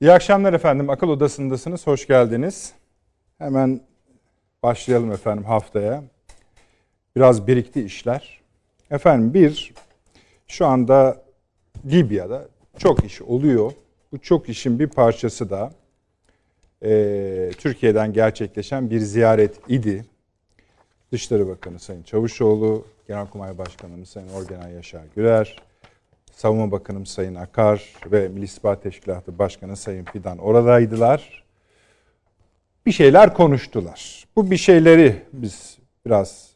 [0.00, 0.90] İyi akşamlar efendim.
[0.90, 1.86] Akıl Odası'ndasınız.
[1.86, 2.72] Hoş geldiniz.
[3.38, 3.80] Hemen
[4.62, 6.04] başlayalım efendim haftaya.
[7.16, 8.40] Biraz birikti işler.
[8.90, 9.74] Efendim bir,
[10.46, 11.22] şu anda
[11.86, 12.48] Libya'da
[12.78, 13.72] çok iş oluyor.
[14.12, 15.72] Bu çok işin bir parçası da
[16.82, 20.04] e, Türkiye'den gerçekleşen bir ziyaret idi.
[21.12, 25.56] Dışişleri Bakanı Sayın Çavuşoğlu, Genelkurmay Başkanımız Sayın Orgeneral Yaşar Güler,
[26.36, 31.44] Savunma Bakanım Sayın Akar ve Milli İstihbarat Teşkilatı Başkanı Sayın Fidan oradaydılar.
[32.86, 34.24] Bir şeyler konuştular.
[34.36, 36.50] Bu bir şeyleri biz biraz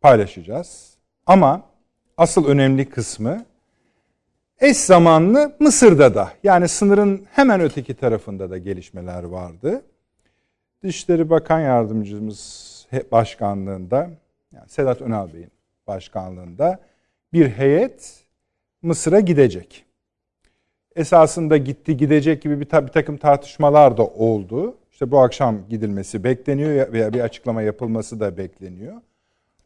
[0.00, 0.94] paylaşacağız.
[1.26, 1.62] Ama
[2.16, 3.44] asıl önemli kısmı
[4.60, 9.82] eş zamanlı Mısır'da da yani sınırın hemen öteki tarafında da gelişmeler vardı.
[10.82, 14.10] Dışişleri Bakan Yardımcımız başkanlığında
[14.52, 15.52] yani Sedat Önal Bey'in
[15.86, 16.78] başkanlığında
[17.32, 18.25] bir heyet
[18.86, 19.84] Mısır'a gidecek.
[20.96, 24.74] Esasında gitti gidecek gibi bir, bir takım tartışmalar da oldu.
[24.92, 28.94] İşte bu akşam gidilmesi bekleniyor veya bir açıklama yapılması da bekleniyor.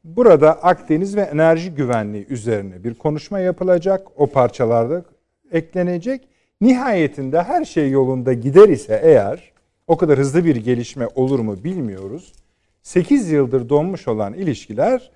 [0.05, 4.07] Burada Akdeniz ve enerji güvenliği üzerine bir konuşma yapılacak.
[4.17, 5.05] O parçalarda
[5.53, 6.29] eklenecek.
[6.61, 9.53] Nihayetinde her şey yolunda gider ise eğer
[9.87, 12.33] o kadar hızlı bir gelişme olur mu bilmiyoruz.
[12.83, 15.11] 8 yıldır donmuş olan ilişkiler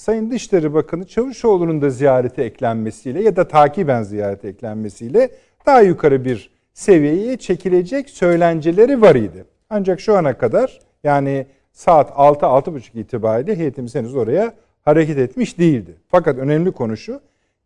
[0.00, 5.30] Sayın Dışişleri Bakanı Çavuşoğlu'nun da ziyarete eklenmesiyle ya da takiben ziyarete eklenmesiyle
[5.66, 9.44] daha yukarı bir seviyeye çekilecek söylenceleri var idi.
[9.70, 15.94] Ancak şu ana kadar yani saat 6-6.30 itibariyle heyetimiz henüz oraya hareket etmiş değildi.
[16.08, 17.20] Fakat önemli konu şu,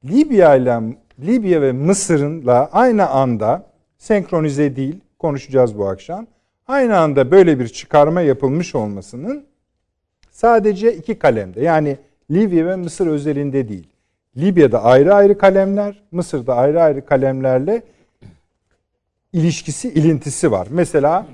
[0.05, 0.81] Libya ile
[1.27, 3.67] Libya ve Mısır'ınla aynı anda
[3.99, 6.27] senkronize değil, konuşacağız bu akşam.
[6.67, 9.45] Aynı anda böyle bir çıkarma yapılmış olmasının
[10.31, 11.99] sadece iki kalemde yani
[12.31, 13.89] Libya ve Mısır özelinde değil.
[14.37, 17.83] Libya'da ayrı ayrı kalemler, Mısır'da ayrı ayrı kalemlerle
[19.33, 20.69] ilişkisi, ilintisi var.
[20.71, 21.27] Mesela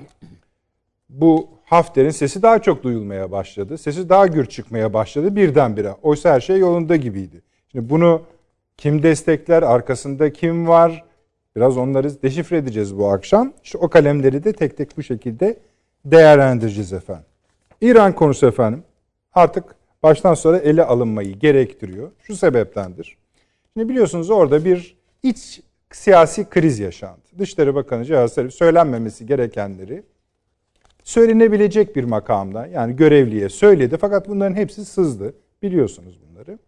[1.09, 3.77] bu Hafter'in sesi daha çok duyulmaya başladı.
[3.77, 5.95] Sesi daha gür çıkmaya başladı birdenbire.
[6.01, 7.41] Oysa her şey yolunda gibiydi.
[7.71, 8.21] Şimdi bunu
[8.77, 11.03] kim destekler, arkasında kim var?
[11.55, 13.53] Biraz onları deşifre edeceğiz bu akşam.
[13.63, 15.57] İşte o kalemleri de tek tek bu şekilde
[16.05, 17.25] değerlendireceğiz efendim.
[17.81, 18.83] İran konusu efendim
[19.33, 19.63] artık
[20.03, 22.11] baştan sonra ele alınmayı gerektiriyor.
[22.19, 23.17] Şu sebeptendir.
[23.73, 27.21] Şimdi biliyorsunuz orada bir iç siyasi kriz yaşandı.
[27.39, 30.03] Dışişleri Bakanı Cihaz Zarif söylenmemesi gerekenleri
[31.03, 35.33] söylenebilecek bir makamda yani görevliye söyledi fakat bunların hepsi sızdı.
[35.61, 36.59] Biliyorsunuz bunları.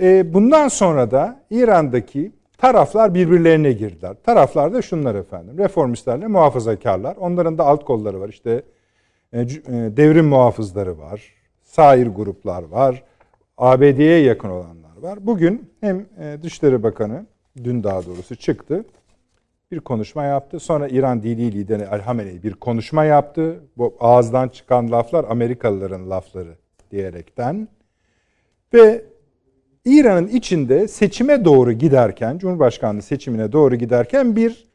[0.00, 4.16] E, bundan sonra da İran'daki taraflar birbirlerine girdiler.
[4.24, 5.58] Taraflar da şunlar efendim.
[5.58, 7.16] Reformistlerle muhafazakarlar.
[7.16, 8.28] Onların da alt kolları var.
[8.28, 8.62] İşte
[9.32, 11.34] e, e, devrim muhafızları var.
[11.68, 13.02] Sair gruplar var.
[13.58, 15.26] ABD'ye yakın olanlar var.
[15.26, 17.26] Bugün hem e, Dışişleri Bakanı
[17.64, 18.84] dün daha doğrusu çıktı
[19.72, 20.60] bir konuşma yaptı.
[20.60, 23.60] Sonra İran dini lideri El Hamenei bir konuşma yaptı.
[23.76, 26.54] Bu ağızdan çıkan laflar Amerikalıların lafları
[26.90, 27.68] diyerekten.
[28.74, 29.04] Ve
[29.84, 34.68] İran'ın içinde seçime doğru giderken, Cumhurbaşkanlığı seçimine doğru giderken bir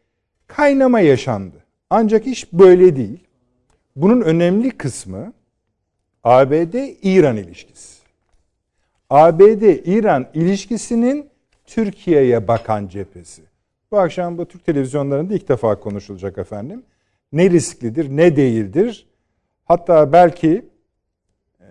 [0.47, 1.57] kaynama yaşandı.
[1.89, 3.27] Ancak iş böyle değil.
[3.95, 5.33] Bunun önemli kısmı
[6.23, 8.03] ABD-İran ilişkisi.
[9.09, 11.29] ABD-İran ilişkisinin
[11.65, 13.41] Türkiye'ye bakan cephesi.
[13.91, 16.83] Bu akşam bu Türk televizyonlarında ilk defa konuşulacak efendim.
[17.31, 19.07] Ne risklidir, ne değildir.
[19.65, 20.65] Hatta belki
[21.61, 21.67] e,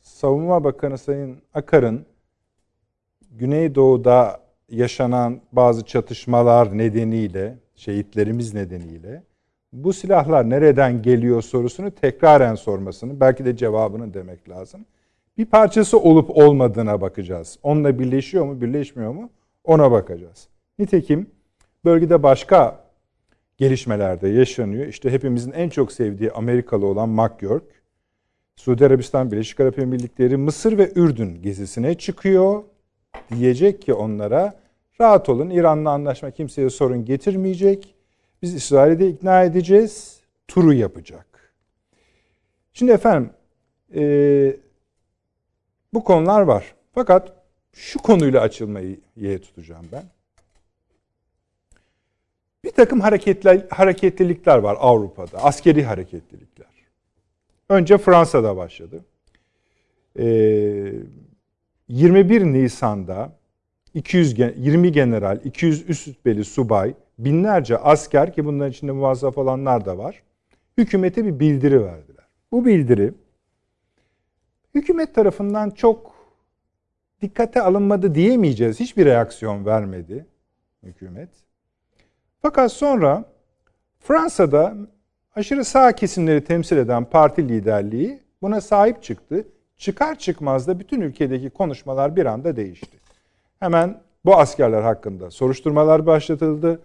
[0.00, 2.06] Savunma Bakanı Sayın Akar'ın
[3.30, 9.22] Güneydoğu'da yaşanan bazı çatışmalar nedeniyle, şehitlerimiz nedeniyle
[9.72, 14.84] bu silahlar nereden geliyor sorusunu tekraren sormasını, belki de cevabını demek lazım.
[15.38, 17.58] Bir parçası olup olmadığına bakacağız.
[17.62, 19.30] Onunla birleşiyor mu, birleşmiyor mu?
[19.64, 20.48] Ona bakacağız.
[20.78, 21.26] Nitekim
[21.84, 22.84] bölgede başka
[23.56, 24.86] gelişmelerde yaşanıyor.
[24.86, 27.64] İşte hepimizin en çok sevdiği Amerikalı olan McGurk,
[28.56, 32.62] Suudi Arabistan, Birleşik Arap Emirlikleri, Mısır ve Ürdün gezisine çıkıyor.
[33.34, 34.60] Diyecek ki onlara
[35.00, 37.94] rahat olun İran'la anlaşma kimseye sorun getirmeyecek.
[38.42, 40.20] Biz İsrail'i de ikna edeceğiz.
[40.48, 41.54] Turu yapacak.
[42.72, 43.30] Şimdi efendim
[43.94, 44.02] e,
[45.94, 46.74] bu konular var.
[46.94, 47.32] Fakat
[47.72, 50.04] şu konuyla açılmayı ye tutacağım ben.
[52.64, 55.38] Bir takım hareketler, hareketlilikler var Avrupa'da.
[55.44, 56.66] Askeri hareketlilikler.
[57.68, 59.04] Önce Fransa'da başladı.
[60.18, 60.92] Ee,
[61.88, 63.32] 21 Nisan'da
[63.94, 69.98] 200 20 general, 200 üst rütbeli subay, binlerce asker ki bunların içinde muvazzaf olanlar da
[69.98, 70.22] var.
[70.78, 72.24] Hükümete bir bildiri verdiler.
[72.52, 73.12] Bu bildiri
[74.74, 76.14] hükümet tarafından çok
[77.22, 78.80] dikkate alınmadı diyemeyeceğiz.
[78.80, 80.26] Hiçbir reaksiyon vermedi
[80.82, 81.28] hükümet.
[82.42, 83.24] Fakat sonra
[83.98, 84.76] Fransa'da
[85.36, 89.48] aşırı sağ kesimleri temsil eden parti liderliği buna sahip çıktı.
[89.76, 92.99] Çıkar çıkmaz da bütün ülkedeki konuşmalar bir anda değişti.
[93.60, 96.80] Hemen bu askerler hakkında soruşturmalar başlatıldı.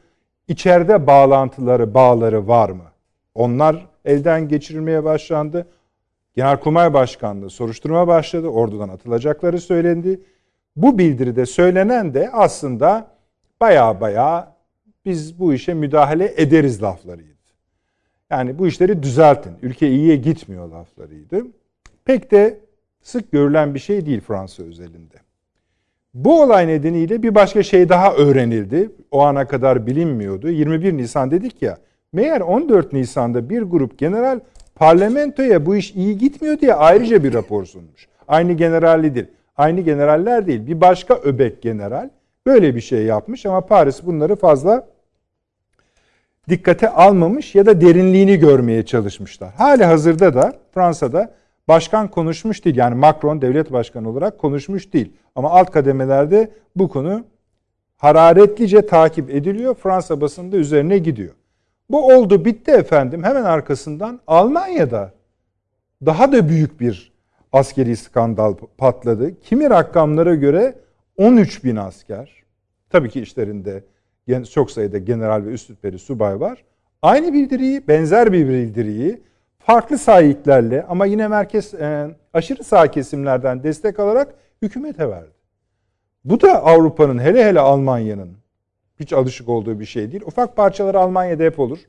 [0.48, 2.84] İçeride bağlantıları, bağları var mı?
[3.36, 5.68] Onlar elden geçirilmeye başlandı.
[6.36, 8.48] Genelkurmay Başkanlığı soruşturma başladı.
[8.48, 10.22] Ordudan atılacakları söylendi.
[10.76, 13.08] Bu bildiride söylenen de aslında
[13.62, 14.56] baya baya
[15.06, 17.36] biz bu işe müdahale ederiz laflarıydı.
[18.30, 19.54] Yani bu işleri düzeltin.
[19.62, 21.48] Ülke iyiye gitmiyor laflarıydı.
[22.06, 22.60] Pek de
[23.02, 25.25] sık görülen bir şey değil Fransa özelinde.
[26.16, 28.90] Bu olay nedeniyle bir başka şey daha öğrenildi.
[29.12, 30.50] O ana kadar bilinmiyordu.
[30.50, 31.78] 21 Nisan dedik ya.
[32.14, 34.40] Meğer 14 Nisan'da bir grup general
[34.76, 38.08] parlamentoya bu iş iyi gitmiyor diye ayrıca bir rapor sunmuş.
[38.28, 39.30] Aynı generallidir.
[39.58, 40.68] Aynı generaller değil.
[40.68, 42.10] Bir başka öbek general
[42.46, 44.88] böyle bir şey yapmış ama Paris bunları fazla
[46.50, 49.54] dikkate almamış ya da derinliğini görmeye çalışmışlar.
[49.54, 51.32] Hali hazırda da Fransa'da
[51.68, 52.76] başkan konuşmuş değil.
[52.76, 55.14] Yani Macron devlet başkanı olarak konuşmuş değil.
[55.36, 57.26] Ama alt kademelerde bu konu
[57.98, 59.76] hararetlice takip ediliyor.
[59.76, 61.34] Fransa basında üzerine gidiyor.
[61.90, 63.24] Bu oldu bitti efendim.
[63.24, 65.14] Hemen arkasından Almanya'da
[66.06, 67.12] daha da büyük bir
[67.52, 69.40] askeri skandal patladı.
[69.42, 70.76] Kimi rakamlara göre
[71.18, 72.44] 13 bin asker.
[72.90, 73.84] Tabii ki işlerinde
[74.54, 76.64] çok sayıda general ve üst rütbeli subay var.
[77.02, 79.22] Aynı bildiriyi, benzer bir bildiriyi
[79.66, 85.36] farklı sahiplerle ama yine merkez e, aşırı sağ kesimlerden destek alarak hükümete verdi.
[86.26, 88.32] Bu da Avrupa'nın hele hele Almanya'nın
[89.00, 90.24] hiç alışık olduğu bir şey değil.
[90.26, 91.80] Ufak parçaları Almanya'da hep olur.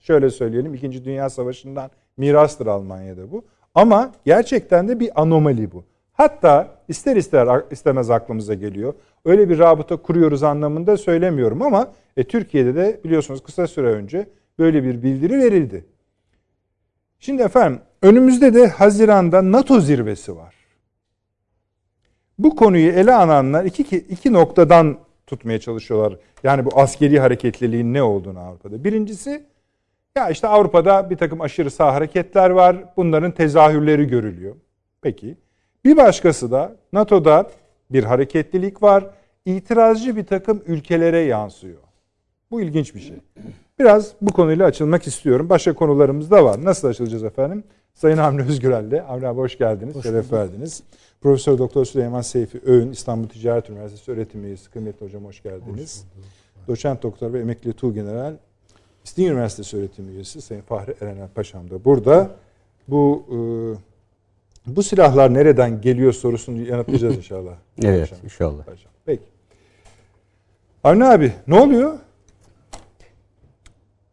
[0.00, 3.44] Şöyle söyleyelim İkinci Dünya Savaşı'ndan mirastır Almanya'da bu.
[3.74, 5.84] Ama gerçekten de bir anomali bu.
[6.12, 8.94] Hatta ister ister istemez aklımıza geliyor.
[9.24, 14.26] Öyle bir rabıta kuruyoruz anlamında söylemiyorum ama e, Türkiye'de de biliyorsunuz kısa süre önce
[14.58, 15.84] böyle bir bildiri verildi.
[17.24, 20.54] Şimdi efendim önümüzde de Haziran'da NATO zirvesi var.
[22.38, 26.18] Bu konuyu ele alanlar iki, iki noktadan tutmaya çalışıyorlar.
[26.42, 28.84] Yani bu askeri hareketliliğin ne olduğunu Avrupa'da.
[28.84, 29.44] Birincisi
[30.16, 32.76] ya işte Avrupa'da bir takım aşırı sağ hareketler var.
[32.96, 34.56] Bunların tezahürleri görülüyor.
[35.02, 35.36] Peki.
[35.84, 37.50] Bir başkası da NATO'da
[37.90, 39.06] bir hareketlilik var.
[39.44, 41.80] İtirazcı bir takım ülkelere yansıyor.
[42.50, 43.16] Bu ilginç bir şey.
[43.78, 45.48] Biraz bu konuyla açılmak istiyorum.
[45.48, 46.64] Başka konularımız da var.
[46.64, 47.64] Nasıl açılacağız efendim?
[47.94, 49.02] Sayın Avni Özgürel'le.
[49.08, 49.94] Avni abi hoş geldiniz.
[49.94, 50.82] Hoş Şeref verdiniz.
[51.20, 54.70] Profesör Doktor Süleyman Seyfi Öğün, İstanbul Ticaret Üniversitesi öğretim üyesi.
[54.70, 56.04] Kıymetli hocam hoş geldiniz.
[56.56, 58.34] Hoş Doçent Doktor ve Emekli Tuğgeneral
[59.04, 62.30] İstinye Üniversitesi öğretim üyesi Sayın Fahri Erener Paşam da burada.
[62.88, 63.36] Bu e,
[64.76, 67.54] bu silahlar nereden geliyor sorusunu yanıtlayacağız inşallah.
[67.82, 68.24] evet Paşam.
[68.24, 68.64] inşallah.
[68.64, 68.92] Paşam.
[69.06, 69.22] Peki.
[70.84, 71.98] Avni abi ne oluyor?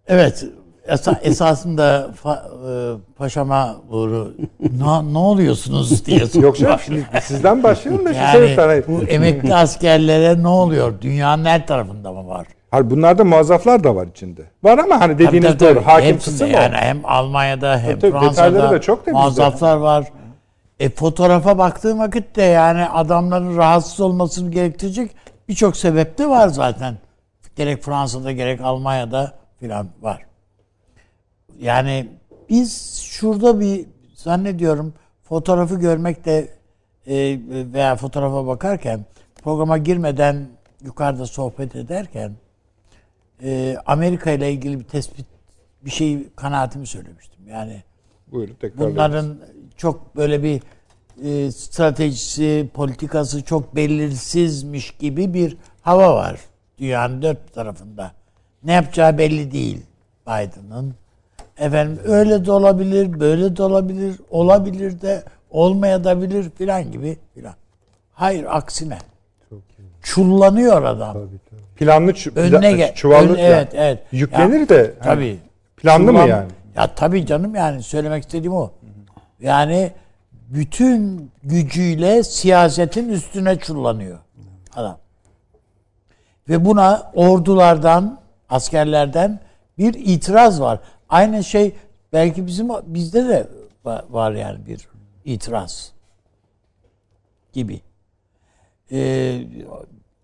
[0.08, 0.46] Evet
[0.88, 2.72] esa, esasında fa, e,
[3.18, 9.04] paşama doğru ne, ne oluyorsunuz diye Yok canım şimdi sizden başlayalım da yani, şu Bu
[9.04, 10.94] emekli askerlere ne oluyor?
[11.02, 12.48] Dünyanın her tarafında mı var?
[12.72, 14.42] Hayır bunlarda muazzaflar da var içinde.
[14.64, 15.86] Var ama hani dediğiniz tabii, tabii, doğru.
[15.86, 20.06] Hakim kısım yani hem Almanya'da hem tabii, Fransa'da da çok muazzaflar var.
[20.80, 25.12] E fotoğrafa baktığım vakit de yani adamların rahatsız olmasını gerektirecek
[25.50, 26.98] birçok sebep de var zaten.
[27.56, 30.26] Gerek Fransa'da gerek Almanya'da filan var.
[31.60, 32.08] Yani
[32.50, 36.48] biz şurada bir zannediyorum fotoğrafı görmek de
[37.08, 37.40] e,
[37.74, 39.06] veya fotoğrafa bakarken
[39.44, 40.48] programa girmeden
[40.86, 42.32] yukarıda sohbet ederken
[43.44, 45.26] e, Amerika ile ilgili bir tespit
[45.86, 47.48] bir şey kanaatimi söylemiştim.
[47.48, 47.84] Yani
[48.32, 49.38] Buyurun, bunların
[49.78, 50.62] çok böyle bir
[51.24, 56.40] e, stratejisi, politikası çok belirsizmiş gibi bir hava var
[56.78, 58.21] dünyanın dört tarafında.
[58.64, 59.82] Ne yapacağı belli değil
[60.28, 60.96] Biden'ın.
[61.58, 67.54] Efendim öyle de olabilir, böyle de olabilir, olabilir de olmayabilir filan gibi filan.
[68.14, 68.98] Hayır aksine.
[70.02, 71.14] Çullanıyor adam.
[71.14, 71.62] Tabii, tabii.
[71.76, 72.96] Planlı çu önüne gel.
[72.96, 74.00] Çuvallı ön, evet, evet.
[74.12, 74.94] Yüklenir ya, de.
[75.04, 75.40] Tabii.
[75.78, 76.48] Planlı Çullan, mı yani?
[76.76, 78.72] Ya tabii canım yani söylemek istediğim o.
[79.40, 79.92] Yani
[80.32, 84.18] bütün gücüyle siyasetin üstüne çullanıyor
[84.76, 84.98] adam.
[86.50, 88.21] Ve buna ordulardan,
[88.52, 89.40] askerlerden
[89.78, 90.80] bir itiraz var.
[91.10, 91.76] Aynı şey
[92.14, 93.48] belki bizim bizde de
[94.10, 94.88] var yani bir
[95.26, 95.92] itiraz
[97.54, 97.82] gibi.
[98.92, 99.42] Ee,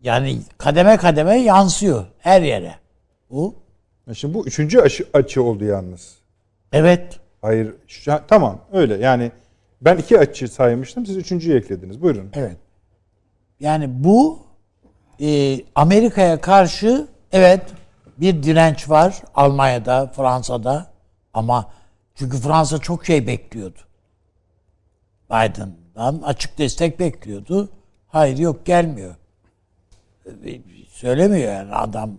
[0.01, 2.75] yani kademe kademe yansıyor her yere.
[3.29, 3.55] Bu.
[4.13, 6.17] Şimdi bu üçüncü açı, açı oldu yalnız.
[6.72, 7.19] Evet.
[7.41, 7.74] Hayır.
[7.88, 9.31] Şu, tamam öyle yani
[9.81, 12.01] ben iki açı saymıştım siz üçüncüyü eklediniz.
[12.01, 12.29] Buyurun.
[12.34, 12.57] Evet.
[13.60, 14.39] Yani bu
[15.22, 17.62] e, Amerika'ya karşı evet
[18.17, 20.88] bir direnç var Almanya'da, Fransa'da
[21.33, 21.71] ama
[22.15, 23.79] çünkü Fransa çok şey bekliyordu.
[25.29, 27.69] Biden'dan açık destek bekliyordu.
[28.07, 29.15] Hayır yok gelmiyor.
[30.89, 32.12] Söylemiyor yani adam.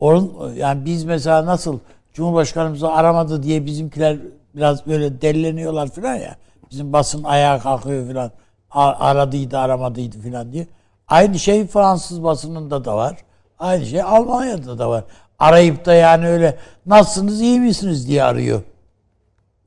[0.00, 1.78] Onun, yani biz mesela nasıl
[2.12, 4.18] Cumhurbaşkanımızı aramadı diye bizimkiler
[4.54, 6.36] biraz böyle delleniyorlar falan ya.
[6.70, 8.30] Bizim basın ayağa kalkıyor falan.
[8.70, 10.66] Aradıydı aramadıydı falan diye.
[11.08, 13.16] Aynı şey Fransız basınında da var.
[13.62, 15.04] Aynı şey Almanya'da da var.
[15.38, 18.62] Arayıp da yani öyle nasılsınız iyi misiniz diye arıyor.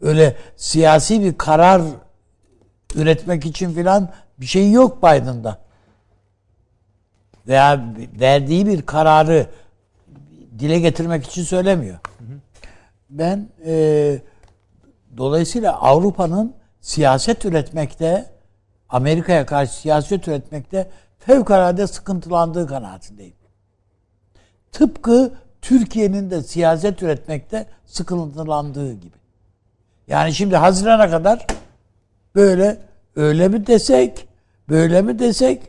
[0.01, 1.81] Öyle siyasi bir karar
[2.95, 5.59] üretmek için filan bir şey yok Biden'da.
[7.47, 7.85] Veya
[8.19, 9.47] verdiği bir kararı
[10.59, 11.97] dile getirmek için söylemiyor.
[13.09, 14.19] Ben e,
[15.17, 18.25] dolayısıyla Avrupa'nın siyaset üretmekte
[18.89, 23.44] Amerika'ya karşı siyaset üretmekte fevkalade sıkıntılandığı kanaatindeyim.
[24.75, 29.15] Tıpkı Türkiye'nin de siyaset üretmekte sıkıntılandığı gibi.
[30.07, 31.47] Yani şimdi Haziran'a kadar
[32.35, 32.77] böyle
[33.15, 34.27] öyle mi desek,
[34.69, 35.63] böyle mi desek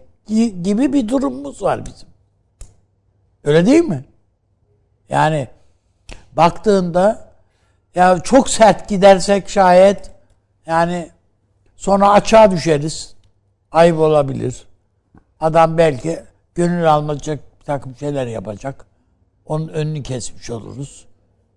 [0.62, 2.08] gibi bir durumumuz var bizim.
[3.44, 4.04] Öyle değil mi?
[5.08, 5.48] Yani
[6.32, 7.28] baktığında
[7.94, 10.10] ya çok sert gidersek şayet
[10.66, 11.10] yani
[11.76, 13.14] sonra açığa düşeriz.
[13.72, 14.66] Ayıp olabilir.
[15.40, 16.22] Adam belki
[16.54, 18.86] gönül almayacak bir takım şeyler yapacak.
[19.46, 21.06] Onun önünü kesmiş oluruz.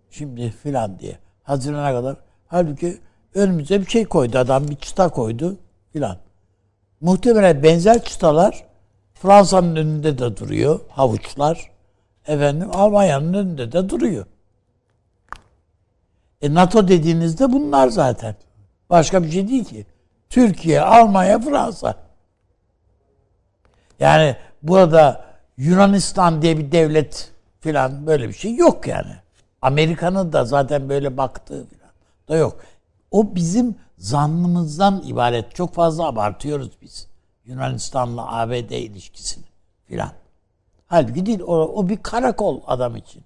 [0.09, 1.19] Şimdi filan diye.
[1.43, 2.15] Hazirana kadar.
[2.47, 2.97] Halbuki
[3.35, 4.67] önümüze bir şey koydu adam.
[4.67, 5.57] Bir çıta koydu
[5.93, 6.17] filan.
[7.01, 8.65] Muhtemelen benzer çıtalar
[9.13, 10.79] Fransa'nın önünde de duruyor.
[10.89, 11.71] Havuçlar.
[12.27, 14.25] Efendim Almanya'nın önünde de duruyor.
[16.41, 18.35] E NATO dediğinizde bunlar zaten.
[18.89, 19.85] Başka bir şey değil ki.
[20.29, 21.95] Türkiye, Almanya, Fransa.
[23.99, 25.25] Yani burada
[25.57, 29.15] Yunanistan diye bir devlet filan böyle bir şey yok yani.
[29.61, 31.91] Amerika'nın da zaten böyle baktığı filan
[32.27, 32.59] da yok.
[33.11, 35.55] O bizim zannımızdan ibaret.
[35.55, 37.07] Çok fazla abartıyoruz biz.
[37.45, 39.45] Yunanistan'la ABD ilişkisini
[39.85, 40.11] filan.
[40.87, 41.39] Halbuki değil.
[41.39, 43.23] O, o bir karakol adam için.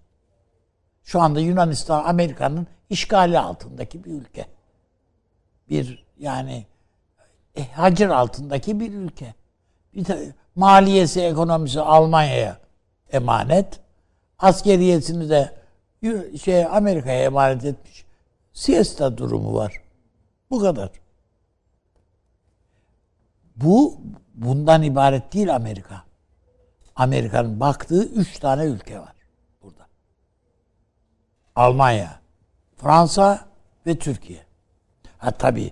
[1.04, 4.46] Şu anda Yunanistan Amerika'nın işgali altındaki bir ülke.
[5.70, 6.66] Bir yani
[7.56, 9.34] e, hacir altındaki bir ülke.
[9.94, 10.06] Bir
[10.56, 12.58] maliyesi, ekonomisi Almanya'ya
[13.12, 13.80] emanet.
[14.44, 15.54] Askeriyesini de
[16.42, 18.06] şey Amerika'ya emanet etmiş.
[18.54, 19.74] Siesta durumu var.
[20.52, 20.90] Bu kadar.
[23.56, 23.98] Bu
[24.34, 26.04] bundan ibaret değil Amerika.
[26.96, 29.16] Amerika'nın baktığı üç tane ülke var
[29.62, 29.88] burada.
[31.56, 32.20] Almanya,
[32.78, 33.46] Fransa
[33.88, 34.46] ve Türkiye.
[35.18, 35.72] Ha tabi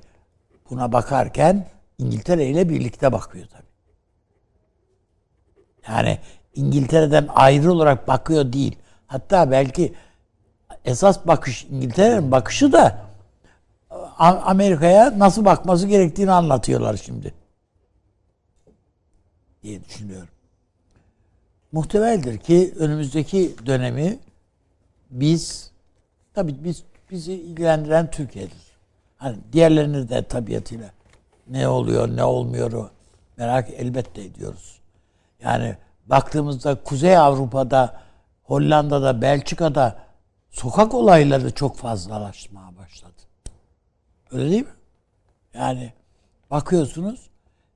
[0.70, 3.68] buna bakarken İngiltere ile birlikte bakıyor tabi.
[5.88, 6.20] Yani
[6.55, 8.75] İngiltere'den ayrı olarak bakıyor değil.
[9.08, 9.93] Hatta belki
[10.86, 12.98] esas bakış İngiltere'nin bakışı da
[14.17, 17.34] Amerika'ya nasıl bakması gerektiğini anlatıyorlar şimdi.
[19.63, 20.27] Diye düşünüyorum.
[21.72, 24.20] Muhtemeldir ki önümüzdeki dönemi
[25.10, 25.72] biz
[26.34, 28.72] tabii biz bizi ilgilendiren Türkiye'dir.
[29.17, 30.91] Hani diğerlerini de tabiatıyla
[31.48, 32.89] ne oluyor ne olmuyor
[33.38, 34.79] merak elbette ediyoruz.
[35.43, 38.01] Yani baktığımızda Kuzey Avrupa'da,
[38.43, 40.00] Hollanda'da, Belçika'da
[40.50, 43.22] sokak olayları çok fazlalaşmaya başladı.
[44.31, 44.75] Öyle değil mi?
[45.53, 45.93] Yani
[46.51, 47.29] bakıyorsunuz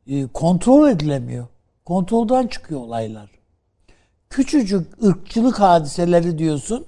[0.08, 1.48] e, kontrol edilemiyor.
[1.86, 3.30] Kontroldan çıkıyor olaylar.
[4.30, 6.86] Küçücük ırkçılık hadiseleri diyorsun.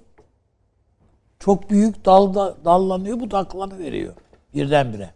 [1.39, 4.13] Çok büyük dalda, dallanıyor, budaklanı veriyor
[4.53, 5.09] birdenbire.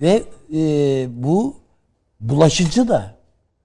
[0.00, 0.22] Ve
[0.54, 0.60] e,
[1.10, 1.56] bu
[2.20, 3.17] bulaşıcı da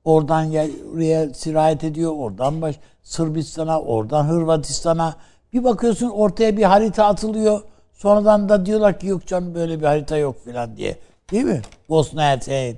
[0.03, 0.49] oradan
[0.93, 5.15] oraya sirayet ediyor, oradan baş Sırbistan'a, oradan Hırvatistan'a.
[5.53, 7.61] Bir bakıyorsun ortaya bir harita atılıyor.
[7.93, 10.97] Sonradan da diyorlar ki yok canım böyle bir harita yok filan diye.
[11.31, 11.61] Değil mi?
[11.89, 12.77] Bosna Hersey'in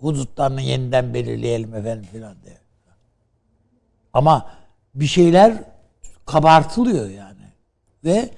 [0.00, 2.58] hudutlarını yeniden belirleyelim efendim filan diye.
[4.12, 4.50] Ama
[4.94, 5.54] bir şeyler
[6.26, 7.46] kabartılıyor yani.
[8.04, 8.30] Ve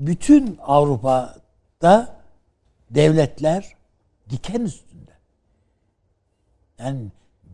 [0.00, 2.16] bütün Avrupa'da
[2.90, 3.74] devletler
[4.30, 5.12] diken üstünde.
[6.78, 7.00] Yani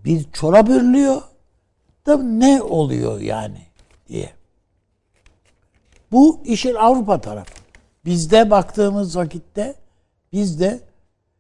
[0.05, 1.23] bir çorap örülüyor
[2.07, 3.63] da ne oluyor yani
[4.09, 4.33] diye.
[6.13, 7.55] Bu işin Avrupa tarafı.
[8.05, 9.75] Bizde baktığımız vakitte
[10.33, 10.81] bizde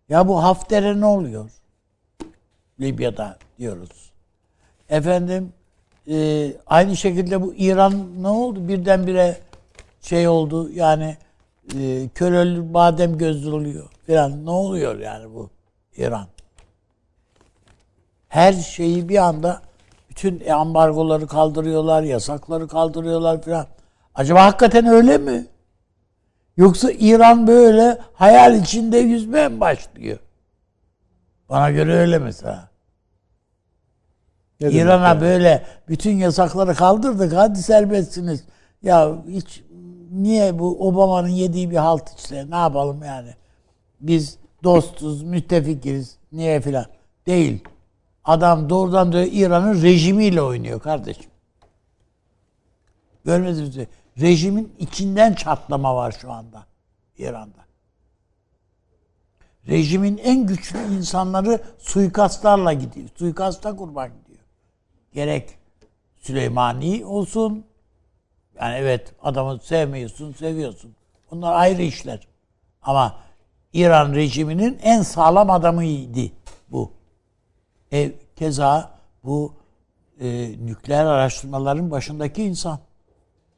[0.08, 1.50] ya bu Hafter'e ne oluyor?
[2.80, 4.12] Libya'da diyoruz.
[4.88, 5.52] Efendim
[6.08, 8.68] e, aynı şekilde bu İran ne oldu?
[8.68, 9.38] Birdenbire
[10.00, 11.16] şey oldu yani
[11.78, 14.46] e, kör badem gözlü oluyor falan.
[14.46, 15.50] Ne oluyor yani bu
[15.96, 16.26] İran?
[18.32, 19.62] Her şeyi bir anda
[20.10, 23.66] Bütün ambargoları kaldırıyorlar, yasakları kaldırıyorlar filan.
[24.14, 25.46] Acaba hakikaten öyle mi?
[26.56, 30.18] Yoksa İran böyle hayal içinde yüzmeye mi başlıyor?
[31.48, 32.68] Bana göre öyle mesela.
[34.60, 35.20] İran'a yani?
[35.20, 38.44] böyle bütün yasakları kaldırdık hadi serbestsiniz.
[38.82, 39.62] Ya hiç
[40.12, 43.34] niye bu Obama'nın yediği bir halt işte ne yapalım yani.
[44.00, 46.86] Biz dostuz, müttefikiz niye filan.
[47.26, 47.64] Değil.
[48.24, 51.30] Adam doğrudan da İran'ın rejimiyle oynuyor kardeşim.
[53.24, 53.88] Görmediniz mi?
[54.20, 56.66] Rejimin içinden çatlama var şu anda
[57.18, 57.62] İran'da.
[59.68, 63.08] Rejimin en güçlü insanları suikastlarla gidiyor.
[63.16, 64.44] Suikasta kurban gidiyor.
[65.12, 65.58] Gerek
[66.22, 67.64] Süleymani olsun.
[68.60, 70.96] Yani evet adamı sevmiyorsun, seviyorsun.
[71.30, 72.28] Bunlar ayrı işler.
[72.82, 73.18] Ama
[73.72, 76.34] İran rejiminin en sağlam adamıydı.
[77.92, 78.90] E, keza
[79.24, 79.54] bu
[80.20, 82.78] e, nükleer araştırmaların başındaki insan.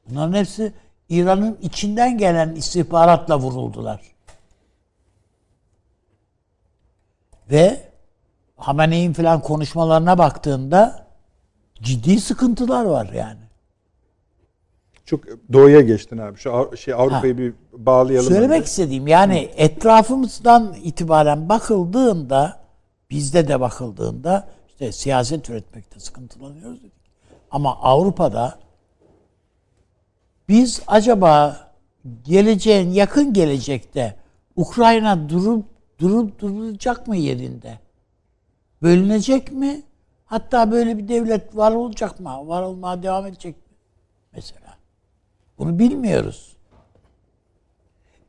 [0.09, 0.73] Bunların hepsi
[1.09, 4.01] İran'ın içinden gelen istihbaratla vuruldular.
[7.51, 7.81] Ve
[8.57, 11.07] Hamene'in falan konuşmalarına baktığında
[11.83, 13.41] ciddi sıkıntılar var yani.
[15.05, 16.39] Çok doğuya geçtin abi.
[16.39, 18.29] Şu şey Avrupa'yı bir bağlayalım.
[18.29, 18.65] Söylemek önce.
[18.65, 22.64] istediğim yani etrafımızdan itibaren bakıldığında
[23.11, 26.93] bizde de bakıldığında işte siyaset üretmekte sıkıntılanıyoruz dedik.
[27.51, 28.59] Ama Avrupa'da
[30.49, 31.61] biz acaba
[32.25, 34.17] geleceğin yakın gelecekte
[34.57, 35.65] Ukrayna durup
[35.99, 37.79] durup durulacak mı yerinde?
[38.83, 39.83] Bölünecek mi?
[40.25, 42.49] Hatta böyle bir devlet var olacak mı?
[42.49, 43.77] Var olmaya devam edecek mi?
[44.33, 44.77] Mesela.
[45.59, 46.57] Bunu bilmiyoruz.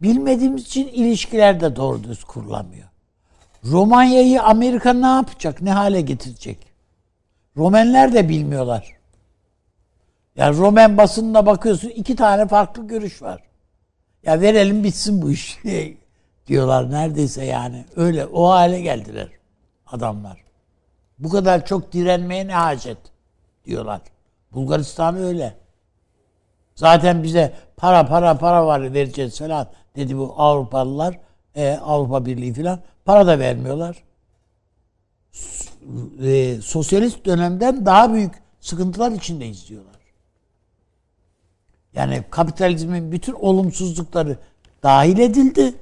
[0.01, 2.88] Bilmediğimiz için ilişkiler de doğru düz kurulamıyor.
[3.72, 5.62] Romanya'yı Amerika ne yapacak?
[5.62, 6.58] Ne hale getirecek?
[7.58, 8.96] Romenler de bilmiyorlar.
[10.36, 13.44] Yani Romen basınına bakıyorsun iki tane farklı görüş var.
[14.24, 15.60] Ya verelim bitsin bu iş
[16.48, 17.86] diyorlar neredeyse yani.
[17.96, 19.30] Öyle o hale geldiler
[19.88, 20.44] adamlar.
[21.20, 22.98] Bu kadar çok direnmeye ne hacet
[23.66, 24.01] diyorlar.
[24.54, 25.54] Bulgaristan öyle.
[26.75, 31.20] Zaten bize para para para var vereceğiz falan dedi bu Avrupalılar.
[31.56, 32.80] E, Avrupa Birliği falan.
[33.05, 34.03] Para da vermiyorlar.
[36.24, 39.96] E, sosyalist dönemden daha büyük sıkıntılar içinde izliyorlar.
[41.94, 44.37] Yani kapitalizmin bütün olumsuzlukları
[44.83, 45.74] dahil edildi.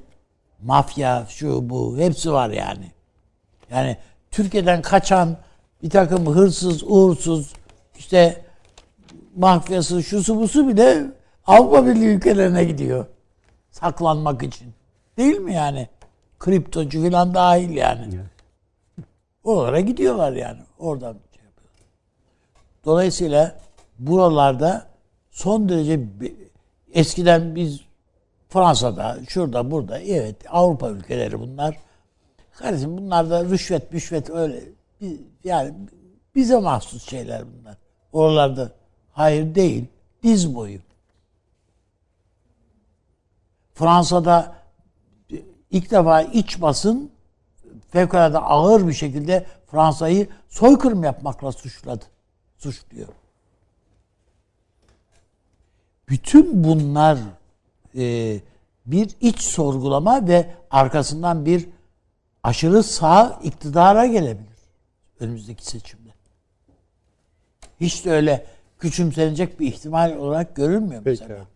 [0.62, 2.92] Mafya, şu bu hepsi var yani.
[3.70, 3.96] Yani
[4.30, 5.36] Türkiye'den kaçan
[5.82, 7.52] bir takım hırsız, uğursuz,
[7.98, 8.44] işte
[9.36, 11.06] mafyası, şusu busu bile
[11.46, 13.06] Avrupa Birliği ülkelerine gidiyor.
[13.70, 14.74] Saklanmak için.
[15.16, 15.88] Değil mi yani?
[16.44, 18.14] Kriptocu falan dahil yani.
[18.14, 18.26] Evet.
[19.44, 20.60] Oralara gidiyorlar yani.
[20.78, 21.82] Oradan şey yapıyorlar.
[22.84, 23.60] Dolayısıyla
[23.98, 24.86] buralarda
[25.30, 26.00] son derece
[26.92, 27.80] eskiden biz
[28.48, 31.78] Fransa'da, şurada, burada, evet Avrupa ülkeleri bunlar.
[32.52, 34.62] Kardeşim bunlar da rüşvet, rüşvet öyle
[35.44, 35.74] yani
[36.34, 37.76] bize mahsus şeyler bunlar.
[38.12, 38.72] Oralarda
[39.12, 39.84] hayır değil,
[40.22, 40.78] diz boyu.
[43.74, 44.63] Fransa'da
[45.74, 47.10] ilk defa iç basın
[47.90, 52.04] fevkalade ağır bir şekilde Fransa'yı soykırım yapmakla suçladı.
[52.58, 53.08] Suçluyor.
[56.08, 57.18] Bütün bunlar
[57.96, 58.36] e,
[58.86, 61.68] bir iç sorgulama ve arkasından bir
[62.42, 64.58] aşırı sağ iktidara gelebilir
[65.20, 66.10] önümüzdeki seçimde.
[67.80, 68.46] Hiç de öyle
[68.78, 71.28] küçümsenecek bir ihtimal olarak görülmüyor mesela.
[71.28, 71.46] Peki.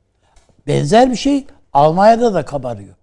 [0.67, 2.95] Benzer bir şey Almanya'da da kabarıyor.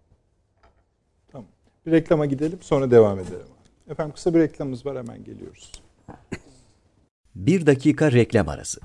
[1.85, 3.47] Bir reklama gidelim sonra devam edelim.
[3.89, 5.71] Efendim kısa bir reklamımız var hemen geliyoruz.
[7.35, 8.81] Bir dakika reklam arası.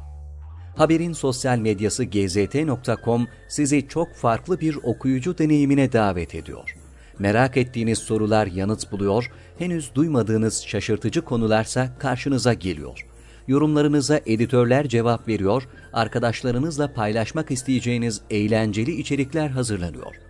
[0.76, 6.76] Haberin sosyal medyası gzt.com sizi çok farklı bir okuyucu deneyimine davet ediyor.
[7.18, 13.06] Merak ettiğiniz sorular yanıt buluyor, henüz duymadığınız şaşırtıcı konularsa karşınıza geliyor.
[13.48, 20.29] Yorumlarınıza editörler cevap veriyor, arkadaşlarınızla paylaşmak isteyeceğiniz eğlenceli içerikler hazırlanıyor.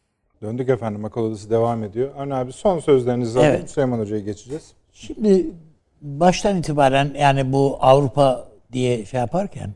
[0.41, 2.15] Döndük efendim akıl odası devam ediyor.
[2.17, 3.39] Avni abi son sözlerinizi.
[3.39, 3.69] Evet.
[3.69, 4.73] Süleyman Hoca'ya geçeceğiz.
[4.93, 5.45] Şimdi
[6.01, 9.73] baştan itibaren yani bu Avrupa diye şey yaparken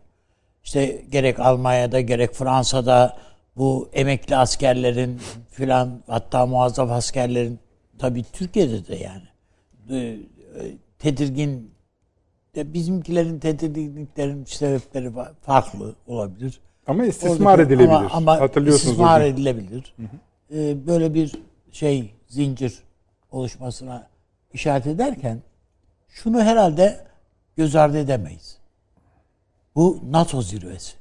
[0.64, 3.18] işte gerek Almanya'da gerek Fransa'da
[3.58, 5.20] bu emekli askerlerin
[5.52, 7.60] filan hatta muazzaf askerlerin
[8.00, 9.24] tabii Türkiye'de de yani
[9.90, 10.18] e,
[11.00, 11.72] tedirgin
[12.56, 16.60] bizimkilerin tedirginliklerin sebepleri farklı olabilir.
[16.88, 17.96] Ama istismar Oradaki, edilebilir.
[17.96, 19.94] Ama, ama Hatırlıyorsunuz istismar edilebilir.
[19.98, 20.18] Hı hı.
[20.54, 21.32] Ee, böyle bir
[21.72, 22.80] şey zincir
[23.32, 24.08] oluşmasına
[24.54, 25.42] işaret ederken
[26.10, 27.08] şunu herhalde
[27.58, 28.58] göz ardı edemeyiz.
[29.76, 30.96] Bu NATO zirvesi.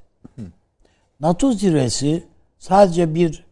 [1.21, 2.25] NATO zirvesi
[2.59, 3.45] sadece bir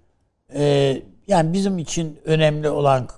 [0.54, 3.08] e, yani bizim için önemli olan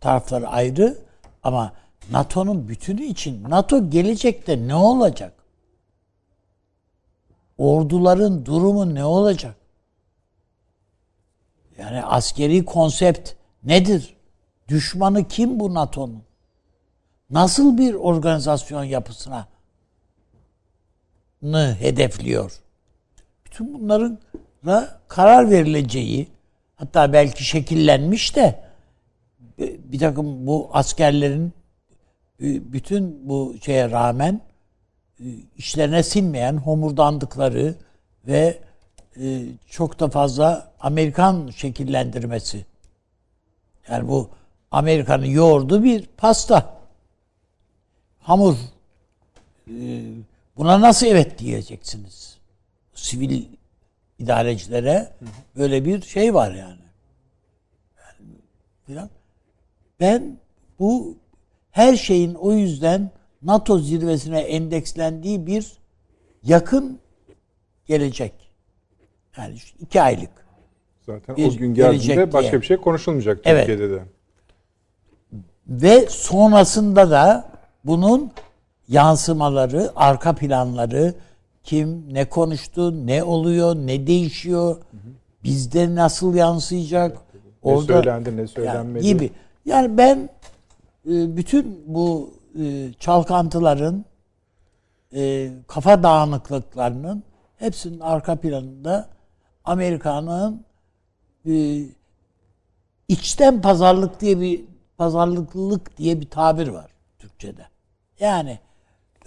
[0.00, 0.98] taraflar ayrı
[1.42, 1.72] ama
[2.10, 5.32] NATO'nun bütünü için NATO gelecekte ne olacak?
[7.58, 9.56] Orduların durumu ne olacak?
[11.78, 13.30] Yani askeri konsept
[13.64, 14.16] nedir?
[14.68, 16.22] Düşmanı kim bu NATO'nun?
[17.30, 19.46] Nasıl bir organizasyon yapısına
[21.78, 22.52] hedefliyor?
[23.44, 24.18] Bütün bunların
[25.08, 26.28] karar verileceği
[26.76, 28.64] hatta belki şekillenmiş de
[29.58, 31.52] bir takım bu askerlerin
[32.40, 34.40] bütün bu şeye rağmen
[35.56, 37.74] işlerine sinmeyen homurdandıkları
[38.26, 38.58] ve
[39.22, 42.64] e, çok da fazla Amerikan şekillendirmesi.
[43.88, 44.30] Yani bu
[44.70, 46.78] Amerika'nın yoğurdu bir pasta.
[48.20, 48.56] Hamur.
[49.68, 50.02] E,
[50.56, 52.38] buna nasıl evet diyeceksiniz?
[52.94, 53.44] Sivil
[54.18, 55.12] idarecilere
[55.56, 56.78] böyle bir şey var yani.
[58.88, 59.08] yani
[60.00, 60.38] ben
[60.78, 61.16] bu
[61.70, 63.10] her şeyin o yüzden
[63.42, 65.72] NATO zirvesine endekslendiği bir
[66.42, 66.98] yakın
[67.86, 68.47] gelecek.
[69.38, 70.30] Yani iki aylık.
[71.06, 72.60] Zaten bir o gün geldiğinde başka diye.
[72.60, 74.00] bir şey konuşulmayacak Türkiye'de evet.
[74.00, 74.04] de.
[75.68, 77.50] Ve sonrasında da
[77.84, 78.30] bunun
[78.88, 81.14] yansımaları, arka planları,
[81.64, 84.76] kim ne konuştu, ne oluyor, ne değişiyor,
[85.44, 89.30] bizde nasıl yansıyacak, ne orada söylendi, ne söylenmedi yani gibi.
[89.64, 90.28] Yani ben
[91.06, 94.04] e, bütün bu e, çalkantıların
[95.14, 97.22] e, kafa dağınıklıklarının
[97.56, 99.08] hepsinin arka planında
[99.68, 100.64] Amerika'nın
[103.08, 104.64] içten pazarlık diye bir
[104.98, 107.66] pazarlıklılık diye bir tabir var Türkçede.
[108.20, 108.58] Yani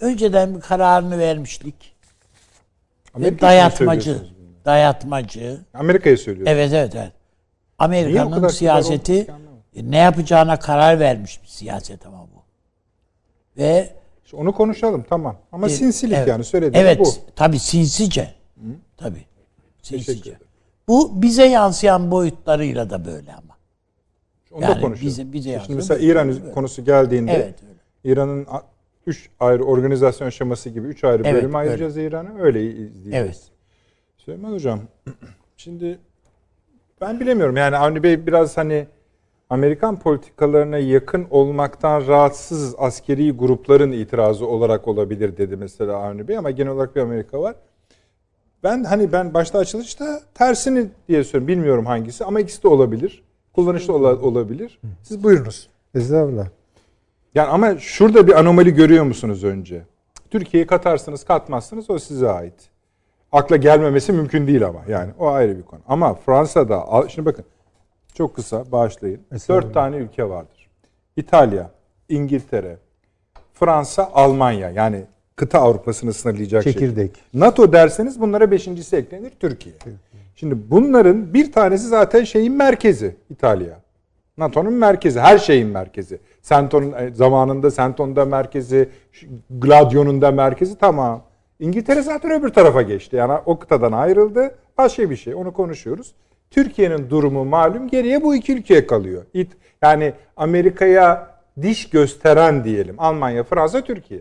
[0.00, 1.94] önceden bir kararını vermişlik.
[3.16, 4.26] Ve dayatmacı.
[4.64, 5.60] Dayatmacı.
[5.74, 6.46] Amerika'ya söylüyor.
[6.50, 7.12] Evet evet evet.
[7.78, 9.26] Amerika'nın siyaseti
[9.76, 12.42] ne yapacağına karar vermiş bir siyaset ama bu.
[13.56, 13.90] Ve
[14.24, 15.36] işte onu konuşalım tamam.
[15.52, 17.02] Ama e, sinsilik evet, yani söylediğim evet, bu.
[17.02, 18.34] Evet tabii sinsice.
[18.54, 18.68] Hı?
[18.96, 19.31] Tabii.
[19.82, 20.38] Sinsice.
[20.88, 23.56] Bu bize yansıyan boyutlarıyla da böyle ama.
[24.52, 25.08] Onu yani da konuşalım.
[25.08, 26.52] Bize, bize Şimdi mesela İran böyle.
[26.52, 27.54] konusu geldiğinde evet,
[28.04, 28.46] İran'ın
[29.06, 32.42] üç ayrı organizasyon aşaması gibi üç ayrı evet, bölüm ayıracağız İran'ı.
[32.42, 33.14] Öyle izleyeceğiz.
[33.14, 33.40] Evet.
[34.16, 34.80] Süleyman Hocam
[35.56, 35.98] şimdi
[37.00, 38.86] ben bilemiyorum yani Avni Bey biraz hani
[39.50, 46.50] Amerikan politikalarına yakın olmaktan rahatsız askeri grupların itirazı olarak olabilir dedi mesela Avni Bey ama
[46.50, 47.54] genel olarak bir Amerika var.
[48.62, 51.48] Ben hani ben başta açılışta tersini diye söylüyorum.
[51.48, 53.22] Bilmiyorum hangisi ama ikisi de olabilir.
[53.52, 54.80] Kullanışlı ola, olabilir.
[55.02, 55.68] Siz buyurunuz.
[55.94, 56.46] Estağfurullah.
[57.34, 59.82] Yani ama şurada bir anomali görüyor musunuz önce?
[60.30, 62.54] Türkiye'yi katarsınız katmazsınız o size ait.
[63.32, 65.80] Akla gelmemesi mümkün değil ama yani o ayrı bir konu.
[65.88, 67.44] Ama Fransa'da şimdi bakın
[68.14, 69.20] çok kısa bağışlayın.
[69.48, 70.70] Dört tane ülke vardır.
[71.16, 71.70] İtalya,
[72.08, 72.78] İngiltere,
[73.54, 74.70] Fransa, Almanya.
[74.70, 75.04] Yani
[75.36, 77.14] kıta Avrupa'sını sınırlayacak Çekirdek.
[77.16, 77.40] Şey.
[77.40, 79.74] NATO derseniz bunlara beşincisi eklenir Türkiye.
[80.36, 83.80] Şimdi bunların bir tanesi zaten şeyin merkezi İtalya.
[84.38, 86.18] NATO'nun merkezi, her şeyin merkezi.
[86.42, 88.88] Senton'un e, zamanında Senton'da merkezi,
[89.50, 91.22] Gladio'nun da merkezi tamam.
[91.60, 93.16] İngiltere zaten öbür tarafa geçti.
[93.16, 94.54] Yani o kıtadan ayrıldı.
[94.78, 95.34] Başka bir şey.
[95.34, 96.14] Onu konuşuyoruz.
[96.50, 99.22] Türkiye'nin durumu malum geriye bu iki ülkeye kalıyor.
[99.82, 102.94] Yani Amerika'ya diş gösteren diyelim.
[102.98, 104.20] Almanya, Fransa, Türkiye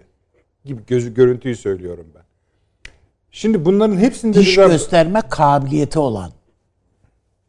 [0.66, 2.22] gibi gözü görüntüyü söylüyorum ben.
[3.32, 4.68] Şimdi bunların hepsinde diş bize...
[4.68, 6.32] gösterme kabiliyeti olan.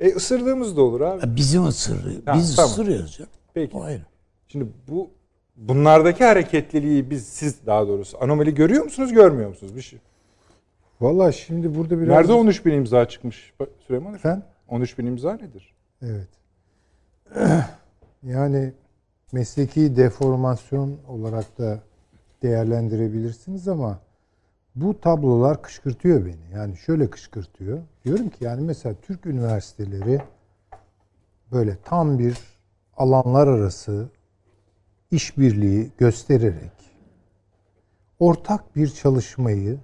[0.00, 1.36] E ısırdığımız da olur abi.
[1.36, 2.22] Bizim ısırıyor.
[2.34, 2.70] Biz tamam.
[2.70, 3.26] ısırıyoruz ya.
[3.54, 3.76] Peki.
[3.76, 4.02] O ayrı.
[4.48, 5.10] Şimdi bu
[5.56, 9.98] bunlardaki hareketliliği biz siz daha doğrusu anomali görüyor musunuz, görmüyor musunuz bir şey?
[11.00, 12.08] Valla şimdi burada biraz...
[12.08, 13.52] Nerede 13 bin imza çıkmış
[13.86, 14.44] Süleyman Efendim?
[14.68, 15.74] 13 bin imza nedir?
[16.02, 16.28] Evet.
[18.22, 18.72] Yani
[19.32, 21.80] mesleki deformasyon olarak da
[22.42, 24.00] değerlendirebilirsiniz ama
[24.74, 26.54] bu tablolar kışkırtıyor beni.
[26.54, 27.78] Yani şöyle kışkırtıyor.
[28.04, 30.20] Diyorum ki yani mesela Türk üniversiteleri
[31.52, 32.38] böyle tam bir
[32.96, 34.08] alanlar arası
[35.10, 36.72] işbirliği göstererek
[38.18, 39.78] ortak bir çalışmayı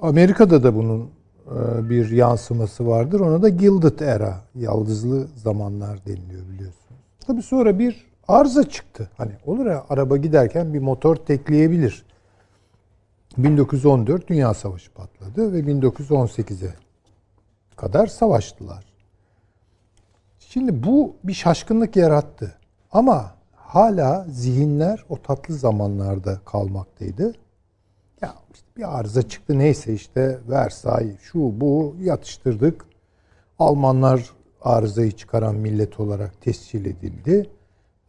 [0.01, 1.11] Amerika'da da bunun
[1.47, 3.21] e, bir yansıması vardır.
[3.21, 7.01] Ona da Gilded Era, yaldızlı zamanlar deniliyor biliyorsunuz.
[7.27, 9.11] Tabii sonra bir arıza çıktı.
[9.17, 12.08] Hani olur ya araba giderken bir motor tekleyebilir.
[13.37, 16.75] 1914 Dünya Savaşı patladı ve 1918'e
[17.77, 18.85] kadar savaştılar.
[20.39, 22.55] Şimdi bu bir şaşkınlık yarattı.
[22.93, 27.35] Ama hala zihinler o tatlı zamanlarda kalmaktaydı.
[28.23, 32.85] Ya işte bir arıza çıktı neyse işte Versay şu bu yatıştırdık.
[33.59, 37.51] Almanlar arızayı çıkaran millet olarak tescil edildi.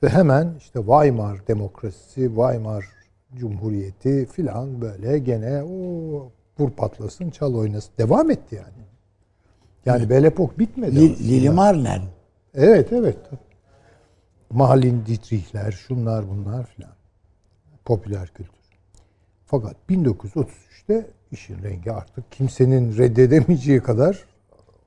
[0.04, 2.86] Ve hemen işte Weimar demokrasisi, Weimar
[3.36, 7.92] Cumhuriyeti filan böyle gene o vur patlasın çal oynasın.
[7.98, 8.84] Devam etti yani.
[9.86, 11.28] Yani Belepok bitmedi.
[11.28, 12.02] Lili Marlen.
[12.54, 13.18] Evet evet.
[14.50, 16.92] Malin Dietrichler, şunlar bunlar filan.
[17.86, 18.60] Popüler kültür.
[19.46, 24.26] Fakat 1933'te işin rengi artık kimsenin reddedemeyeceği kadar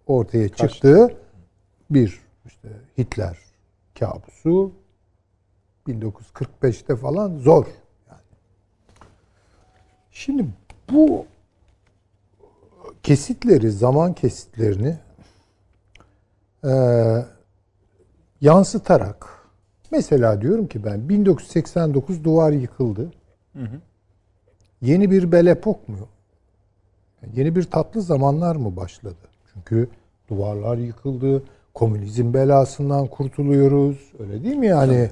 [0.06, 0.68] ortaya Kaçtı.
[0.68, 1.16] çıktığı
[1.90, 3.38] bir işte Hitler
[3.98, 4.72] kabusu
[5.88, 7.66] 1945'te falan zor.
[10.12, 10.46] Şimdi
[10.92, 11.26] bu
[13.02, 14.96] kesitleri, zaman kesitlerini
[16.64, 16.72] e,
[18.40, 19.26] yansıtarak
[19.90, 23.12] mesela diyorum ki ben 1989 duvar yıkıldı.
[23.52, 23.80] Hı hı.
[24.82, 26.08] Yeni bir belepok mu?
[27.34, 29.28] Yeni bir tatlı zamanlar mı başladı?
[29.52, 29.88] Çünkü
[30.28, 31.42] duvarlar yıkıldı,
[31.74, 34.12] komünizm belasından kurtuluyoruz.
[34.18, 35.10] Öyle değil mi yani?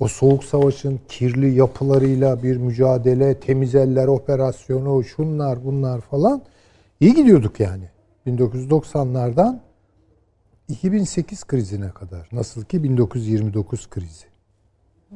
[0.00, 6.42] O soğuk savaşın kirli yapılarıyla bir mücadele, temiz eller operasyonu, şunlar bunlar falan.
[7.00, 7.90] iyi gidiyorduk yani.
[8.26, 9.58] 1990'lardan
[10.68, 12.28] 2008 krizine kadar.
[12.32, 14.26] Nasıl ki 1929 krizi.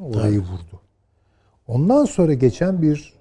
[0.00, 0.48] Orayı evet.
[0.48, 0.80] vurdu.
[1.66, 3.14] Ondan sonra geçen bir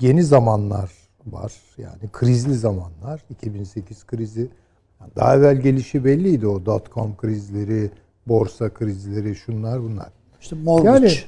[0.00, 0.92] yeni zamanlar
[1.26, 1.52] var.
[1.78, 3.24] Yani krizli zamanlar.
[3.30, 4.48] 2008 krizi.
[5.16, 7.90] Daha evvel gelişi belliydi o dot-com krizleri,
[8.26, 10.19] borsa krizleri, şunlar bunlar.
[10.40, 11.06] İşte mortgage.
[11.06, 11.18] Yani,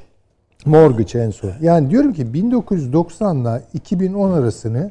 [0.67, 1.53] mortgage en son.
[1.61, 4.91] Yani diyorum ki 1990 ile 2010 arasını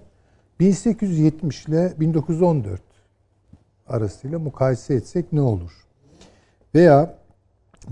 [0.60, 2.82] 1870 ile 1914
[3.88, 5.72] arasıyla mukayese etsek ne olur?
[6.76, 7.16] Veya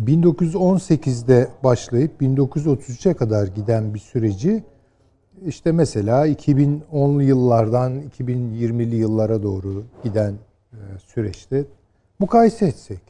[0.05, 4.63] 1918'de başlayıp 1933'e kadar giden bir süreci
[5.45, 10.33] işte mesela 2010'lu yıllardan 2020'li yıllara doğru giden
[10.73, 11.65] e, süreçte
[12.19, 13.01] mukayese etsek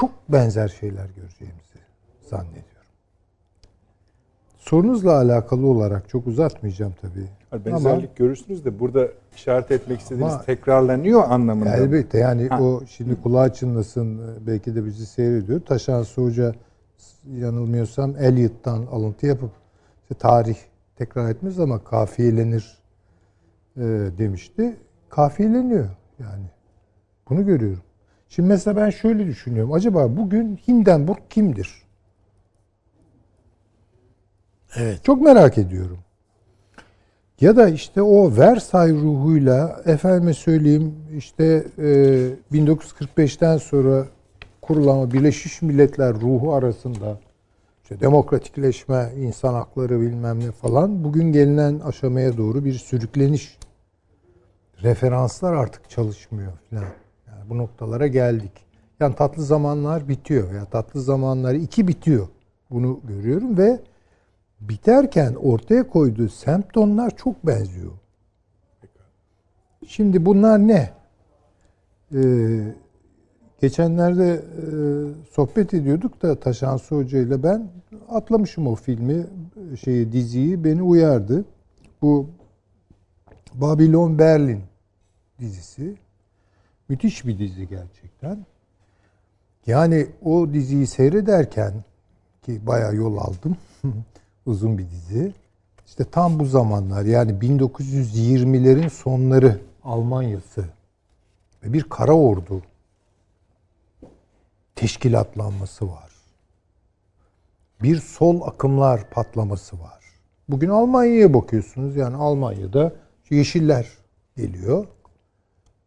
[0.00, 1.78] çok benzer şeyler göreceğimizi
[2.30, 2.68] zannediyorum.
[4.58, 7.64] Sorunuzla alakalı olarak çok uzatmayacağım tabii.
[7.64, 11.76] Benzerlik Ama, görürsünüz de burada işaret etmek istediğiniz ama, tekrarlanıyor anlamında.
[11.76, 12.62] Elbette yani ha.
[12.62, 15.60] o şimdi kulağı çınlasın belki de bizi seyrediyor.
[15.60, 16.54] Taşan Hoca
[17.36, 19.50] yanılmıyorsam Eliot'tan alıntı yapıp
[20.02, 20.56] işte tarih
[20.96, 22.78] tekrar etmez ama kafiyelenir
[23.76, 23.82] e,
[24.18, 24.76] demişti.
[25.08, 26.46] Kafiyeleniyor yani.
[27.30, 27.87] Bunu görüyorum.
[28.28, 29.72] Şimdi mesela ben şöyle düşünüyorum.
[29.72, 31.82] Acaba bugün Hindenburg kimdir?
[34.76, 35.04] Evet.
[35.04, 35.98] Çok merak ediyorum.
[37.40, 41.82] Ya da işte o Versay ruhuyla efendime söyleyeyim işte e,
[42.52, 44.06] 1945'ten sonra
[44.62, 47.18] kurulan Birleşmiş Milletler ruhu arasında
[47.82, 53.58] işte demokratikleşme, insan hakları bilmem ne falan bugün gelinen aşamaya doğru bir sürükleniş.
[54.82, 56.84] Referanslar artık çalışmıyor falan.
[57.48, 58.52] Bu noktalara geldik.
[59.00, 62.28] Yani tatlı zamanlar bitiyor veya tatlı zamanlar iki bitiyor.
[62.70, 63.80] Bunu görüyorum ve
[64.60, 67.92] biterken ortaya koyduğu semptomlar çok benziyor.
[69.86, 70.90] Şimdi bunlar ne?
[72.14, 72.74] Ee,
[73.60, 74.64] geçenlerde e,
[75.30, 77.70] sohbet ediyorduk da Taşansı Hoca ile ben
[78.08, 79.26] atlamışım o filmi,
[79.80, 81.44] şeyi diziyi beni uyardı.
[82.02, 82.26] Bu
[83.54, 84.62] Babylon Berlin
[85.38, 85.96] dizisi.
[86.88, 88.46] Müthiş bir dizi gerçekten.
[89.66, 91.72] Yani o diziyi seyrederken
[92.42, 93.56] ki bayağı yol aldım.
[94.46, 95.32] Uzun bir dizi.
[95.86, 100.64] İşte tam bu zamanlar yani 1920'lerin sonları Almanya'sı
[101.62, 102.62] ve bir kara ordu
[104.76, 106.10] teşkilatlanması var.
[107.82, 110.04] Bir sol akımlar patlaması var.
[110.48, 112.92] Bugün Almanya'ya bakıyorsunuz yani Almanya'da
[113.30, 113.88] yeşiller
[114.36, 114.86] geliyor.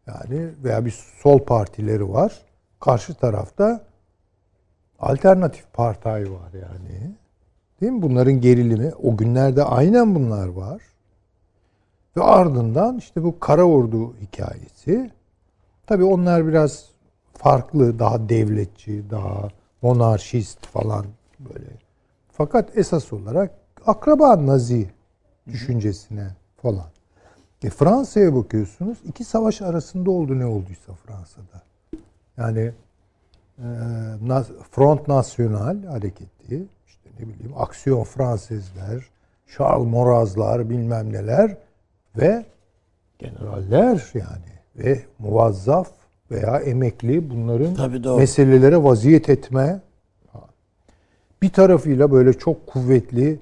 [0.08, 2.42] Yani veya bir sol partileri var.
[2.80, 3.84] Karşı tarafta
[5.00, 7.16] alternatif partay var yani.
[7.82, 8.02] Değil mi?
[8.02, 8.92] Bunların gerilimi.
[9.04, 10.82] O günlerde aynen bunlar var.
[12.18, 15.12] Ve ardından işte bu Kara Ordu hikayesi.
[15.88, 16.86] Tabii onlar biraz
[17.34, 19.50] farklı, daha devletçi, daha
[19.82, 21.06] monarşist falan
[21.40, 21.70] böyle.
[22.32, 23.52] Fakat esas olarak
[23.86, 24.90] akraba nazi
[25.48, 26.91] düşüncesine falan.
[27.64, 28.98] E Fransa'ya bakıyorsunuz.
[29.08, 31.62] iki savaş arasında oldu ne olduysa Fransa'da.
[32.38, 32.72] Yani
[33.60, 33.68] e,
[34.72, 39.10] Front National hareketi, işte ne bileyim Aksiyon Fransızlar,
[39.56, 41.58] Charles Morazlar bilmem neler
[42.18, 42.46] ve
[43.20, 45.92] generaller yani ve muvazzaf
[46.32, 49.82] veya emekli bunların Tabii meselelere vaziyet etme
[51.42, 53.40] bir tarafıyla böyle çok kuvvetli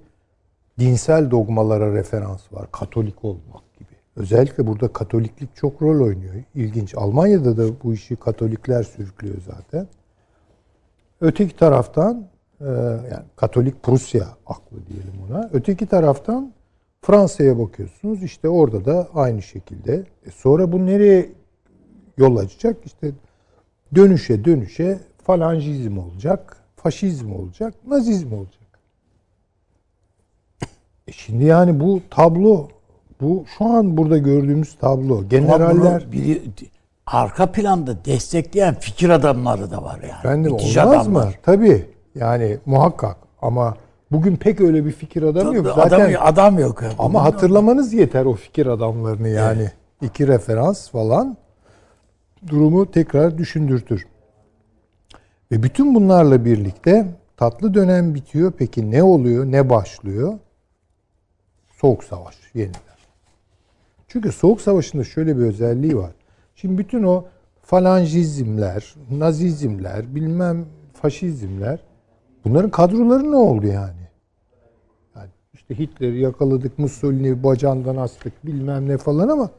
[0.79, 2.67] dinsel dogmalara referans var.
[2.71, 3.68] Katolik olmak.
[4.19, 6.33] Özellikle burada Katoliklik çok rol oynuyor.
[6.55, 6.95] İlginç.
[6.95, 9.87] Almanya'da da bu işi Katolikler sürüklüyor zaten.
[11.21, 12.27] Öteki taraftan
[12.61, 12.65] e,
[13.11, 15.49] yani Katolik Prusya aklı diyelim ona.
[15.53, 16.53] Öteki taraftan
[17.01, 18.23] Fransa'ya bakıyorsunuz.
[18.23, 20.03] İşte orada da aynı şekilde.
[20.25, 21.29] E sonra bu nereye
[22.17, 22.77] yol açacak?
[22.85, 23.11] İşte
[23.95, 28.79] dönüşe dönüşe falancizm olacak, faşizm olacak, nazizm olacak.
[31.07, 32.67] E şimdi yani bu tablo,
[33.21, 35.27] bu şu an burada gördüğümüz tablo.
[35.29, 36.11] Generaller...
[36.11, 36.41] Biri,
[37.05, 40.19] arka planda destekleyen fikir adamları da var yani.
[40.19, 41.27] Efendim olmaz adamlar.
[41.27, 41.31] mı?
[41.43, 41.85] Tabii.
[42.15, 43.17] Yani muhakkak.
[43.41, 43.77] Ama
[44.11, 45.67] bugün pek öyle bir fikir adamı yok.
[45.75, 46.81] Zaten adam, adam yok.
[46.81, 46.93] Yani.
[46.99, 49.61] Ama hatırlamanız yeter o fikir adamlarını yani.
[49.61, 49.73] Evet.
[50.01, 51.37] İki referans falan
[52.47, 54.07] durumu tekrar düşündürtür.
[55.51, 58.53] Ve bütün bunlarla birlikte tatlı dönem bitiyor.
[58.57, 59.45] Peki ne oluyor?
[59.45, 60.33] Ne başlıyor?
[61.81, 62.88] Soğuk Savaş yeniden.
[64.09, 66.11] Çünkü Soğuk Savaş'ın da şöyle bir özelliği var.
[66.55, 67.25] Şimdi bütün o
[67.61, 71.79] falancizmler, nazizmler, bilmem faşizmler
[72.45, 74.07] bunların kadroları ne oldu yani?
[75.15, 79.49] yani işte Hitler'i yakaladık, Mussolini bacağından astık bilmem ne falan ama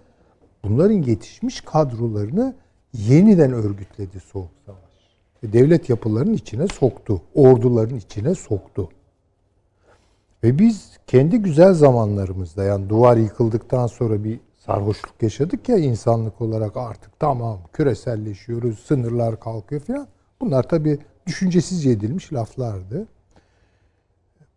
[0.64, 2.54] bunların yetişmiş kadrolarını
[2.92, 4.80] yeniden örgütledi Soğuk Savaş.
[5.42, 8.88] Devlet yapılarının içine soktu, orduların içine soktu.
[10.44, 16.76] Ve biz kendi güzel zamanlarımızda yani duvar yıkıldıktan sonra bir sarhoşluk yaşadık ya insanlık olarak
[16.76, 20.09] artık tamam küreselleşiyoruz, sınırlar kalkıyor falan.
[20.40, 23.07] Bunlar tabii düşüncesiz edilmiş laflardı.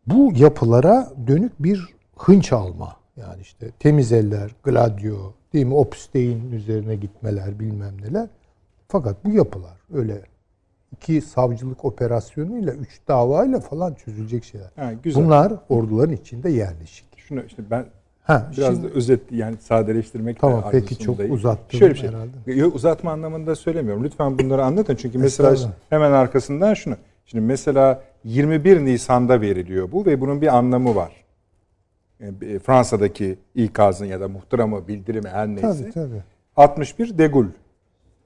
[0.08, 2.96] Bu yapılara dönük bir hınç alma.
[3.16, 5.74] Yani işte temiz eller, gladio, değil mi?
[5.74, 8.30] Opus Dei'nin üzerine gitmeler bilmem neler.
[8.88, 10.22] Fakat bu yapılar öyle
[10.94, 14.70] iki savcılık operasyonuyla, üç davayla falan çözülecek şeyler.
[14.76, 15.26] Ha, güzel.
[15.26, 17.06] Bunlar orduların içinde yerleşik.
[17.18, 17.86] Şunu işte ben
[18.24, 22.10] ha, biraz şimdi, da özet yani sadeleştirmek Tamam peki çok uzattım Şöyle bir şey.
[22.10, 22.54] herhalde.
[22.54, 24.04] Yok uzatma anlamında söylemiyorum.
[24.04, 24.96] Lütfen bunları anlatın.
[24.96, 25.56] Çünkü mesela
[25.90, 26.96] hemen arkasından şunu.
[27.26, 31.24] Şimdi mesela 21 Nisan'da veriliyor bu ve bunun bir anlamı var.
[32.22, 35.62] E, Fransa'daki ikazın ya da muhtıramı, bildirimi her neyse.
[35.62, 36.24] Tabii tabii.
[36.56, 37.48] 61 De Gaulle.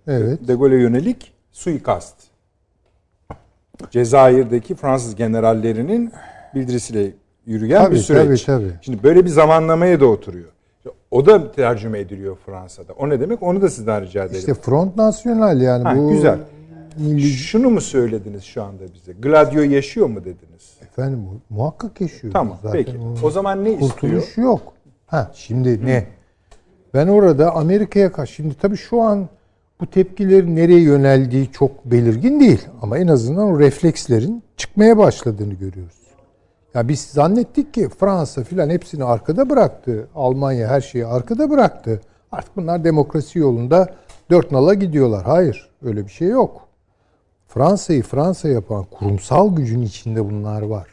[0.08, 0.48] Evet.
[0.48, 2.16] De Gaulle'e yönelik suikast.
[3.92, 6.12] Cezayir'deki Fransız generallerinin
[6.56, 7.12] bildirisiyle
[7.46, 8.44] yürüyen tabii, bir süreç.
[8.44, 8.74] Tabii, tabii.
[8.82, 10.50] Şimdi böyle bir zamanlamaya da oturuyor.
[11.12, 12.94] O da tercüme ediliyor Fransa'da.
[12.94, 13.44] O ne demek?
[13.44, 14.40] Onu da sizden rica ederim.
[14.40, 16.10] İşte Front National yani ha, bu.
[16.10, 16.40] Güzel.
[17.20, 19.14] Şunu mu söylediniz şu anda bize?
[19.14, 20.78] Gladio yaşıyor mu dediniz?
[20.82, 22.34] Efendim muhakkak yaşıyor.
[22.34, 22.98] Tamam Zaten peki.
[23.24, 23.92] O, o zaman ne istiyor?
[23.92, 24.74] Kurtuluş yok.
[25.08, 25.86] Ha şimdi Hı.
[25.86, 26.08] ne?
[26.94, 29.30] Ben orada Amerika'ya karşı şimdi tabii şu an
[29.82, 32.68] bu tepkilerin nereye yöneldiği çok belirgin değil.
[32.82, 35.98] Ama en azından o reflekslerin çıkmaya başladığını görüyoruz.
[36.74, 40.08] Ya biz zannettik ki Fransa filan hepsini arkada bıraktı.
[40.16, 42.02] Almanya her şeyi arkada bıraktı.
[42.32, 43.94] Artık bunlar demokrasi yolunda
[44.30, 45.26] dört nala gidiyorlar.
[45.26, 46.68] Hayır öyle bir şey yok.
[47.48, 50.88] Fransa'yı Fransa yapan kurumsal gücün içinde bunlar var.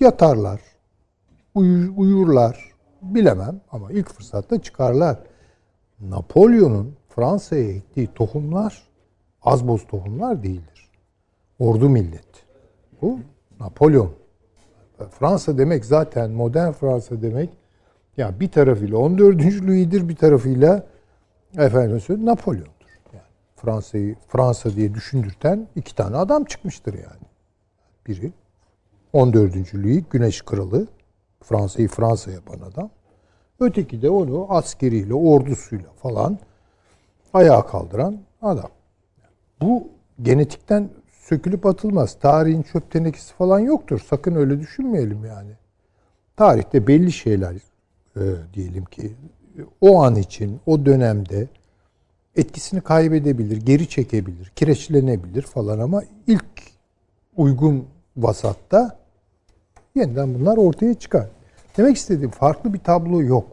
[0.00, 0.60] Yatarlar,
[1.54, 2.72] uyur, uyurlar,
[3.02, 5.18] bilemem ama ilk fırsatta çıkarlar.
[6.00, 8.82] Napolyon'un Fransa'ya ektiği tohumlar
[9.42, 10.90] az boz tohumlar değildir.
[11.58, 12.46] Ordu millet.
[13.02, 13.18] Bu
[13.60, 14.12] Napolyon.
[15.10, 17.50] Fransa demek zaten modern Fransa demek
[18.16, 19.42] ya bir tarafıyla 14.
[19.42, 20.86] Louis'dir bir tarafıyla
[21.58, 22.88] efendim söyleyeyim Napolyon'dur.
[23.12, 23.22] Yani
[23.56, 27.26] Fransa'yı Fransa diye düşündürten iki tane adam çıkmıştır yani.
[28.06, 28.32] Biri
[29.12, 29.74] 14.
[29.74, 30.86] Louis Güneş Kralı
[31.42, 32.90] Fransa'yı Fransa yapan adam.
[33.60, 36.38] Öteki de onu askeriyle, ordusuyla falan
[37.36, 38.70] ayağa kaldıran adam.
[39.60, 39.88] Bu
[40.22, 42.18] genetikten sökülüp atılmaz.
[42.18, 44.00] Tarihin çöp tenekesi falan yoktur.
[44.10, 45.50] Sakın öyle düşünmeyelim yani.
[46.36, 47.54] Tarihte belli şeyler
[48.16, 48.22] e,
[48.54, 49.12] diyelim ki
[49.80, 51.48] o an için, o dönemde
[52.36, 56.62] etkisini kaybedebilir, geri çekebilir, kireçlenebilir falan ama ilk
[57.36, 58.98] uygun vasatta
[59.94, 61.26] yeniden bunlar ortaya çıkar.
[61.76, 63.46] Demek istediğim farklı bir tablo yok.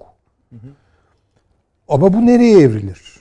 [1.88, 3.13] Ama bu nereye evrilir?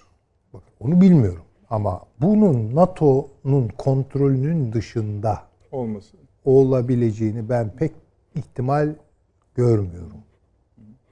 [0.84, 1.44] Onu bilmiyorum.
[1.70, 5.38] Ama bunun NATO'nun kontrolünün dışında
[5.72, 7.92] olması olabileceğini ben pek
[8.34, 8.94] ihtimal
[9.54, 10.18] görmüyorum.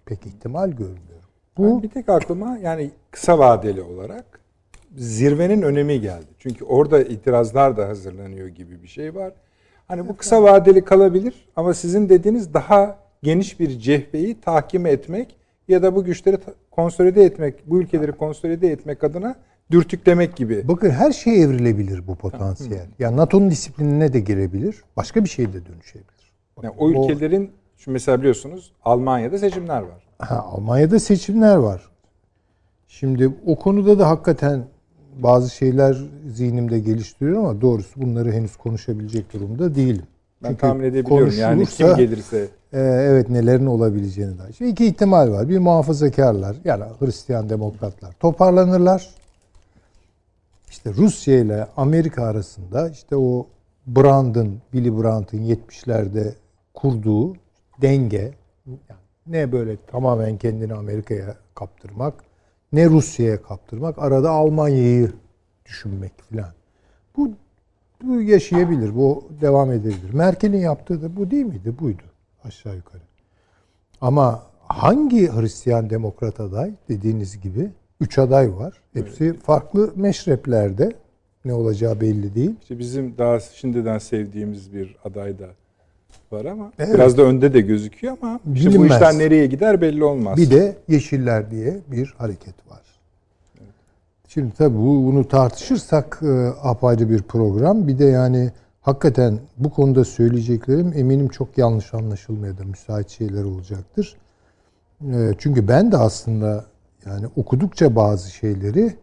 [0.07, 1.29] Pek ihtimal görmüyorum.
[1.57, 4.41] Bu ben bir tek aklıma yani kısa vadeli olarak
[4.97, 6.27] zirvenin önemi geldi.
[6.39, 9.33] Çünkü orada itirazlar da hazırlanıyor gibi bir şey var.
[9.89, 15.37] Hani bu kısa vadeli kalabilir ama sizin dediğiniz daha geniş bir cehbeyi tahkim etmek
[15.69, 16.39] ya da bu güçleri
[16.71, 19.37] konsolide etmek, bu ülkeleri konsolide etmek adına
[19.71, 20.69] dürtüklemek gibi.
[20.69, 22.79] Bakın her şey evrilebilir bu potansiyel.
[22.79, 24.85] Ya yani NATO'nun disiplinine de girebilir.
[24.97, 26.33] Başka bir şeye de dönüşebilir.
[26.57, 30.07] Bakın, yani o ülkelerin şu mesela biliyorsunuz Almanya'da seçimler var.
[30.19, 31.83] Ha, Almanya'da seçimler var.
[32.89, 34.65] Şimdi o konuda da hakikaten
[35.19, 35.97] bazı şeyler
[36.29, 40.07] zihnimde geliştiriyor ama doğrusu bunları henüz konuşabilecek durumda değilim.
[40.43, 42.49] Ben Çünkü tahmin edebiliyorum yani kim gelirse.
[42.73, 44.53] E, evet nelerin olabileceğini dair.
[44.53, 45.49] Şimdi iki ihtimal var.
[45.49, 49.20] Bir muhafazakarlar yani Hristiyan demokratlar toparlanırlar.
[50.71, 53.47] İşte Rusya ile Amerika arasında işte o
[53.87, 56.35] Brandt'ın, Willy Brandt'ın 70'lerde
[56.75, 57.35] kurduğu
[57.83, 58.35] denge
[59.27, 62.15] ne böyle tamamen kendini Amerika'ya kaptırmak
[62.73, 65.13] ne Rusya'ya kaptırmak arada Almanya'yı
[65.67, 66.53] düşünmek filan.
[67.17, 67.31] Bu,
[68.03, 70.15] bu yaşayabilir, bu devam edebilir.
[70.15, 71.75] Merkel'in yaptığı da bu değil miydi?
[71.81, 72.03] Buydu
[72.45, 73.03] aşağı yukarı.
[74.01, 77.71] Ama hangi Hristiyan demokrat aday dediğiniz gibi
[78.01, 78.75] üç aday var.
[78.93, 79.41] Hepsi evet.
[79.41, 80.93] farklı meşreplerde.
[81.45, 82.55] Ne olacağı belli değil.
[82.63, 85.47] İşte bizim daha şimdiden sevdiğimiz bir aday da
[86.33, 86.95] var ama evet.
[86.95, 90.37] biraz da önde de gözüküyor ama işte bu işler nereye gider belli olmaz.
[90.37, 92.83] Bir de Yeşiller diye bir hareket var.
[93.59, 93.71] Evet.
[94.29, 97.89] Şimdi tabii bu, bunu tartışırsak e, apayrı bir program.
[97.89, 104.17] Bir de yani hakikaten bu konuda söyleyeceklerim eminim çok yanlış anlaşılmaya da müsait şeyler olacaktır.
[105.05, 106.65] E, çünkü ben de aslında
[107.07, 108.97] yani okudukça bazı şeyleri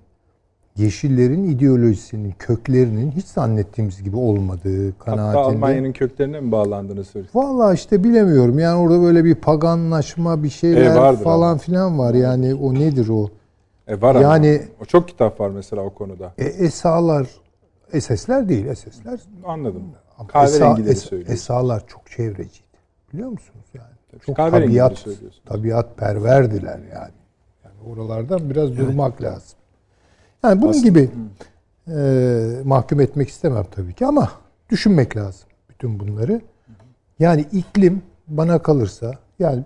[0.78, 5.38] Yeşillerin ideolojisinin köklerinin hiç zannettiğimiz gibi olmadığı kanaatinde.
[5.38, 7.40] Hatta Almanya'nın köklerine mi bağlandığını söylüyorsun?
[7.40, 8.60] Valla işte bilemiyorum.
[8.60, 11.58] Yani orada böyle bir paganlaşma bir şeyler e, falan ama.
[11.58, 12.14] filan var.
[12.14, 13.30] Yani o nedir o?
[13.88, 14.84] E var yani, ama.
[14.84, 16.34] O çok kitap var mesela o konuda.
[16.38, 17.28] E, esalar,
[17.94, 19.20] esesler değil esesler.
[19.46, 19.84] Anladım.
[20.28, 21.34] Kahverengileri Esa, söylüyorsun.
[21.34, 22.68] Esalar çok çevreciydi.
[23.14, 24.22] Biliyor musunuz yani?
[24.26, 25.06] Çok tabiat,
[25.46, 27.14] tabiat perverdiler yani.
[27.86, 27.94] Yani.
[27.94, 28.80] Oralardan biraz evet.
[28.80, 29.58] durmak lazım.
[30.44, 31.10] Yani bunun Aslında, gibi
[31.88, 34.32] e, mahkum etmek istemem tabii ki ama
[34.70, 36.42] düşünmek lazım bütün bunları.
[37.20, 39.64] Yani iklim bana kalırsa yani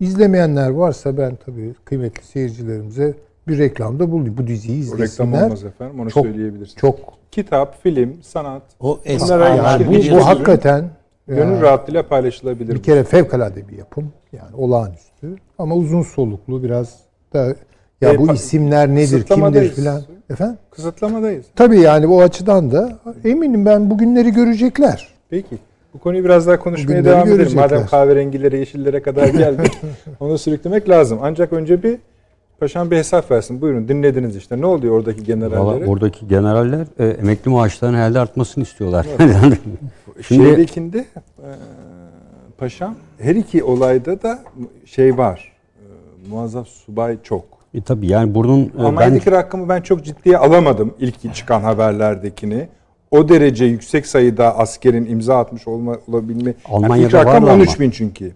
[0.00, 3.14] izlemeyenler varsa ben tabii kıymetli seyircilerimize
[3.48, 4.36] bir reklamda bulayım.
[4.38, 5.28] Bu diziyi izlesinler.
[5.28, 6.76] O reklam olmaz efendim onu çok, söyleyebilirsiniz.
[6.76, 7.18] Çok.
[7.30, 8.62] Kitap, film, sanat.
[8.80, 10.90] O eskiler yani bu, bu hakikaten
[11.26, 12.74] gönül yani, rahatlığıyla paylaşılabilir.
[12.74, 14.12] Bir kere fevkalade bir yapım.
[14.32, 15.36] Yani olağanüstü.
[15.58, 17.54] Ama uzun soluklu biraz da
[18.00, 20.02] ya e, bu isimler nedir, kimdir filan.
[20.30, 20.58] Efendim?
[20.70, 21.46] Kısıtlamadayız.
[21.56, 25.08] Tabii yani o açıdan da eminim ben bugünleri görecekler.
[25.30, 25.58] Peki.
[25.94, 27.54] Bu konuyu biraz daha konuşmaya devam edelim.
[27.54, 29.72] Madem kahverengilere, yeşillere kadar geldik.
[30.20, 31.18] onu sürüklemek lazım.
[31.22, 31.98] Ancak önce bir
[32.60, 33.60] Paşam bir hesap versin.
[33.60, 34.60] Buyurun dinlediniz işte.
[34.60, 35.86] Ne oluyor oradaki generallere?
[35.86, 39.06] Oradaki generaller e, emekli maaşlarının herhalde artmasını istiyorlar.
[39.18, 39.34] Evet.
[40.28, 41.48] Şimdi Şeydekinde e,
[42.58, 44.38] paşam her iki olayda da
[44.84, 45.52] şey var.
[46.28, 47.44] E, muazzaf subay çok.
[47.74, 48.72] E tabii yani bunun...
[48.78, 49.32] Almanya'daki ben...
[49.32, 52.68] rakamı ben çok ciddiye alamadım ilk çıkan haberlerdekini.
[53.10, 56.54] O derece yüksek sayıda askerin imza atmış olma, olabilme...
[56.64, 58.32] Almanya'da yani ilk rakam 13 bin çünkü.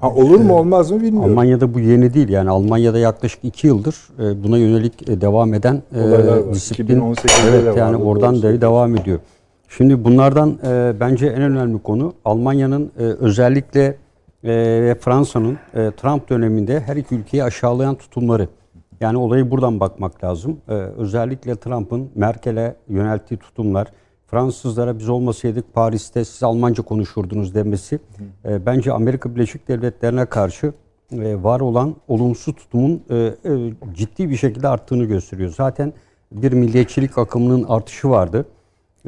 [0.00, 1.30] Ha, olur mu olmaz mı bilmiyorum.
[1.30, 5.82] Almanya'da bu yeni değil yani Almanya'da yaklaşık 2 yıldır e, buna yönelik e, devam eden
[5.94, 7.14] e, disiplin
[7.50, 9.18] evet yani oradan da devam ediyor.
[9.68, 13.96] Şimdi bunlardan e, bence en önemli konu Almanya'nın e, özellikle
[14.46, 18.48] e, ve Fransa'nın e, Trump döneminde her iki ülkeyi aşağılayan tutumları.
[19.00, 20.60] Yani olayı buradan bakmak lazım.
[20.68, 23.92] Ee, özellikle Trump'ın Merkel'e yönelttiği tutumlar,
[24.26, 27.98] Fransızlara biz olmasaydık Paris'te siz Almanca konuşurdunuz demesi
[28.44, 30.72] e, bence Amerika Birleşik Devletleri'ne karşı
[31.12, 33.34] e, var olan olumsuz tutumun e, e,
[33.94, 35.50] ciddi bir şekilde arttığını gösteriyor.
[35.50, 35.92] Zaten
[36.32, 38.46] bir milliyetçilik akımının artışı vardı.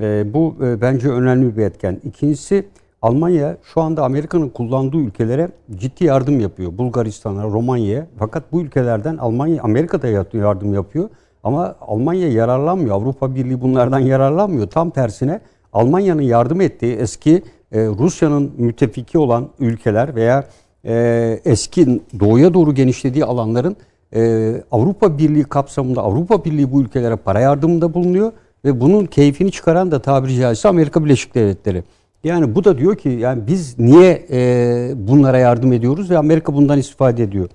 [0.00, 2.00] E, bu e, bence önemli bir etken.
[2.04, 2.68] İkincisi
[3.02, 6.78] Almanya şu anda Amerika'nın kullandığı ülkelere ciddi yardım yapıyor.
[6.78, 8.06] Bulgaristan'a, Romanya'ya.
[8.18, 11.08] Fakat bu ülkelerden Almanya, Amerika'da yardım yapıyor.
[11.44, 12.96] Ama Almanya yararlanmıyor.
[12.96, 14.66] Avrupa Birliği bunlardan yararlanmıyor.
[14.66, 15.40] Tam tersine
[15.72, 17.42] Almanya'nın yardım ettiği eski
[17.72, 20.44] e, Rusya'nın müttefiki olan ülkeler veya
[20.84, 23.76] e, eski doğuya doğru genişlediği alanların
[24.14, 28.32] e, Avrupa Birliği kapsamında Avrupa Birliği bu ülkelere para yardımında bulunuyor
[28.64, 31.82] ve bunun keyfini çıkaran da tabiri caizse Amerika Birleşik Devletleri.
[32.24, 36.78] Yani bu da diyor ki yani biz niye e, bunlara yardım ediyoruz ve Amerika bundan
[36.78, 37.48] istifade ediyor.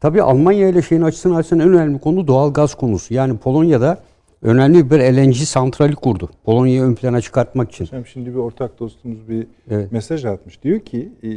[0.00, 3.14] Tabii Almanya ile şeyin açısından açısından en önemli konu doğal gaz konusu.
[3.14, 3.98] Yani Polonya'da
[4.42, 6.30] önemli bir LNG santrali kurdu.
[6.44, 7.84] Polonya'yı ön plana çıkartmak için.
[7.84, 9.92] Paşam şimdi bir ortak dostumuz bir evet.
[9.92, 10.62] mesaj atmış.
[10.62, 11.28] Diyor ki e,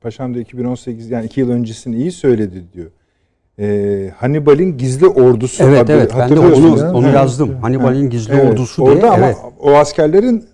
[0.00, 2.90] Paşam da 2018 yani 2 yıl öncesini iyi söyledi diyor.
[3.58, 5.64] Ee, Hannibal'in gizli ordusu.
[5.64, 7.54] Evet evet ben de onu, onu yazdım.
[7.62, 8.52] Hannibal'in gizli evet.
[8.52, 9.10] ordusu Orada diye.
[9.10, 9.36] ama evet.
[9.60, 10.44] o askerlerin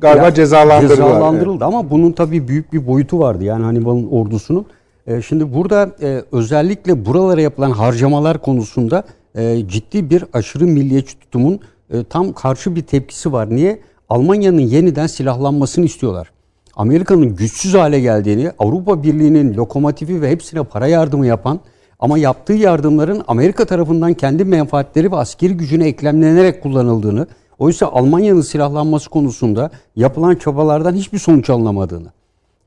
[0.00, 0.96] galiba ya, cezalandırıldı.
[0.96, 1.74] Cezalandırıldı evet.
[1.74, 3.44] ama bunun tabii büyük bir boyutu vardı.
[3.44, 4.66] Yani Hannibal'in ordusunun.
[5.06, 9.04] Ee, şimdi burada e, özellikle buralara yapılan harcamalar konusunda
[9.34, 11.60] e, ciddi bir aşırı milliyetçi tutumun
[11.90, 13.50] e, tam karşı bir tepkisi var.
[13.50, 13.80] Niye?
[14.08, 16.30] Almanya'nın yeniden silahlanmasını istiyorlar.
[16.76, 21.60] Amerika'nın güçsüz hale geldiğini, Avrupa Birliği'nin lokomotifi ve hepsine para yardımı yapan
[21.98, 27.26] ama yaptığı yardımların Amerika tarafından kendi menfaatleri ve askeri gücüne eklemlenerek kullanıldığını,
[27.58, 32.08] oysa Almanya'nın silahlanması konusunda yapılan çabalardan hiçbir sonuç alınamadığını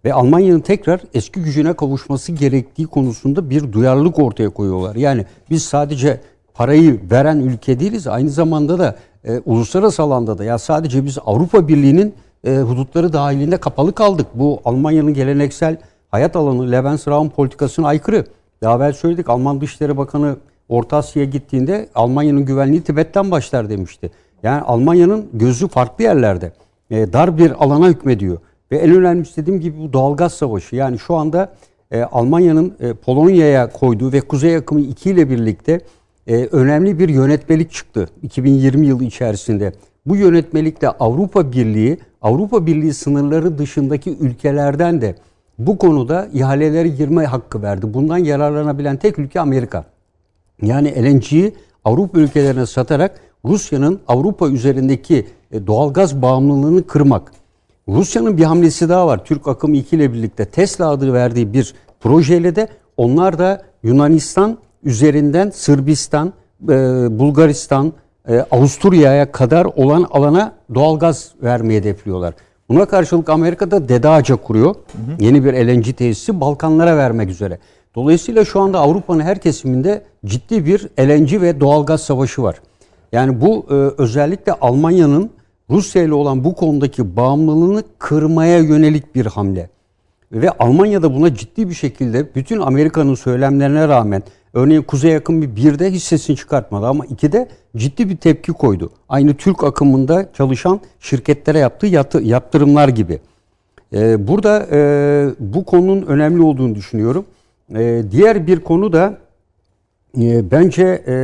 [0.06, 4.96] ve Almanya'nın tekrar eski gücüne kavuşması gerektiği konusunda bir duyarlılık ortaya koyuyorlar.
[4.96, 6.22] Yani biz sadece
[6.54, 11.68] parayı veren ülke değiliz, aynı zamanda da e, uluslararası alanda da ya sadece biz Avrupa
[11.68, 12.14] Birliği'nin
[12.44, 14.28] e, hudutları dahilinde kapalı kaldık.
[14.34, 15.78] Bu Almanya'nın geleneksel
[16.12, 18.26] hayat alanı Lebensraum politikasına aykırı.
[18.62, 20.36] Daha evvel söyledik Alman Dışişleri Bakanı
[20.70, 24.12] Orta Asya'ya gittiğinde Almanya'nın güvenliği Tibet'ten başlar demişti.
[24.44, 26.52] Yani Almanya'nın gözü farklı yerlerde.
[26.92, 28.38] E, dar bir alana hükmediyor.
[28.72, 30.76] Ve en önemlisi dediğim gibi bu doğalgaz savaşı.
[30.76, 31.54] Yani şu anda
[31.92, 35.82] e, Almanya'nın e, Polonya'ya koyduğu ve Kuzey Akımı 2 ile birlikte
[36.28, 39.74] e, önemli bir yönetmelik çıktı 2020 yılı içerisinde.
[40.06, 45.16] Bu yönetmelikle Avrupa Birliği, Avrupa Birliği sınırları dışındaki ülkelerden de
[45.60, 47.94] bu konuda ihalelere girme hakkı verdi.
[47.94, 49.86] Bundan yararlanabilen tek ülke Amerika.
[50.62, 51.56] Yani LNG'yi
[51.86, 57.32] Avrupa ülkelerine satarak Rusya'nın Avrupa üzerindeki e, doğalgaz bağımlılığını kırmak.
[57.88, 59.26] Rusya'nın bir hamlesi daha var.
[59.26, 65.50] Türk Akım 2 ile birlikte Tesla adı verdiği bir projeyle de onlar da Yunanistan üzerinden
[65.50, 66.34] Sırbistan,
[66.64, 66.68] e,
[67.20, 67.94] Bulgaristan,
[68.28, 72.34] e, Avusturya'ya kadar olan alana doğalgaz vermeye hedefliyorlar.
[72.70, 74.76] Buna karşılık Amerika'da Dede Ağaca kuruyor.
[74.76, 75.24] Hı hı.
[75.24, 77.60] Yeni bir LNG tesisi Balkanlara vermek üzere.
[77.96, 82.62] Dolayısıyla şu anda Avrupa'nın her kesiminde ciddi bir LNG ve doğalgaz savaşı var.
[83.12, 85.30] Yani bu e, özellikle Almanya'nın
[85.70, 89.70] Rusya ile olan bu konudaki bağımlılığını kırmaya yönelik bir hamle.
[90.32, 94.24] Ve Almanya da buna ciddi bir şekilde bütün Amerika'nın söylemlerine rağmen
[94.54, 97.48] örneğin Kuzey Akım bir birde hiç sesini çıkartmadı ama ikide
[97.78, 98.92] ciddi bir tepki koydu.
[99.10, 103.20] Aynı Türk akımında çalışan şirketlere yaptığı yatı, yaptırımlar gibi.
[103.94, 107.26] Ee, burada e, bu konunun önemli olduğunu düşünüyorum.
[107.76, 109.18] E, diğer bir konu da
[110.18, 111.16] e, bence e,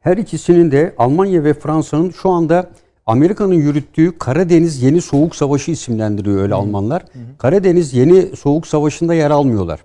[0.00, 2.70] her ikisinin de Almanya ve Fransa'nın şu anda
[3.06, 6.54] Amerika'nın yürüttüğü Karadeniz Yeni Soğuk Savaşı isimlendiriyor öyle.
[6.54, 7.02] Almanlar.
[7.02, 7.22] Hı hı.
[7.38, 9.80] Karadeniz Yeni Soğuk Savaşı'nda yer almıyorlar.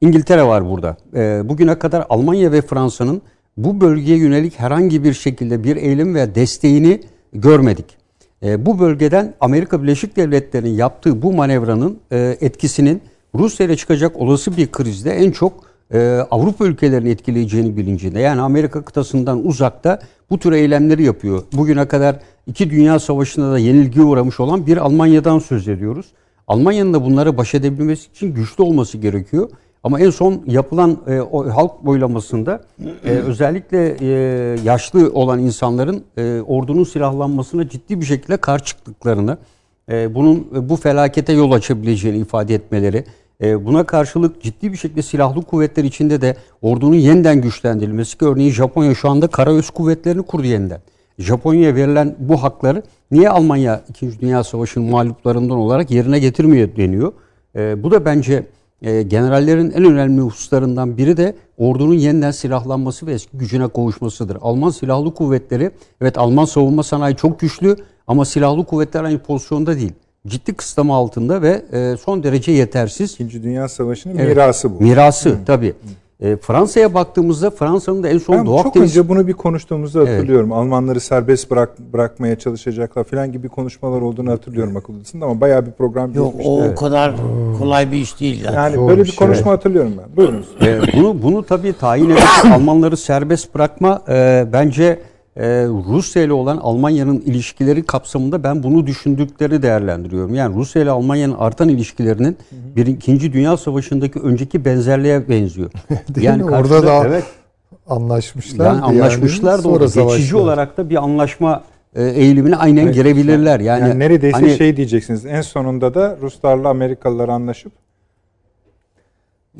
[0.00, 0.96] İngiltere var burada.
[1.14, 3.22] E, bugüne kadar Almanya ve Fransa'nın
[3.56, 7.00] bu bölgeye yönelik herhangi bir şekilde bir eylem veya desteğini
[7.32, 7.84] görmedik.
[8.42, 13.02] E, bu bölgeden Amerika Birleşik Devletleri'nin yaptığı bu manevranın e, etkisinin
[13.34, 15.52] Rusya ile çıkacak olası bir krizde en çok
[15.92, 15.98] e,
[16.30, 18.20] Avrupa ülkelerini etkileyeceğini bilincinde.
[18.20, 19.98] Yani Amerika kıtasından uzakta
[20.30, 21.42] bu tür eylemleri yapıyor.
[21.52, 26.06] Bugüne kadar iki dünya savaşında da yenilgiye uğramış olan bir Almanya'dan söz ediyoruz.
[26.48, 29.50] Almanya'nın da bunları baş edebilmesi için güçlü olması gerekiyor.
[29.84, 32.64] Ama en son yapılan e, o halk boylamasında
[33.04, 34.08] e, özellikle e,
[34.64, 39.38] yaşlı olan insanların e, ordunun silahlanmasına ciddi bir şekilde karşı çıktıklarını,
[39.90, 43.04] e, bunun e, bu felakete yol açabileceğini ifade etmeleri,
[43.42, 48.50] e, buna karşılık ciddi bir şekilde silahlı kuvvetler içinde de ordunun yeniden güçlendirilmesi ki örneğin
[48.50, 50.80] Japonya şu anda karaöz kuvvetlerini kurdu yeniden.
[51.18, 54.20] Japonya'ya verilen bu hakları niye Almanya 2.
[54.20, 57.12] Dünya Savaşı'nın mağluplarından olarak yerine getirmiyor deniyor.
[57.56, 58.46] E, bu da bence
[58.82, 64.38] e, generallerin en önemli hususlarından biri de ordunun yeniden silahlanması ve eski gücüne kavuşmasıdır.
[64.40, 65.70] Alman silahlı kuvvetleri,
[66.00, 67.76] evet Alman savunma sanayi çok güçlü
[68.06, 69.92] ama silahlı kuvvetler aynı pozisyonda değil.
[70.26, 73.12] Ciddi kısıtlama altında ve e, son derece yetersiz.
[73.14, 74.82] İkinci Dünya Savaşı'nın evet, mirası bu.
[74.82, 75.38] Mirası Hı.
[75.46, 75.74] tabii.
[76.22, 78.90] E, Fransa'ya baktığımızda Fransa'nın da en son ben Doğu çok Akdeniz...
[78.90, 80.52] önce bunu bir konuştuğumuzu hatırlıyorum.
[80.52, 80.58] Evet.
[80.58, 85.72] Almanları serbest bırak bırakmaya çalışacaklar falan gibi konuşmalar olduğunu hatırlıyorum akıl odasında ama bayağı bir
[85.72, 86.50] program Yok geçmişti.
[86.50, 86.78] o evet.
[86.78, 87.14] kadar
[87.58, 88.44] kolay bir iş değil.
[88.44, 89.26] Yani, yani böyle bir şey.
[89.26, 90.16] konuşma hatırlıyorum ben.
[90.16, 90.46] Buyurunuz.
[90.62, 94.98] E, bunu bunu tabii tayin edip Almanları serbest bırakma e, bence
[95.40, 100.34] e, Rusya ile olan Almanya'nın ilişkileri kapsamında ben bunu düşündükleri değerlendiriyorum.
[100.34, 102.36] Yani Rusya ile Almanya'nın artan ilişkilerinin
[102.76, 105.70] bir ikinci Dünya Savaşı'ndaki önceki benzerliğe benziyor.
[106.20, 107.24] yani orada da evet,
[107.88, 108.66] anlaşmışlar.
[108.66, 110.38] Yani anlaşmışlar yani, da orada geçici savaşlar.
[110.38, 111.62] olarak da bir anlaşma
[111.94, 113.60] e, eğilimine aynen evet, girebilirler.
[113.60, 115.26] Yani, yani neredeyse hani, şey diyeceksiniz.
[115.26, 117.72] En sonunda da Ruslarla Amerikalılar anlaşıp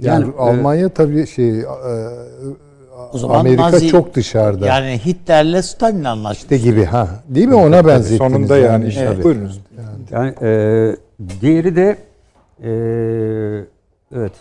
[0.00, 1.64] yani, yani Almanya e, tabii şey e,
[3.12, 4.66] o zaman Amerika Nazi, çok dışarıda.
[4.66, 6.54] Yani Hitler'le Stalin anlaştı.
[6.54, 7.08] İşte gibi ha.
[7.28, 8.18] Değil mi ona benzettiniz?
[8.18, 9.10] Sonunda yani, yani işte.
[9.14, 9.24] Evet.
[9.24, 9.60] Buyurunuz.
[10.12, 10.96] Yani, yani e,
[11.40, 11.96] diğeri de
[12.62, 12.70] e,
[14.16, 14.32] evet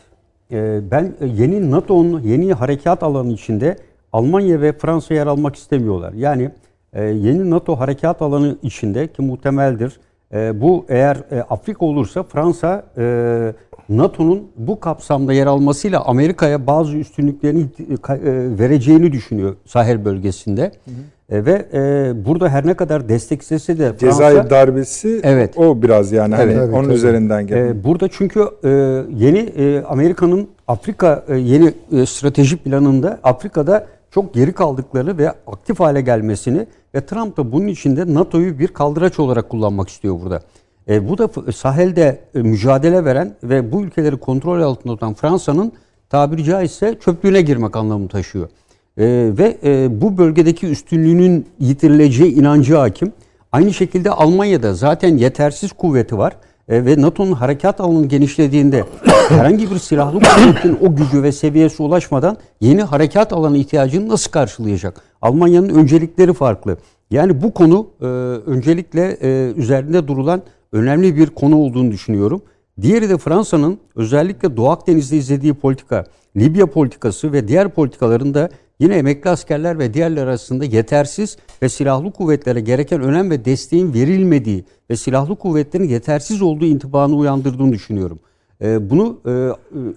[0.51, 3.77] e, ben yeni NATO'nun yeni harekat alanı içinde
[4.13, 6.13] Almanya ve Fransa yer almak istemiyorlar.
[6.13, 6.49] Yani
[6.93, 9.99] e, yeni NATO harekat alanı içinde ki muhtemeldir.
[10.33, 13.53] E, bu eğer e, Afrika olursa Fransa e,
[13.89, 20.61] NATO'nun bu kapsamda yer almasıyla Amerika'ya bazı üstünlüklerini e, vereceğini düşünüyor Sahel bölgesinde.
[20.61, 20.95] Hı hı.
[21.29, 24.05] E, ve e, burada her ne kadar destek istese de Fransa...
[24.05, 26.93] Cezayir darbesi evet, o biraz yani evet, hani evet, onun tabii.
[26.93, 27.67] üzerinden geliyor.
[27.67, 28.69] E, burada çünkü e,
[29.15, 35.79] yeni e, Amerika'nın Afrika e, yeni e, strateji planında Afrika'da çok geri kaldıklarını ve aktif
[35.79, 40.41] hale gelmesini ve Trump da bunun içinde NATO'yu bir kaldıraç olarak kullanmak istiyor burada.
[40.89, 45.71] E, bu da sahilde e, mücadele veren ve bu ülkeleri kontrol altında tutan Fransa'nın
[46.09, 48.49] tabiri caizse çöplüğüne girmek anlamını taşıyor.
[48.97, 49.05] E,
[49.37, 53.13] ve e, bu bölgedeki üstünlüğünün yitirileceği inancı hakim.
[53.51, 56.33] Aynı şekilde Almanya'da zaten yetersiz kuvveti var
[56.69, 58.83] e, ve NATO'nun harekat alanı genişlediğinde
[59.29, 65.01] herhangi bir silahlı kuvvetin o gücü ve seviyesi ulaşmadan yeni harekat alanı ihtiyacını nasıl karşılayacak?
[65.21, 66.77] Almanya'nın öncelikleri farklı.
[67.11, 68.05] Yani bu konu e,
[68.45, 70.41] öncelikle e, üzerinde durulan
[70.71, 72.41] önemli bir konu olduğunu düşünüyorum.
[72.81, 76.05] Diğeri de Fransa'nın özellikle Doğu Akdeniz'de izlediği politika,
[76.37, 78.49] Libya politikası ve diğer politikalarında
[78.79, 84.65] yine emekli askerler ve diğerler arasında yetersiz ve silahlı kuvvetlere gereken önem ve desteğin verilmediği
[84.89, 88.19] ve silahlı kuvvetlerin yetersiz olduğu intibanı uyandırdığını düşünüyorum.
[88.61, 89.31] Ee, bunu e,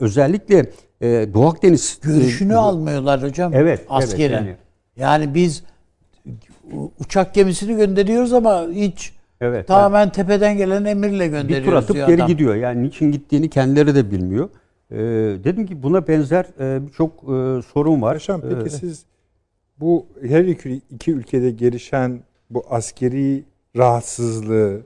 [0.01, 0.71] özellikle
[1.01, 1.99] e, Doğu Akdeniz...
[2.03, 4.35] Görüşünü e, almıyorlar hocam evet, askerin.
[4.35, 4.57] Evet, yani.
[4.97, 5.63] yani biz
[6.99, 9.13] uçak gemisini gönderiyoruz ama hiç
[9.43, 9.69] Evet.
[9.69, 10.15] Tamamen evet.
[10.15, 12.27] tepeden gelen emirle gönderiyoruz Bir tur atıp geri adam.
[12.27, 12.55] gidiyor.
[12.55, 14.49] Yani niçin gittiğini kendileri de bilmiyor.
[14.91, 14.97] Ee,
[15.45, 18.15] dedim ki buna benzer e, birçok e, sorun var.
[18.15, 19.05] Paşam peki ee, siz
[19.81, 22.21] bu her iki, iki ülkede gelişen
[22.51, 23.45] bu askeri
[23.77, 24.81] rahatsızlığı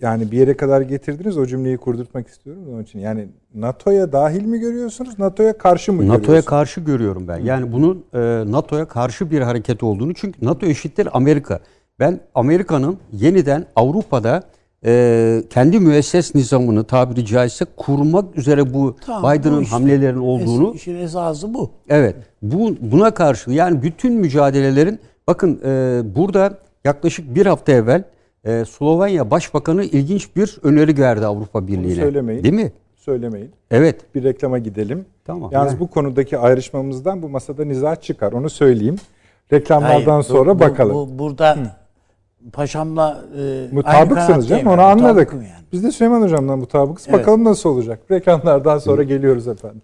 [0.00, 2.98] yani bir yere kadar getirdiniz o cümleyi kurdurtmak istiyorum onun için.
[2.98, 5.18] Yani NATO'ya dahil mi görüyorsunuz?
[5.18, 6.28] NATO'ya karşı mı görüyorsunuz?
[6.28, 7.38] NATO'ya karşı görüyorum ben.
[7.38, 11.60] Yani bunun e, NATO'ya karşı bir hareket olduğunu çünkü NATO eşittir Amerika.
[11.98, 14.42] Ben Amerika'nın yeniden Avrupa'da
[14.86, 20.80] e, kendi müesses nizamını tabiri caizse kurmak üzere bu tamam, Biden'ın işte, hamlelerinin olduğunu es,
[20.80, 21.70] işin esası bu.
[21.88, 22.16] Evet.
[22.42, 28.04] Bu buna karşı yani bütün mücadelelerin bakın e, burada yaklaşık bir hafta evvel
[28.44, 31.84] e, Slovenya Başbakanı ilginç bir öneri verdi Avrupa Birliği'ne.
[31.84, 32.42] Bunu söylemeyin.
[32.42, 32.72] Değil mi?
[32.96, 33.50] Söylemeyin.
[33.70, 34.14] Evet.
[34.14, 35.04] Bir reklama gidelim.
[35.24, 35.50] Tamam.
[35.52, 35.80] Yalnız yani.
[35.80, 38.32] bu konudaki ayrışmamızdan bu masada nizah çıkar.
[38.32, 38.96] Onu söyleyeyim.
[39.52, 40.94] Reklamlardan Hayır, sonra bu, bakalım.
[40.94, 41.83] Bu, burada Hı
[42.52, 45.32] paşamla e, mutabıksınız canım onu anladık.
[45.32, 45.48] Yani.
[45.72, 47.06] Biz de Süleyman hocamdan mutabıkız.
[47.08, 47.20] Evet.
[47.20, 48.00] Bakalım nasıl olacak.
[48.10, 49.82] Reklamlardan sonra geliyoruz efendim.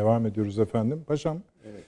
[0.00, 1.04] Devam ediyoruz efendim.
[1.06, 1.38] Paşam.
[1.64, 1.84] Evet.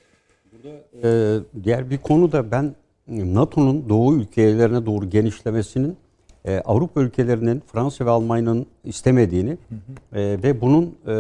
[0.53, 2.75] Burada e, diğer bir konu da ben
[3.09, 5.97] NATO'nun Doğu ülkelerine doğru genişlemesinin
[6.45, 10.19] e, Avrupa ülkelerinin Fransa ve Almanya'nın istemediğini hı hı.
[10.19, 11.13] E, ve bunun e,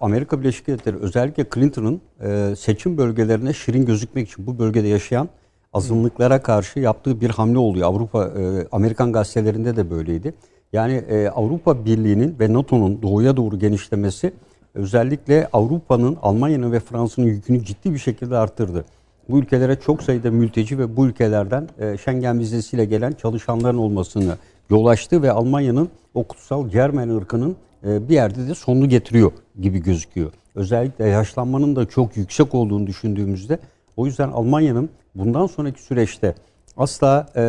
[0.00, 5.28] Amerika Birleşik Devletleri özellikle Clinton'ın e, seçim bölgelerine şirin gözükmek için bu bölgede yaşayan
[5.72, 7.88] azınlıklara karşı yaptığı bir hamle oluyor.
[7.88, 10.34] Avrupa e, Amerikan gazetelerinde de böyleydi.
[10.72, 14.32] Yani e, Avrupa Birliği'nin ve NATO'nun doğuya doğru genişlemesi
[14.74, 18.84] özellikle Avrupa'nın, Almanya'nın ve Fransa'nın yükünü ciddi bir şekilde arttırdı.
[19.28, 24.36] Bu ülkelere çok sayıda mülteci ve bu ülkelerden e, Schengen vizesiyle gelen çalışanların olmasını
[24.70, 27.56] yol açtı ve Almanya'nın o kutsal Cermen ırkının
[27.86, 30.32] e, bir yerde de sonunu getiriyor gibi gözüküyor.
[30.54, 33.58] Özellikle yaşlanmanın da çok yüksek olduğunu düşündüğümüzde
[33.96, 36.34] o yüzden Almanya'nın bundan sonraki süreçte
[36.76, 37.42] asla e,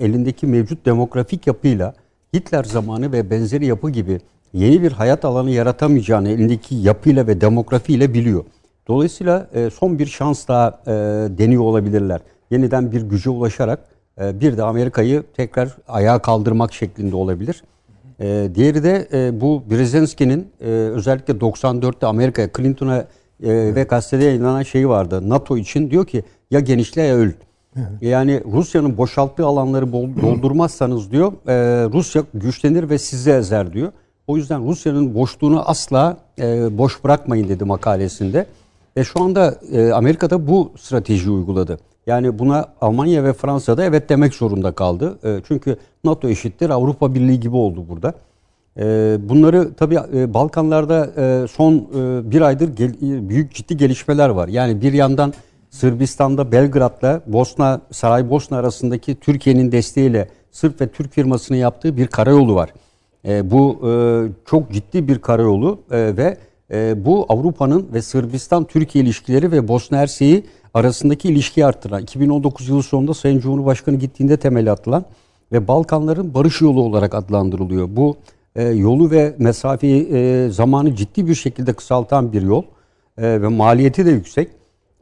[0.00, 1.94] elindeki mevcut demografik yapıyla
[2.34, 4.20] Hitler zamanı ve benzeri yapı gibi
[4.52, 8.44] yeni bir hayat alanı yaratamayacağını elindeki yapıyla ve demografiyle biliyor.
[8.88, 10.92] Dolayısıyla e, son bir şans daha e,
[11.38, 12.20] deniyor olabilirler.
[12.50, 13.78] Yeniden bir güce ulaşarak
[14.20, 17.62] e, bir de Amerika'yı tekrar ayağa kaldırmak şeklinde olabilir.
[18.20, 22.98] E, diğeri de e, bu Brzezinski'nin e, özellikle 94'te Amerika'ya Clinton'a
[23.42, 25.28] e, ve gazetede yayınlanan şeyi vardı.
[25.28, 27.30] NATO için diyor ki ya genişle ya öl.
[27.76, 27.86] Evet.
[28.00, 31.54] Yani Rusya'nın boşalttığı alanları doldurmazsanız diyor e,
[31.92, 33.92] Rusya güçlenir ve sizi ezer diyor.
[34.26, 38.46] O yüzden Rusya'nın boşluğunu asla e, boş bırakmayın dedi makalesinde.
[38.96, 41.78] Ve şu anda e, Amerika'da bu strateji uyguladı.
[42.06, 45.18] Yani buna Almanya ve Fransa'da evet demek zorunda kaldı.
[45.24, 48.14] E, çünkü NATO eşittir Avrupa Birliği gibi oldu burada.
[48.78, 54.48] E, bunları tabii e, Balkanlarda e, son e, bir aydır gel, büyük ciddi gelişmeler var.
[54.48, 55.32] Yani bir yandan
[55.70, 62.70] Sırbistan'da Belgrad'la Bosna, Saraybosna arasındaki Türkiye'nin desteğiyle Sırp ve Türk firmasının yaptığı bir karayolu var.
[63.28, 63.92] E, bu e,
[64.44, 66.36] çok ciddi bir karayolu e, ve
[66.70, 70.44] e, bu Avrupa'nın ve Sırbistan-Türkiye ilişkileri ve Bosna Hersek'i
[70.74, 75.04] arasındaki ilişkiyi arttıran, 2019 yılı sonunda Sayın Cumhurbaşkanı gittiğinde temeli atılan
[75.52, 77.88] ve Balkanların barış yolu olarak adlandırılıyor.
[77.90, 78.16] Bu
[78.56, 82.62] e, yolu ve mesafeyi, e, zamanı ciddi bir şekilde kısaltan bir yol
[83.18, 84.50] e, ve maliyeti de yüksek.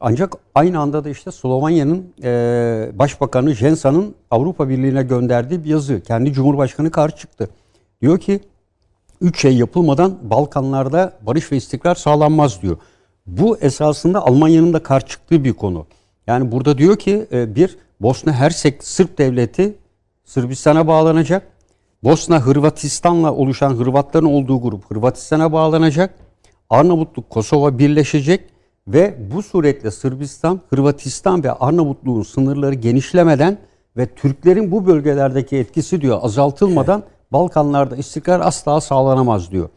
[0.00, 6.00] Ancak aynı anda da işte Slovanya'nın e, Başbakanı Jensa'nın Avrupa Birliği'ne gönderdiği bir yazı.
[6.00, 7.48] Kendi Cumhurbaşkanı karşı çıktı.
[8.02, 8.40] Diyor ki
[9.20, 12.76] üç şey yapılmadan Balkanlarda barış ve istikrar sağlanmaz diyor.
[13.26, 15.86] Bu esasında Almanya'nın da karşı çıktığı bir konu.
[16.26, 19.74] Yani burada diyor ki e, bir Bosna Hersek Sırp devleti
[20.24, 21.46] Sırbistan'a bağlanacak.
[22.04, 26.14] Bosna Hırvatistan'la oluşan Hırvatların olduğu grup Hırvatistan'a bağlanacak.
[26.70, 28.40] Arnavutluk Kosova birleşecek
[28.88, 33.58] ve bu suretle Sırbistan, Hırvatistan ve Arnavutluğun sınırları genişlemeden
[33.96, 37.02] ve Türklerin bu bölgelerdeki etkisi diyor azaltılmadan
[37.32, 39.68] Balkanlarda istikrar asla sağlanamaz diyor.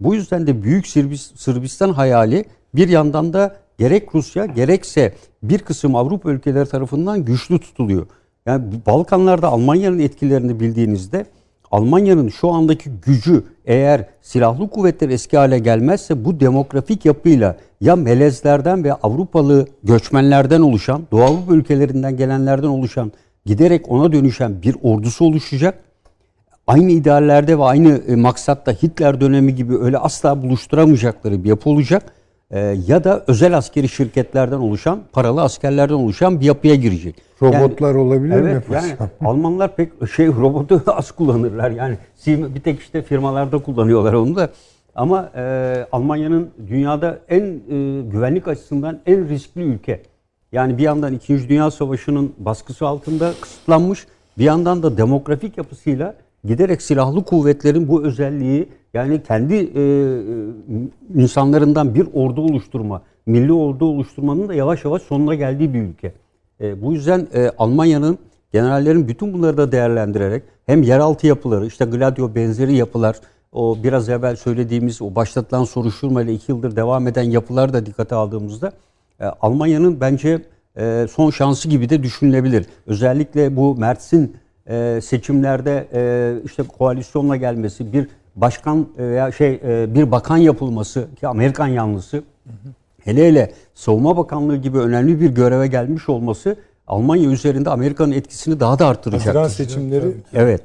[0.00, 0.86] Bu yüzden de Büyük
[1.36, 2.44] Sırbistan hayali
[2.74, 8.06] bir yandan da gerek Rusya gerekse bir kısım Avrupa ülkeleri tarafından güçlü tutuluyor.
[8.46, 11.26] Yani Balkanlarda Almanya'nın etkilerini bildiğinizde
[11.70, 18.84] Almanya'nın şu andaki gücü eğer silahlı kuvvetler eski hale gelmezse bu demografik yapıyla ya melezlerden
[18.84, 23.12] ve Avrupalı göçmenlerden oluşan, Doğu Avrupa ülkelerinden gelenlerden oluşan
[23.46, 25.89] giderek ona dönüşen bir ordusu oluşacak.
[26.70, 32.02] Aynı ideallerde ve aynı e, maksatta Hitler dönemi gibi öyle asla buluşturamayacakları bir yapı olacak
[32.50, 37.22] e, ya da özel askeri şirketlerden oluşan, paralı askerlerden oluşan bir yapıya girecek.
[37.42, 38.74] Robotlar yani, olabilir evet, mi?
[38.74, 38.92] Yani
[39.24, 41.70] Almanlar pek şey robotu az kullanırlar.
[41.70, 41.96] Yani
[42.26, 44.50] bir tek işte firmalarda kullanıyorlar onu da.
[44.94, 50.02] Ama e, Almanya'nın dünyada en e, güvenlik açısından en riskli ülke.
[50.52, 51.48] Yani bir yandan 2.
[51.48, 54.06] Dünya Savaşı'nın baskısı altında kısıtlanmış,
[54.38, 56.14] bir yandan da demografik yapısıyla
[56.44, 63.84] giderek silahlı kuvvetlerin bu özelliği yani kendi e, e, insanlarından bir ordu oluşturma, milli ordu
[63.84, 66.12] oluşturmanın da yavaş yavaş sonuna geldiği bir ülke.
[66.60, 68.18] E, bu yüzden e, Almanya'nın
[68.52, 73.16] generallerin bütün bunları da değerlendirerek hem yeraltı yapıları, işte Gladio benzeri yapılar,
[73.52, 78.14] o biraz evvel söylediğimiz o başlatılan soruşturma ile iki yıldır devam eden yapılar da dikkate
[78.14, 78.72] aldığımızda
[79.20, 80.42] e, Almanya'nın bence
[80.76, 82.66] e, son şansı gibi de düşünülebilir.
[82.86, 84.36] Özellikle bu Mertz'in
[84.70, 91.28] e, seçimlerde e, işte koalisyonla gelmesi, bir başkan veya şey e, bir bakan yapılması ki
[91.28, 92.72] Amerikan yanlısı hı hı.
[93.04, 96.56] hele hele savunma bakanlığı gibi önemli bir göreve gelmiş olması
[96.86, 99.26] Almanya üzerinde Amerika'nın etkisini daha da artıracak.
[99.26, 100.14] Haziran seçimleri.
[100.32, 100.62] Evet.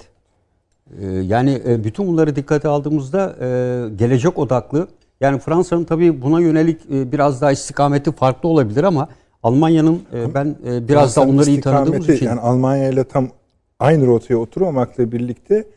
[1.01, 3.36] E, yani e, bütün bunları dikkate aldığımızda
[3.95, 4.88] gelecek odaklı.
[5.22, 9.08] Yani Fransa'nın tabii buna yönelik biraz daha istikameti farklı olabilir ama
[9.43, 10.01] Almanya'nın
[10.34, 12.26] ben biraz da onları iyi tanıdığımız için.
[12.26, 13.30] Yani Almanya ile tam
[13.80, 15.67] aynı rotaya oturmamakla birlikte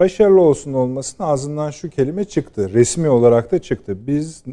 [0.00, 2.70] başarılı olsun olmasın ağzından şu kelime çıktı.
[2.74, 4.06] Resmi olarak da çıktı.
[4.06, 4.44] Biz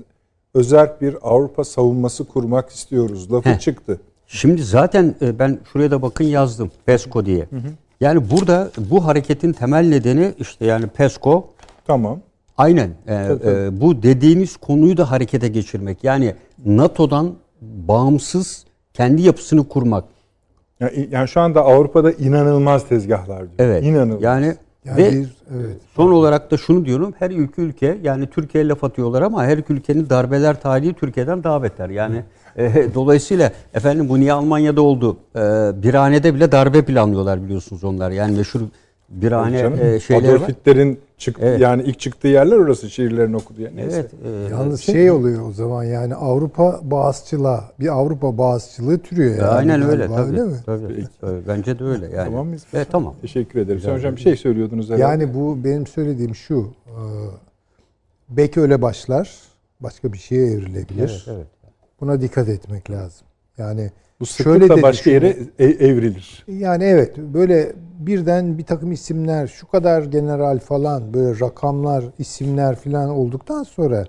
[0.54, 3.32] özel bir Avrupa savunması kurmak istiyoruz.
[3.34, 3.60] Lafı Heh.
[3.60, 4.02] çıktı.
[4.28, 6.72] Şimdi zaten e, ben şuraya da bakın yazdım.
[6.86, 7.48] PESCO diye.
[7.50, 7.68] Hı hı.
[8.02, 11.50] Yani burada bu hareketin temel nedeni işte yani PESCO.
[11.88, 12.20] Tamam.
[12.58, 12.90] Aynen.
[13.08, 16.04] E, E, bu dediğiniz konuyu da harekete geçirmek.
[16.04, 16.36] Yani
[16.66, 20.06] NATO'dan bağımsız kendi yapısını kurmak.
[20.84, 23.54] Yani, yani şu anda Avrupa'da inanılmaz tezgahlar diyor.
[23.60, 23.84] Evet.
[23.84, 24.24] İnanılmaz.
[24.24, 24.56] Yani,
[24.86, 25.78] yani ve bir, evet.
[25.96, 27.14] son olarak da şunu diyorum.
[27.20, 31.90] Her ülke ülke yani Türkiye laf atıyorlar ama her ülkenin darbeler tarihi Türkiye'den daha beter.
[31.90, 32.24] Yani
[32.58, 35.18] e, dolayısıyla efendim bu niye Almanya'da oldu?
[35.36, 35.40] E,
[35.84, 38.12] Birhane'de bile darbe planlıyorlar biliyorsunuz onlar.
[38.12, 38.62] Yani meşhur
[39.22, 41.60] Birhane e, şeyler Adolf Hitler'in çık evet.
[41.60, 43.76] yani ilk çıktığı yerler orası şiirlerini okudu yani.
[43.76, 44.08] Neyse.
[44.26, 44.52] Evet.
[44.52, 49.48] E, Yalnız şey, şey oluyor o zaman yani Avrupa bağızçılığa bir Avrupa bağızçılığı türüyor yani.
[49.48, 50.22] Aynen öyle tabii.
[50.22, 50.56] Öyle mi?
[50.66, 51.48] Tabii, tabii.
[51.48, 52.26] Bence de öyle yani.
[52.26, 52.66] Tamam mıyız?
[52.74, 53.16] Evet tamam.
[53.22, 53.80] Teşekkür ederim.
[53.80, 55.02] Sen hocam bir şey söylüyordunuz herhalde.
[55.02, 56.74] Yani bu benim söylediğim şu.
[56.88, 57.00] E,
[58.30, 59.38] belki öyle başlar.
[59.80, 61.26] Başka bir şeye evrilebilir.
[61.28, 61.48] Evet, evet.
[62.02, 63.28] Buna dikkat etmek lazım.
[63.58, 66.46] Yani bu şöyle de başka yere e, evrilir.
[66.48, 73.10] Yani evet böyle birden bir takım isimler şu kadar general falan böyle rakamlar isimler falan
[73.10, 74.06] olduktan sonra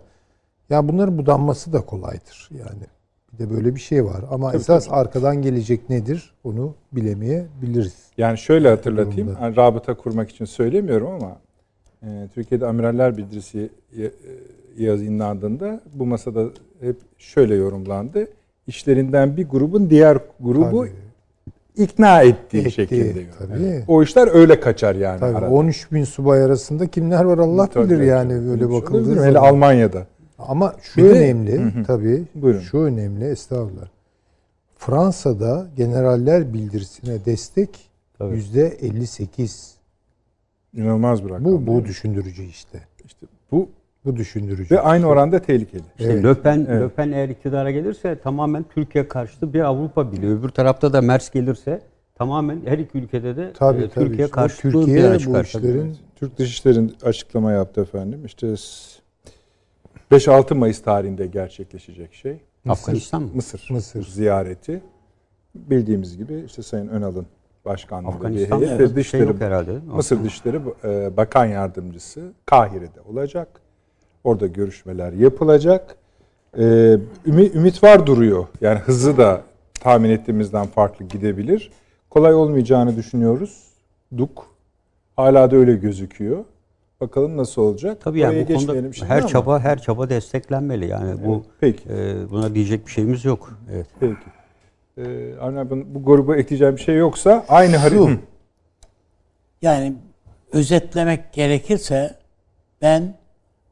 [0.70, 2.86] ya bunların budanması da kolaydır yani.
[3.32, 4.96] Bir de böyle bir şey var ama tabii, esas tabii.
[4.96, 7.94] arkadan gelecek nedir onu bilemeyebiliriz.
[8.18, 9.36] Yani şöyle hatırlatayım.
[9.42, 11.36] Yani rabıta kurmak için söylemiyorum ama
[12.02, 14.11] e, Türkiye'de amiraller bildirisi e,
[14.78, 16.44] yayınlandığında bu masada
[16.80, 18.28] hep şöyle yorumlandı
[18.67, 21.85] işlerinden bir grubun diğer grubu tabii.
[21.85, 23.25] ikna ettiği Etti, şekilde.
[23.39, 23.85] Tabii.
[23.89, 25.21] O işler öyle kaçar yani.
[25.21, 25.51] Tabii, arada.
[25.55, 29.25] 13 bin subay arasında kimler var Allah tabii, bilir yani öyle bakıldığı.
[29.25, 30.07] Hele Almanya'da.
[30.39, 31.85] Ama şu bir önemli de, hı hı.
[31.85, 32.61] tabii Buyurun.
[32.61, 33.89] şu önemli estağfurullah.
[34.79, 37.91] Fransa'da generaller bildirisine destek
[38.31, 39.75] yüzde 58.
[40.75, 41.45] İnanılmaz bir rakam.
[41.45, 42.81] Bu bu düşündürücü işte.
[43.05, 43.69] İşte bu
[44.05, 44.74] bu düşündürücü.
[44.74, 45.82] Ve aynı oranda tehlikeli.
[45.98, 46.24] İşte evet.
[46.24, 46.82] Löpen, evet.
[46.82, 50.30] Löpen eğer iktidara gelirse tamamen Türkiye karşıtı bir Avrupa Birliği.
[50.30, 51.80] Öbür tarafta da Merz gelirse
[52.14, 54.30] tamamen her iki ülkede de tabii, e, Türkiye tabii.
[54.30, 58.24] karşıtı Türkiye bir bu işlerin, Türk Dışişleri'nin açıklama yaptı efendim.
[58.24, 58.55] İşte
[60.11, 62.38] 5-6 Mayıs tarihinde gerçekleşecek şey.
[62.68, 63.30] Afganistan mı?
[63.34, 63.68] Mısır.
[63.70, 64.07] Mısır.
[64.07, 64.82] Ziyareti.
[65.55, 67.26] Bildiğimiz gibi işte Sayın Önal'ın
[67.64, 73.64] başkanlığında bir heyet ve Dışişleri, şey herhalde, Mısır Dışişleri e, Bakan Yardımcısı Kahire'de olacak.
[74.25, 75.97] Orada görüşmeler yapılacak.
[76.59, 78.47] Ee, ümit var duruyor.
[78.61, 79.43] Yani hızı da
[79.81, 81.70] tahmin ettiğimizden farklı gidebilir.
[82.11, 83.62] Kolay olmayacağını düşünüyoruz.
[84.16, 84.47] Duk.
[85.16, 86.45] Hala da öyle gözüküyor.
[87.01, 88.01] Bakalım nasıl olacak.
[88.01, 89.29] Tabii yani bu konuda her ama.
[89.29, 90.87] çaba her çaba desteklenmeli.
[90.87, 91.89] Yani evet, bu peki.
[91.89, 93.59] E, buna diyecek bir şeyimiz yok.
[93.72, 93.87] Evet.
[94.01, 94.16] Peki.
[94.99, 98.11] Ee, Arne bu gruba ekleyeceğim bir şey yoksa aynı harita.
[99.62, 99.95] Yani
[100.53, 102.14] özetlemek gerekirse
[102.83, 103.14] ben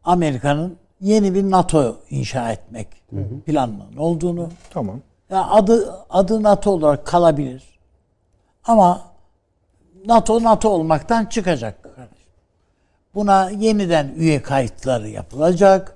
[0.05, 3.40] Amerika'nın yeni bir NATO inşa etmek hı hı.
[3.46, 4.48] planının olduğunu.
[4.70, 5.00] Tamam.
[5.30, 7.62] Yani adı adı NATO olarak kalabilir.
[8.64, 9.00] Ama
[10.07, 11.88] NATO NATO olmaktan çıkacak.
[13.14, 15.94] Buna yeniden üye kayıtları yapılacak.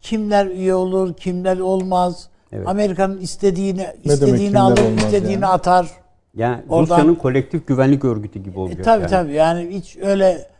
[0.00, 2.28] Kimler üye olur, kimler olmaz.
[2.52, 2.68] Evet.
[2.68, 5.46] Amerika'nın istediğini ne istediğini alır, istediğini yani?
[5.46, 5.90] atar.
[6.34, 8.80] Yani Oradan, Rusya'nın kolektif güvenlik örgütü gibi olacak.
[8.80, 9.10] E, tabii yani.
[9.10, 9.32] tabii.
[9.32, 10.51] Yani hiç öyle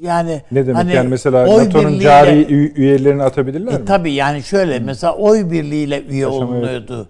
[0.00, 3.84] yani ne demek hani yani mesela NATO'nun cari üyelerini atabilirler e, mi?
[3.84, 4.84] Tabii yani şöyle Hı.
[4.84, 6.98] mesela oy birliğiyle üye Yaşama olunuyordu.
[6.98, 7.06] Hı.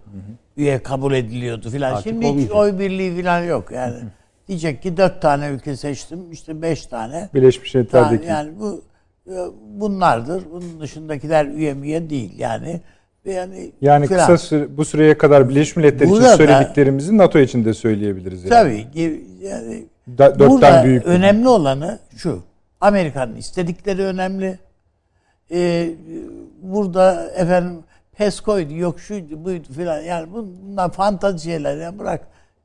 [0.56, 2.00] Üye kabul ediliyordu filan.
[2.00, 2.50] Şimdi olmayacak.
[2.50, 3.94] hiç oy birliği filan yok yani.
[3.94, 4.06] Hı.
[4.48, 7.28] Diyecek ki dört tane ülke seçtim işte beş tane.
[7.34, 8.26] Birleşmiş Milletler'deki.
[8.26, 8.82] Yani bu
[9.26, 9.36] e,
[9.80, 10.42] bunlardır.
[10.52, 12.80] Bunun dışındakiler üye miye değil yani.
[13.24, 17.74] Yani, yani kısa süre, bu süreye kadar Birleşmiş Milletler Burada için söylediklerimizi NATO için de
[17.74, 18.44] söyleyebiliriz.
[18.44, 18.50] Yani.
[18.50, 18.86] Tabii.
[19.42, 19.86] Yani,
[20.18, 22.42] da, burada büyük önemli olanı şu.
[22.86, 24.58] Amerika'nın istedikleri önemli.
[25.50, 25.90] Ee,
[26.62, 30.00] burada efendim PESCO'ydu, yok şuydu, buydu filan.
[30.00, 31.76] Yani bunlar fantazi şeyler.
[31.76, 32.20] Yani bırak.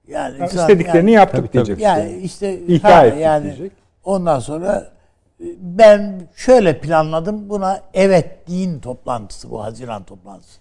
[0.07, 1.79] Yani, yani istediklerini yani, yaptık tabii, diyecek.
[1.79, 3.71] Yani işte İhya ha, yani diyecek.
[4.03, 4.91] Ondan sonra
[5.39, 10.59] e, ben şöyle planladım buna evet deyin toplantısı bu Haziran toplantısı.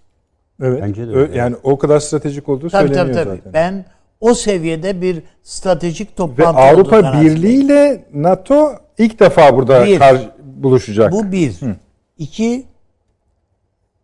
[0.61, 0.81] Evet.
[0.81, 1.37] Bence de öyle.
[1.37, 3.37] Yani o kadar stratejik olduğu tabii, söyleniyor tabii, tabii.
[3.37, 3.53] zaten.
[3.53, 3.85] Ben
[4.19, 8.71] o seviyede bir stratejik toplantı Ve Avrupa Birliği ile NATO
[9.03, 11.11] ilk defa burada bir, kar, buluşacak.
[11.11, 11.51] Bu bir.
[11.51, 11.75] Hı.
[12.17, 12.65] İki,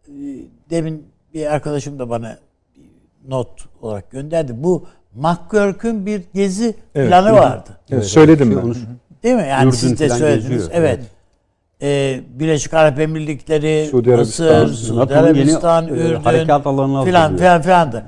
[0.08, 0.14] e,
[0.70, 2.38] demin bir arkadaşım da bana
[3.28, 3.50] not
[3.82, 4.54] olarak gönderdi.
[4.56, 4.86] Bu
[5.16, 7.70] McGurk'ün bir gezi evet, planı vardı.
[7.92, 8.76] Evet, söyledim ben.
[9.24, 9.48] Değil mi?
[9.50, 10.50] Yani Yurdun siz de söylediniz.
[10.50, 10.70] Geziyor.
[10.74, 11.00] Evet.
[11.82, 18.06] Ee, Birleşik Arap Emirlikleri, Suudi Mısır, Suudi Arabistan, Ürdün harekat filan filan filan da.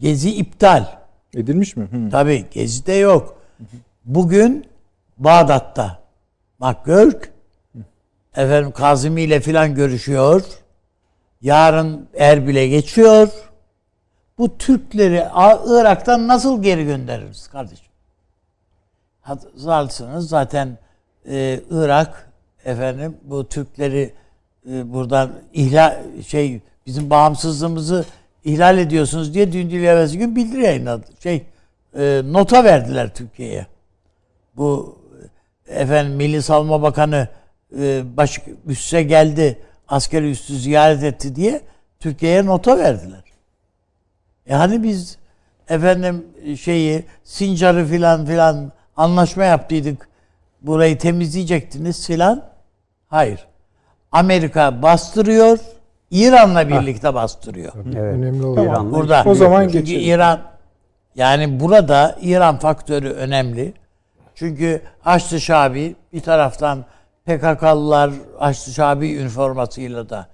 [0.00, 0.84] Gezi iptal.
[1.34, 1.84] Edilmiş mi?
[1.84, 2.10] Hı.
[2.10, 3.36] Tabii Gezi'de yok.
[4.04, 4.64] Bugün
[5.18, 5.98] Bağdat'ta
[6.58, 7.32] McGurk
[8.36, 10.42] efendim Kazimi ile filan görüşüyor.
[11.40, 13.28] Yarın Erbil'e geçiyor.
[14.38, 15.24] Bu Türkleri
[15.66, 17.86] Irak'tan nasıl geri göndeririz kardeşim?
[19.20, 20.78] Hatırlarsınız zaten
[21.28, 22.30] e, Irak
[22.64, 24.14] efendim bu Türkleri
[24.70, 25.96] e, buradan ihlal
[26.26, 28.04] şey bizim bağımsızlığımızı
[28.44, 31.04] ihlal ediyorsunuz diye dün değil evvelsi gün bildiri yayınladı.
[31.22, 31.46] Şey
[31.98, 33.66] e, nota verdiler Türkiye'ye.
[34.56, 34.97] Bu
[35.68, 37.28] efendim Milli Savunma Bakanı
[37.80, 39.58] e, baş üsse geldi,
[39.88, 41.60] askeri üssü ziyaret etti diye
[42.00, 43.22] Türkiye'ye nota verdiler.
[44.48, 45.18] Yani biz
[45.68, 46.26] efendim
[46.60, 50.08] şeyi Sincar'ı filan filan anlaşma yaptıydık.
[50.62, 52.44] Burayı temizleyecektiniz filan.
[53.08, 53.46] Hayır.
[54.12, 55.58] Amerika bastırıyor.
[56.10, 57.72] İran'la birlikte bastırıyor.
[57.86, 57.96] Evet.
[57.96, 58.92] Önemli olan tamam.
[58.92, 59.22] burada.
[59.26, 60.10] O zaman Çünkü geçelim.
[60.10, 60.40] İran
[61.14, 63.74] yani burada İran faktörü önemli.
[64.38, 66.84] Çünkü Haçlı Şabi bir taraftan
[67.26, 70.26] PKK'lılar Haçlı Şabi üniformasıyla da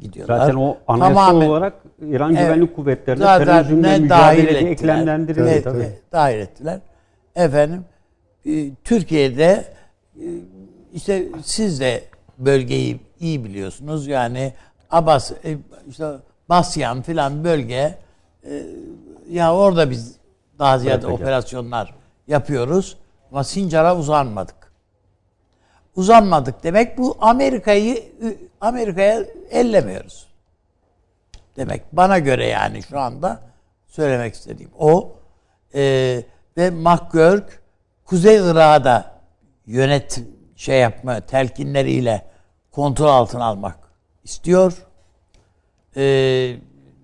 [0.00, 0.38] gidiyorlar.
[0.38, 1.72] Zaten o anayasa Tamamen, olarak
[2.08, 5.48] İran evet, Güvenlik Kuvvetleri'ne terörizmle mücadelede eklemlendirildi.
[5.48, 5.98] Evet, tabii.
[6.12, 6.80] Dahil ettiler.
[7.34, 7.84] Efendim
[8.46, 9.64] e, Türkiye'de
[10.16, 10.26] e,
[10.92, 12.04] işte siz de
[12.38, 14.06] bölgeyi iyi biliyorsunuz.
[14.06, 14.52] Yani
[14.90, 15.56] Abbas e,
[15.88, 16.06] işte
[16.48, 17.94] Basyan filan bölge
[19.30, 20.16] ya orada biz
[20.58, 21.94] daha ziyade evet, operasyonlar
[22.28, 22.96] yapıyoruz.
[23.32, 24.72] Ama Sincar'a uzanmadık.
[25.96, 28.12] Uzanmadık demek bu Amerika'yı
[28.60, 30.26] Amerika'ya ellemiyoruz.
[31.56, 33.40] Demek bana göre yani şu anda
[33.86, 35.12] söylemek istediğim o.
[35.74, 36.22] Ee,
[36.56, 37.62] ve McGurk
[38.04, 39.20] Kuzey Irak'ı da
[39.66, 40.20] yönet
[40.56, 42.22] şey yapma telkinleriyle
[42.70, 43.76] kontrol altına almak
[44.24, 44.86] istiyor.
[45.96, 46.56] Ee,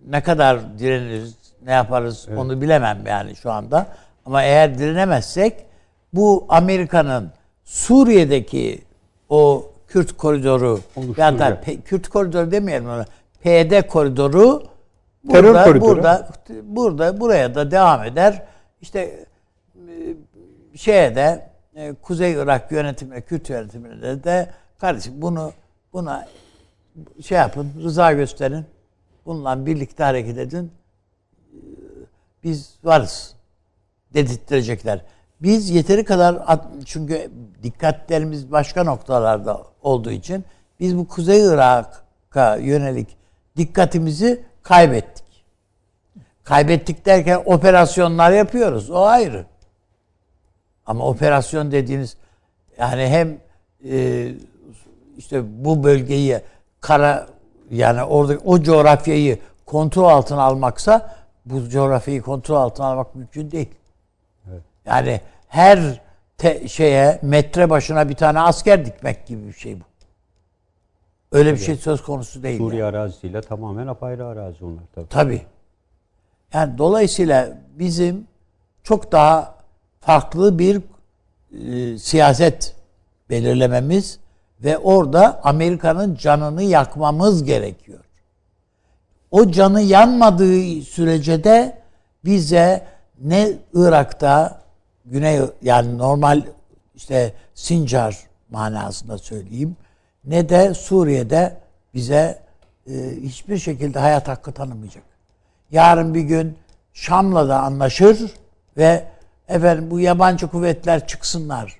[0.06, 2.38] ne kadar direniriz, ne yaparız evet.
[2.38, 3.86] onu bilemem yani şu anda.
[4.26, 5.66] Ama eğer direnemezsek
[6.12, 7.32] bu Amerika'nın
[7.64, 8.82] Suriye'deki
[9.28, 10.80] o Kürt koridoru
[11.16, 13.04] ya da Kürt koridoru demeyelim ona.
[13.42, 14.62] PD koridoru
[15.24, 15.88] burada, Terör koridoru.
[15.88, 16.30] burada
[16.62, 18.42] burada buraya da devam eder.
[18.80, 19.26] İşte
[19.74, 20.16] e,
[20.76, 25.52] şeye de e, Kuzey Irak yönetimine, Kürt yönetimine de kardeşim bunu
[25.92, 26.28] buna
[27.22, 28.64] şey yapın, rıza gösterin.
[29.26, 30.72] Bununla birlikte hareket edin.
[32.44, 33.34] Biz varız
[34.14, 35.00] dedirttirecekler.
[35.42, 37.30] Biz yeteri kadar çünkü
[37.62, 40.44] dikkatlerimiz başka noktalarda olduğu için
[40.80, 43.16] biz bu Kuzey Irak'a yönelik
[43.56, 45.26] dikkatimizi kaybettik.
[46.44, 48.90] Kaybettik derken operasyonlar yapıyoruz.
[48.90, 49.46] O ayrı.
[50.86, 52.16] Ama operasyon dediğiniz
[52.78, 53.38] yani hem
[53.90, 54.28] e,
[55.16, 56.40] işte bu bölgeyi
[56.80, 57.26] kara
[57.70, 61.16] yani orada o coğrafyayı kontrol altına almaksa
[61.46, 63.68] bu coğrafyayı kontrol altına almak mümkün değil.
[64.86, 66.00] Yani her
[66.38, 69.84] te, şeye metre başına bir tane asker dikmek gibi bir şey bu.
[71.32, 71.60] Öyle tabii.
[71.60, 72.58] bir şey söz konusu değil.
[72.58, 72.96] Suriye yani.
[72.96, 75.08] arazisiyle tamamen apayrı arazi onlar tabii.
[75.08, 75.42] Tabii.
[76.54, 78.26] Yani dolayısıyla bizim
[78.82, 79.54] çok daha
[80.00, 80.80] farklı bir
[81.52, 82.76] e, siyaset
[83.30, 84.18] belirlememiz
[84.60, 88.04] ve orada Amerika'nın canını yakmamız gerekiyor.
[89.30, 91.78] O canı yanmadığı sürece de
[92.24, 92.86] bize
[93.22, 94.65] ne Irak'ta
[95.06, 96.42] Güney yani normal
[96.94, 98.18] işte Sincar
[98.50, 99.76] manasında söyleyeyim
[100.24, 101.56] ne de Suriye'de
[101.94, 102.42] bize
[102.86, 102.92] e,
[103.22, 105.02] hiçbir şekilde hayat hakkı tanımayacak.
[105.70, 106.56] Yarın bir gün
[106.92, 108.32] Şam'la da anlaşır
[108.76, 109.04] ve
[109.48, 111.78] efendim bu yabancı kuvvetler çıksınlar.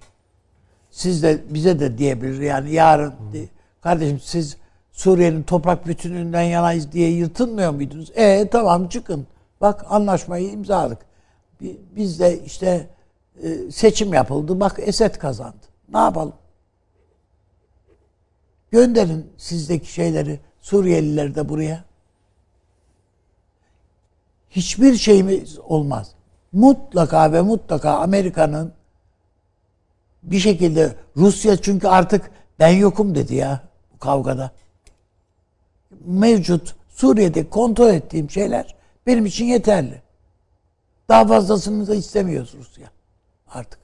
[0.91, 3.41] Siz de bize de diyebilir yani yarın hmm.
[3.81, 4.57] kardeşim siz
[4.93, 8.13] Suriye'nin toprak bütünlüğünden yanayız diye yırtınmıyor muydunuz?
[8.15, 9.27] E tamam çıkın.
[9.61, 10.99] Bak anlaşmayı imzaladık.
[11.97, 12.87] Biz de işte
[13.71, 14.61] seçim yapıldı.
[14.61, 15.67] Bak Esed kazandı.
[15.93, 16.35] Ne yapalım?
[18.71, 21.85] Gönderin sizdeki şeyleri Suriyelileri de buraya.
[24.51, 26.15] Hiçbir şeyimiz olmaz.
[26.53, 28.73] Mutlaka ve mutlaka Amerika'nın
[30.23, 33.61] bir şekilde Rusya çünkü artık ben yokum dedi ya
[33.95, 34.51] bu kavgada.
[36.05, 38.77] Mevcut Suriye'de kontrol ettiğim şeyler
[39.07, 40.03] benim için yeterli.
[41.09, 42.96] Daha fazlasını da istemiyoruz Rusya
[43.57, 43.81] artık.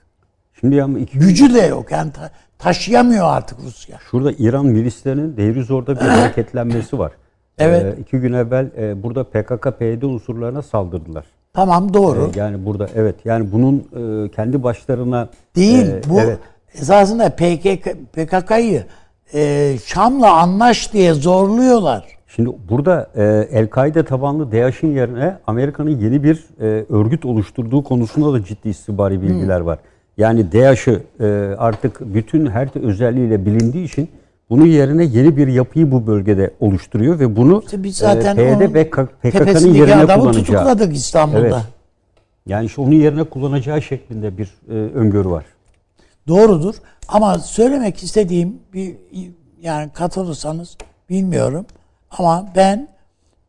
[0.61, 3.99] Şimdi ama iki gücü de yok yani ta- taşıyamıyor artık Rusya.
[4.11, 7.13] Şurada İran milislerinin devri zorda bir hareketlenmesi var.
[7.59, 7.99] Evet.
[7.99, 11.25] Ee, iki gün evvel e, burada PKK-PYD unsurlarına saldırdılar.
[11.53, 12.31] Tamam doğru.
[12.35, 16.39] Ee, yani burada evet yani bunun e, kendi başlarına değil e, bu evet.
[16.75, 18.85] esasında PKK PKK'yı
[19.35, 22.05] e, Şam'la anlaş diye zorluyorlar.
[22.37, 28.45] Şimdi burada e, El-Kaide tabanlı DAEŞ'in yerine Amerika'nın yeni bir e, örgüt oluşturduğu konusunda da
[28.45, 29.67] ciddi istihbari bilgiler hmm.
[29.67, 29.79] var.
[30.17, 31.25] Yani DAEŞ'ı e,
[31.59, 34.09] artık bütün her özelliğiyle bilindiği için
[34.51, 38.75] bunun yerine yeni bir yapıyı bu bölgede oluşturuyor ve bunu işte biz zaten e, PYD
[38.75, 40.33] ve PKK'nın yerine kullanacağı.
[40.33, 41.47] tutukladık İstanbul'da.
[41.47, 41.55] Evet.
[42.47, 45.45] Yani işte onun yerine kullanacağı şeklinde bir e, öngörü var.
[46.29, 46.75] Doğrudur.
[47.09, 48.95] Ama söylemek istediğim bir
[49.63, 50.77] yani katılırsanız
[51.11, 51.67] bilmiyorum.
[52.19, 52.89] Ama ben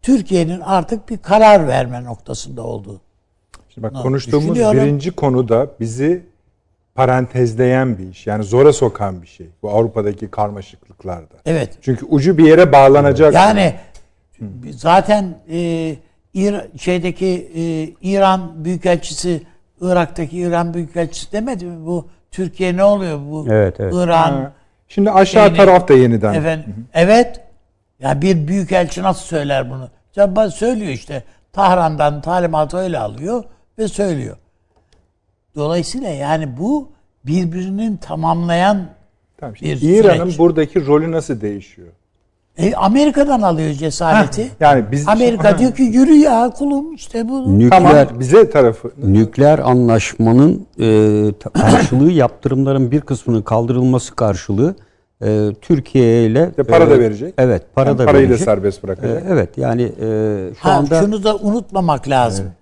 [0.02, 3.02] Türkiye'nin artık bir karar verme noktasında olduğu.
[3.70, 6.24] Şimdi bak konuştuğumuz birinci konuda bizi
[6.96, 8.28] parantezleyen bir iş.
[8.28, 9.48] Yani zora sokan bir şey.
[9.64, 11.36] Bu Avrupa'daki karmaşıklıklarda.
[11.46, 11.78] Evet.
[11.82, 13.34] Çünkü ucu bir yere bağlanacak.
[13.34, 13.74] Yani
[14.40, 14.46] Hı.
[14.72, 15.96] zaten e,
[16.34, 17.62] İr şeydeki e,
[18.10, 19.42] İran Büyükelçisi
[19.82, 21.86] Irak'taki İran Büyükelçisi demedi mi?
[21.86, 23.48] Bu Türkiye ne oluyor bu?
[23.50, 23.94] Evet, evet.
[23.94, 24.32] İran.
[24.32, 24.52] Ha.
[24.88, 26.34] Şimdi aşağı şeyini, tarafta yeniden.
[26.34, 26.86] Efendim, Hı-hı.
[26.94, 27.43] evet.
[28.00, 29.90] Ya bir büyükelçi nasıl söyler bunu?
[30.16, 31.24] Ya söylüyor işte.
[31.54, 33.44] Tahran'dan talimatı öyle alıyor
[33.78, 34.38] ve söylüyor.
[35.56, 36.92] Dolayısıyla yani bu
[37.26, 38.86] birbirinin tamamlayan
[39.38, 41.88] tamam, bir İran'ın buradaki rolü nasıl değişiyor?
[42.58, 44.44] E, Amerika'dan alıyor cesareti.
[44.44, 45.58] Heh, yani biz Amerika ha.
[45.58, 47.60] diyor ki yürü ya kulum işte bu.
[47.60, 48.92] Nükleer, tamam, bize tarafı.
[49.04, 50.86] Nükleer anlaşmanın e,
[51.54, 54.76] karşılığı yaptırımların bir kısmının kaldırılması karşılığı
[55.24, 57.34] e, Türkiye ile e, para da verecek.
[57.38, 58.48] Evet, para yani da parayı verecek.
[58.48, 59.24] da serbest bırakacak.
[59.24, 62.46] E, evet, yani e, şu ha, anda şunu da unutmamak lazım.
[62.46, 62.58] Evet.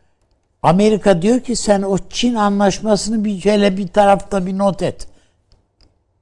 [0.64, 5.08] Amerika diyor ki sen o Çin anlaşmasını bir şöyle bir tarafta bir not et.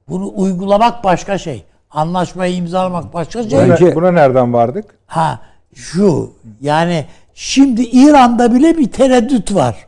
[0.08, 1.64] Bunu uygulamak başka şey.
[1.90, 3.58] Anlaşmayı imzalamak başka şey.
[3.58, 4.84] Bence, buna nereden vardık?
[5.06, 5.40] Ha
[5.74, 6.30] şu
[6.60, 9.86] yani şimdi İran'da bile bir tereddüt var.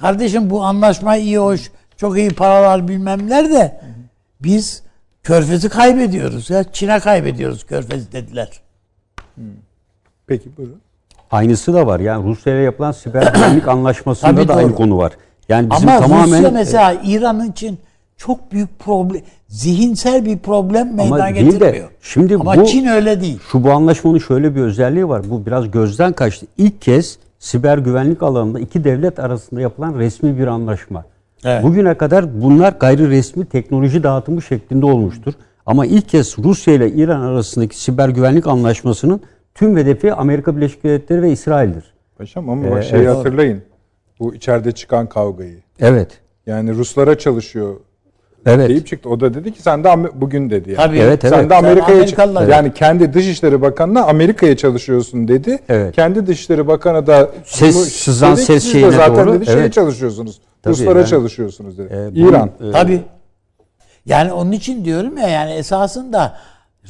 [0.00, 3.80] Kardeşim bu anlaşma iyi hoş çok iyi paralar bilmemler de
[4.40, 4.83] biz
[5.24, 6.64] Körfez'i kaybediyoruz ya.
[6.72, 8.48] Çin'e kaybediyoruz Körfez'i dediler.
[10.26, 10.80] Peki buyurun.
[11.30, 12.00] Aynısı da var.
[12.00, 14.58] Yani Rusya ile yapılan siber güvenlik anlaşmasında Tabii da doğru.
[14.58, 15.12] aynı konu var.
[15.48, 17.78] Yani bizim Ama tamamen Rusya mesela İran için
[18.16, 21.60] çok büyük problem, zihinsel bir problem meydana getirmiyor.
[21.60, 23.40] De, şimdi Ama bu, Çin öyle değil.
[23.52, 25.30] Şu bu anlaşmanın şöyle bir özelliği var.
[25.30, 26.46] Bu biraz gözden kaçtı.
[26.58, 31.04] İlk kez siber güvenlik alanında iki devlet arasında yapılan resmi bir anlaşma.
[31.44, 31.62] Evet.
[31.62, 35.32] Bugüne kadar bunlar gayri resmi teknoloji dağıtımı şeklinde olmuştur.
[35.66, 39.20] Ama ilk kez Rusya ile İran arasındaki siber güvenlik anlaşmasının
[39.54, 41.94] tüm hedefi Amerika Birleşik Devletleri ve İsrail'dir.
[42.18, 43.16] Paşam ama bak ee, şeyi evet.
[43.16, 43.62] hatırlayın.
[44.20, 45.58] Bu içeride çıkan kavgayı.
[45.80, 46.20] Evet.
[46.46, 47.76] Yani Ruslara çalışıyor
[48.46, 48.68] evet.
[48.68, 49.08] deyip çıktı.
[49.08, 50.76] O da dedi ki sen de bugün dedi yani.
[50.76, 50.98] Tabii.
[50.98, 51.34] Evet, evet.
[51.34, 52.50] Sen de Amerika'ya evet.
[52.50, 55.58] yani kendi Dışişleri Bakanı'na Amerika'ya çalışıyorsun dedi.
[55.68, 55.96] Evet.
[55.96, 59.34] Kendi Dışişleri Bakanı da ses sızan ses siz şeyine de zaten doğru.
[59.34, 59.72] dedi şeye evet.
[59.72, 60.40] çalışıyorsunuz.
[60.62, 61.94] Tabii, Ruslara yani, çalışıyorsunuz dedi.
[61.94, 62.50] E, İran.
[62.60, 63.00] Bu, e, Tabii.
[64.06, 66.36] Yani onun için diyorum ya yani esasında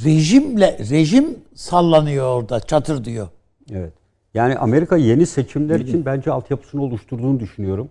[0.05, 3.29] rejimle rejim sallanıyor orada çatır diyor.
[3.73, 3.93] Evet.
[4.35, 7.89] Yani Amerika yeni seçimler için bence altyapısını oluşturduğunu düşünüyorum.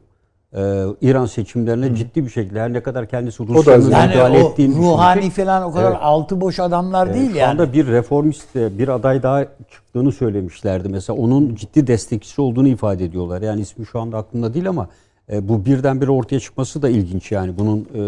[0.55, 1.95] Ee, İran seçimlerine Hı.
[1.95, 5.91] ciddi bir şekilde her ne kadar kendisi Rusya'nın yani müdahale ettiğini ruhani falan o kadar
[5.91, 5.99] evet.
[6.01, 7.57] altı boş adamlar ee, değil şu yani.
[7.57, 10.89] Şu anda bir reformist bir aday daha çıktığını söylemişlerdi.
[10.89, 13.41] Mesela onun ciddi destekçisi olduğunu ifade ediyorlar.
[13.41, 14.87] Yani ismi şu anda aklımda değil ama
[15.31, 18.01] e, bu birdenbire ortaya çıkması da ilginç yani bunun e,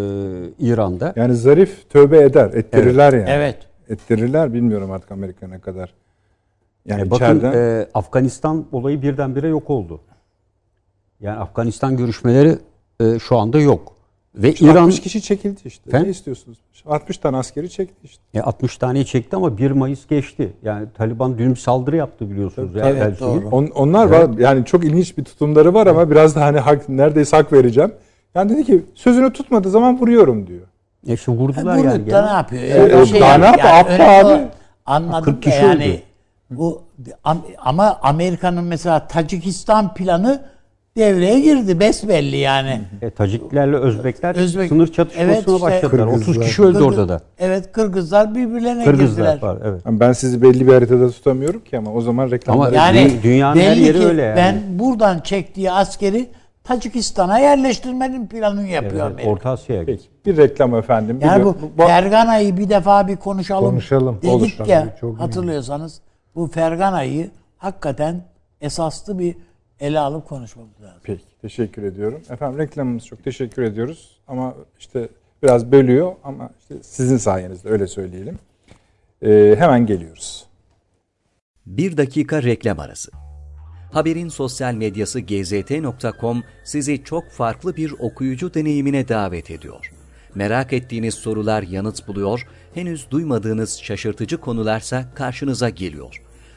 [0.60, 1.14] İran'da.
[1.16, 3.30] Yani zarif tövbe eder, ettirirler evet.
[3.30, 3.38] yani.
[3.38, 3.58] Evet.
[3.90, 5.94] Ettirirler bilmiyorum artık Amerika ne kadar.
[6.86, 7.54] Yani e bakın içeriden...
[7.54, 10.00] e, Afganistan olayı birdenbire yok oldu.
[11.20, 12.58] Yani Afganistan görüşmeleri
[13.00, 13.96] e, şu anda yok.
[14.36, 15.90] Ve işte İran 60 kişi çekildi işte.
[15.90, 16.08] Efendim?
[16.08, 16.58] Ne istiyorsunuz?
[16.86, 18.24] 60 tane askeri çekti işte.
[18.34, 20.54] E 60 tane çekti ama 1 Mayıs geçti.
[20.64, 22.70] Yani Taliban dün saldırı yaptı biliyorsunuz.
[22.74, 23.50] Tabii, yani evet, doğru.
[23.50, 24.30] On, onlar evet.
[24.30, 27.92] var yani çok ilginç bir tutumları var ama biraz da hani hak, neredeyse hak vereceğim.
[28.36, 30.68] Yani dedi ki sözünü tutmadığı zaman vuruyorum diyor.
[31.08, 32.02] E işte vurdular yani.
[32.02, 32.64] Vurdu da ne yapıyor?
[32.64, 34.00] Yani e, şey daha ne yapıyor?
[34.00, 34.48] Yani, abi.
[34.86, 35.86] Anladım 40 kişi yani.
[35.86, 36.02] Öldü.
[36.50, 36.82] Bu
[37.60, 40.42] ama Amerika'nın mesela Tacikistan planı
[40.98, 42.82] devreye girdi besbelli yani.
[43.02, 45.92] E, Taciklerle Özbekler Özbek, sınır çatışmasına evet, işte, başladılar.
[45.92, 46.34] Kırgızlar.
[46.34, 47.22] 30 kişi öldü Kırgız, orada da.
[47.40, 49.50] Evet Kırgızlar birbirlerine Kırgızlar girdiler.
[49.50, 49.82] Var, evet.
[49.86, 52.68] Ben sizi belli bir haritada tutamıyorum ki ama o zaman reklamlar...
[52.68, 54.38] Ama yani dünyanın her yeri öyle yani.
[54.38, 56.30] Ben buradan çektiği askeri
[56.64, 61.20] Tacikistan'a yerleştirmenin planını yapıyor evet, Orta Asya'ya Peki, bir reklam efendim.
[61.22, 63.70] Yani bu, bu Fergana'yı bir defa bir konuşalım.
[63.70, 64.18] Konuşalım.
[64.22, 66.02] Dedik Olur, ya çok hatırlıyorsanız
[66.36, 68.22] bu Fergana'yı hakikaten
[68.62, 69.36] esaslı bir
[69.80, 71.00] ele alıp konuşmamız lazım.
[71.04, 72.22] Peki teşekkür ediyorum.
[72.30, 75.10] Efendim reklamımız çok teşekkür ediyoruz ama işte
[75.44, 78.40] biraz bölüyor ama işte sizin sayenizde öyle söyleyelim.
[79.22, 80.46] Ee, hemen geliyoruz.
[81.66, 83.12] Bir dakika reklam arası.
[83.92, 89.92] Haberin sosyal medyası gzt.com sizi çok farklı bir okuyucu deneyimine davet ediyor.
[90.36, 96.22] Merak ettiğiniz sorular yanıt buluyor, henüz duymadığınız şaşırtıcı konularsa karşınıza geliyor.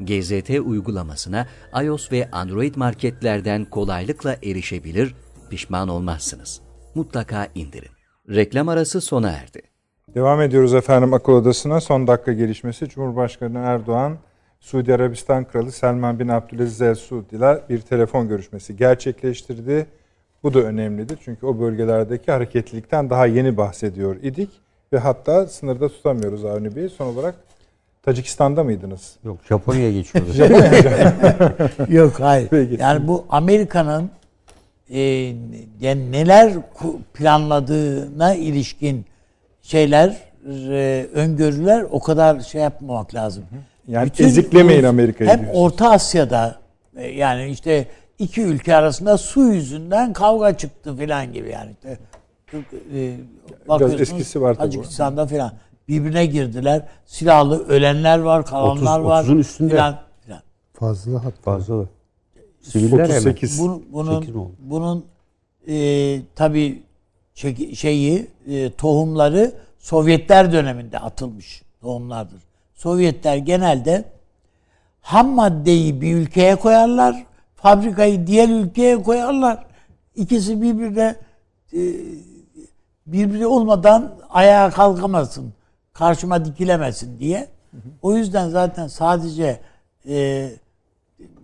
[0.00, 1.46] GZT uygulamasına
[1.82, 5.14] iOS ve Android marketlerden kolaylıkla erişebilir,
[5.50, 6.60] pişman olmazsınız.
[6.94, 7.90] Mutlaka indirin.
[8.28, 9.62] Reklam arası sona erdi.
[10.14, 11.80] Devam ediyoruz efendim akıl odasına.
[11.80, 14.18] Son dakika gelişmesi Cumhurbaşkanı Erdoğan
[14.60, 19.86] Suudi Arabistan Kralı Selman bin Abdülaziz El Suud ile bir telefon görüşmesi gerçekleştirdi.
[20.42, 24.50] Bu da önemlidir çünkü o bölgelerdeki hareketlilikten daha yeni bahsediyor idik
[24.92, 26.88] ve hatta sınırda tutamıyoruz Avni Bey.
[26.88, 27.34] Son olarak
[28.04, 29.16] Tacikistan'da mıydınız?
[29.24, 30.38] Yok Japonya'ya geçiyoruz.
[31.88, 32.48] Yok hayır.
[32.48, 32.76] Peki.
[32.80, 34.10] Yani bu Amerika'nın
[34.90, 35.00] e,
[35.80, 36.52] yani neler
[37.14, 39.06] planladığına ilişkin
[39.62, 40.16] şeyler,
[40.70, 43.44] e, öngörüler o kadar şey yapmamak lazım.
[43.88, 45.60] Yani Bütün eziklemeyin Amerika'yı Hem diyorsun.
[45.60, 46.60] Orta Asya'da
[46.96, 47.86] e, yani işte
[48.18, 51.70] iki ülke arasında su yüzünden kavga çıktı falan gibi yani.
[51.70, 51.98] İşte,
[52.94, 53.16] e,
[53.68, 54.64] Biraz eskisi var tabii.
[54.66, 55.52] Tacikistan'da falan
[55.88, 56.82] birbirine girdiler.
[57.06, 59.24] Silahlı ölenler var, kalanlar 30, var.
[59.24, 59.76] 30'un üstünde.
[59.76, 60.42] Falan, falan.
[60.72, 61.42] Fazla hatta.
[61.42, 61.86] Fazla.
[62.62, 63.60] Siviller 38.
[63.60, 65.04] Bunun, bunun, bunun
[65.68, 66.82] e, tabii
[67.74, 69.52] şeyi e, tohumları
[69.84, 72.42] Sovyetler döneminde atılmış tohumlardır.
[72.74, 74.04] Sovyetler genelde
[75.00, 79.66] ham maddeyi bir ülkeye koyarlar, fabrikayı diğer ülkeye koyarlar.
[80.14, 81.16] İkisi birbirine
[81.72, 81.80] e,
[83.06, 85.52] birbiri olmadan ayağa kalkamasın,
[85.94, 87.48] karşıma dikilemesin diye.
[88.02, 89.60] O yüzden zaten sadece
[90.08, 90.50] e,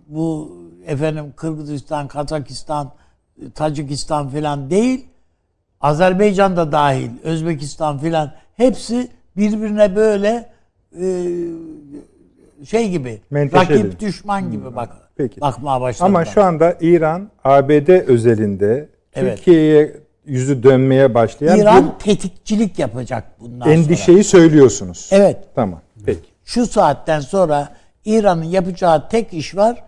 [0.07, 2.91] bu efendim Kırgızistan, Kazakistan,
[3.55, 5.05] Tacikistan falan değil,
[5.81, 9.07] Azerbaycan da dahil, Özbekistan filan hepsi
[9.37, 10.49] birbirine böyle
[10.99, 11.05] e,
[12.65, 13.79] şey gibi, Menteşeli.
[13.79, 15.41] rakip düşman gibi bak Peki.
[15.41, 16.09] bakmaya başladılar.
[16.09, 19.37] Ama şu anda İran, ABD özelinde evet.
[19.37, 20.00] Türkiye'ye
[20.31, 24.41] yüzü dönmeye başlayan İran bir tetikçilik yapacak bundan endişeyi sonra.
[24.41, 25.09] söylüyorsunuz.
[25.11, 25.37] Evet.
[25.55, 25.81] Tamam.
[26.05, 26.29] Peki.
[26.43, 27.75] Şu saatten sonra
[28.05, 29.83] İran'ın yapacağı tek iş var.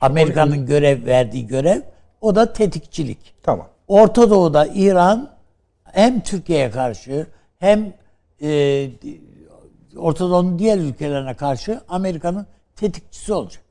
[0.00, 1.80] Amerika'nın görev verdiği görev
[2.20, 3.34] o da tetikçilik.
[3.42, 3.68] Tamam.
[3.88, 5.30] Orta Doğu'da İran
[5.84, 7.26] hem Türkiye'ye karşı
[7.58, 7.92] hem
[8.42, 8.90] e,
[9.96, 12.46] Orta Doğu'nun diğer ülkelerine karşı Amerika'nın
[12.76, 13.62] tetikçisi olacak.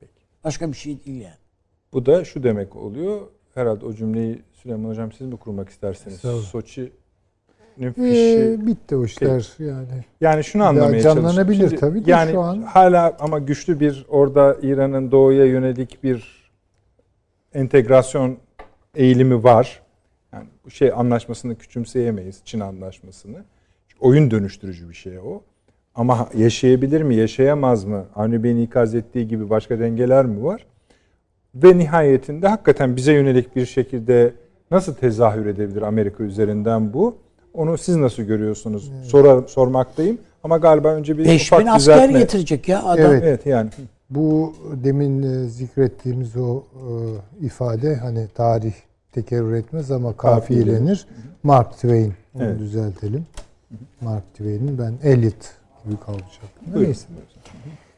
[0.00, 0.12] Peki.
[0.44, 1.34] Başka bir şey değil yani.
[1.92, 3.20] Bu da şu demek oluyor.
[3.54, 6.20] Herhalde o cümleyi Süleyman Hocam siz mi kurmak isterseniz?
[6.20, 6.92] Soçi
[7.78, 8.58] fişi...
[8.62, 9.70] Ee, bitti o işler Peki.
[9.70, 10.04] yani.
[10.20, 11.88] Yani şunu anlamaya canlanabilir çalışıyorum.
[11.88, 12.62] tabii de yani şu an.
[12.62, 16.50] hala ama güçlü bir orada İran'ın doğuya yönelik bir
[17.54, 18.38] entegrasyon
[18.94, 19.82] eğilimi var.
[20.32, 23.44] Yani bu şey anlaşmasını küçümseyemeyiz Çin anlaşmasını.
[24.00, 25.42] Oyun dönüştürücü bir şey o.
[25.94, 28.04] Ama yaşayabilir mi, yaşayamaz mı?
[28.14, 30.66] Avni Bey'in ikaz ettiği gibi başka dengeler mi var?
[31.54, 34.32] Ve nihayetinde hakikaten bize yönelik bir şekilde
[34.72, 37.16] nasıl tezahür edebilir Amerika üzerinden bu?
[37.54, 38.90] Onu siz nasıl görüyorsunuz?
[38.96, 39.06] Evet.
[39.06, 40.18] Sorar, sormaktayım.
[40.44, 42.18] Ama galiba önce bir 5 bin asker düzeltme.
[42.18, 43.10] getirecek ya adam.
[43.10, 43.22] Evet.
[43.26, 43.70] evet yani.
[44.10, 44.54] Bu
[44.84, 46.62] demin e, zikrettiğimiz o
[47.40, 48.72] e, ifade hani tarih
[49.12, 51.06] tekerrür etmez ama kafiyelenir.
[51.42, 52.14] Mark Twain.
[52.34, 52.58] Onu evet.
[52.58, 53.26] düzeltelim.
[54.00, 55.50] Mark Twain'in ben Eliot
[55.84, 56.50] gibi kalacak.
[56.74, 57.06] Neyse.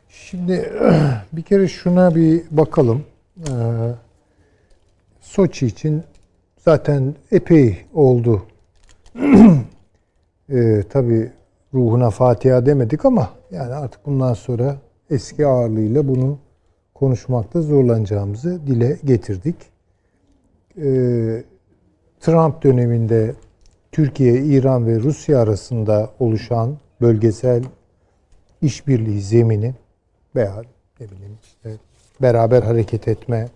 [0.09, 0.73] Şimdi
[1.33, 3.03] bir kere şuna bir bakalım.
[3.39, 3.53] Ee,
[5.21, 6.03] Soçi için
[6.65, 8.43] zaten epey oldu.
[10.51, 11.31] ee, tabii
[11.75, 14.77] ruhuna Fatiha demedik ama yani artık bundan sonra
[15.11, 16.39] eski ağırlığıyla bunu
[16.95, 19.57] konuşmakta zorlanacağımızı dile getirdik.
[20.79, 21.45] Ee,
[22.21, 23.35] Trump döneminde
[23.93, 27.65] Türkiye, İran ve Rusya arasında oluşan bölgesel
[28.63, 29.75] işbirliği zemini
[30.37, 30.63] veya
[31.01, 31.71] ne bileyim işte
[32.23, 33.49] beraber hareket etme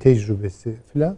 [0.00, 1.16] tecrübesi filan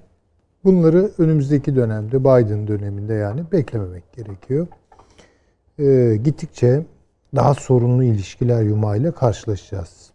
[0.64, 4.66] bunları önümüzdeki dönemde Biden döneminde yani beklememek gerekiyor.
[5.78, 6.86] Ee, gittikçe
[7.34, 10.10] daha sorunlu ilişkiler yumağıyla karşılaşacağız.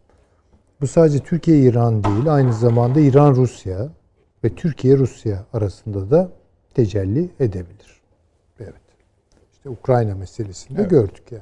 [0.82, 3.90] Bu sadece Türkiye-İran değil, aynı zamanda İran-Rusya
[4.44, 6.30] ve Türkiye-Rusya arasında da
[6.74, 8.02] tecelli edebilir.
[8.60, 8.74] Evet.
[9.54, 10.92] İşte Ukrayna meselesinde evet.
[10.92, 11.42] gördük yani.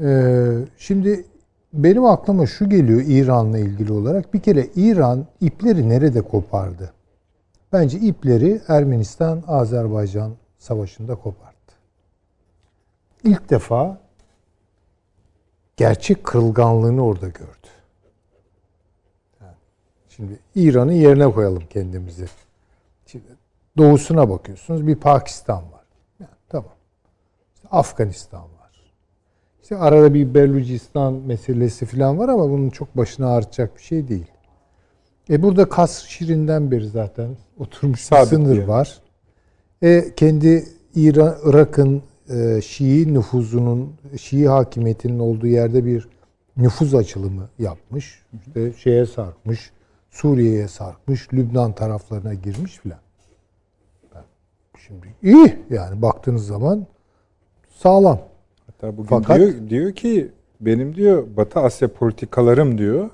[0.00, 1.24] Ee, şimdi
[1.72, 4.34] benim aklıma şu geliyor İran'la ilgili olarak.
[4.34, 6.92] Bir kere İran ipleri nerede kopardı?
[7.76, 11.72] Bence ipleri Ermenistan-Azerbaycan savaşında kopardı.
[13.24, 14.00] İlk defa
[15.76, 17.66] gerçek kırılganlığını orada gördü.
[20.08, 22.26] Şimdi İran'ı yerine koyalım kendimizi.
[23.06, 23.24] Şimdi
[23.76, 25.84] doğusuna bakıyorsunuz bir Pakistan var.
[26.20, 26.74] Yani, tamam.
[27.54, 28.92] İşte Afganistan var.
[29.62, 34.35] İşte arada bir Belucistan meselesi falan var ama bunun çok başına ağrıtacak bir şey değil.
[35.30, 37.28] E burada Kas Şirin'den beri zaten
[37.58, 38.68] oturmuş Sabit bir sınır yani.
[38.68, 39.00] var.
[39.82, 46.08] E kendi İran, Irak'ın e, Şii nüfuzunun, Şii hakimiyetinin olduğu yerde bir
[46.56, 48.22] nüfuz açılımı yapmış.
[48.46, 49.70] İşte şeye sarkmış,
[50.10, 52.98] Suriye'ye sarkmış, Lübnan taraflarına girmiş filan.
[54.86, 56.86] Şimdi iyi yani baktığınız zaman
[57.76, 58.20] sağlam.
[58.66, 63.10] Hatta bugün Fakat, diyor, diyor ki benim diyor Batı Asya politikalarım diyor.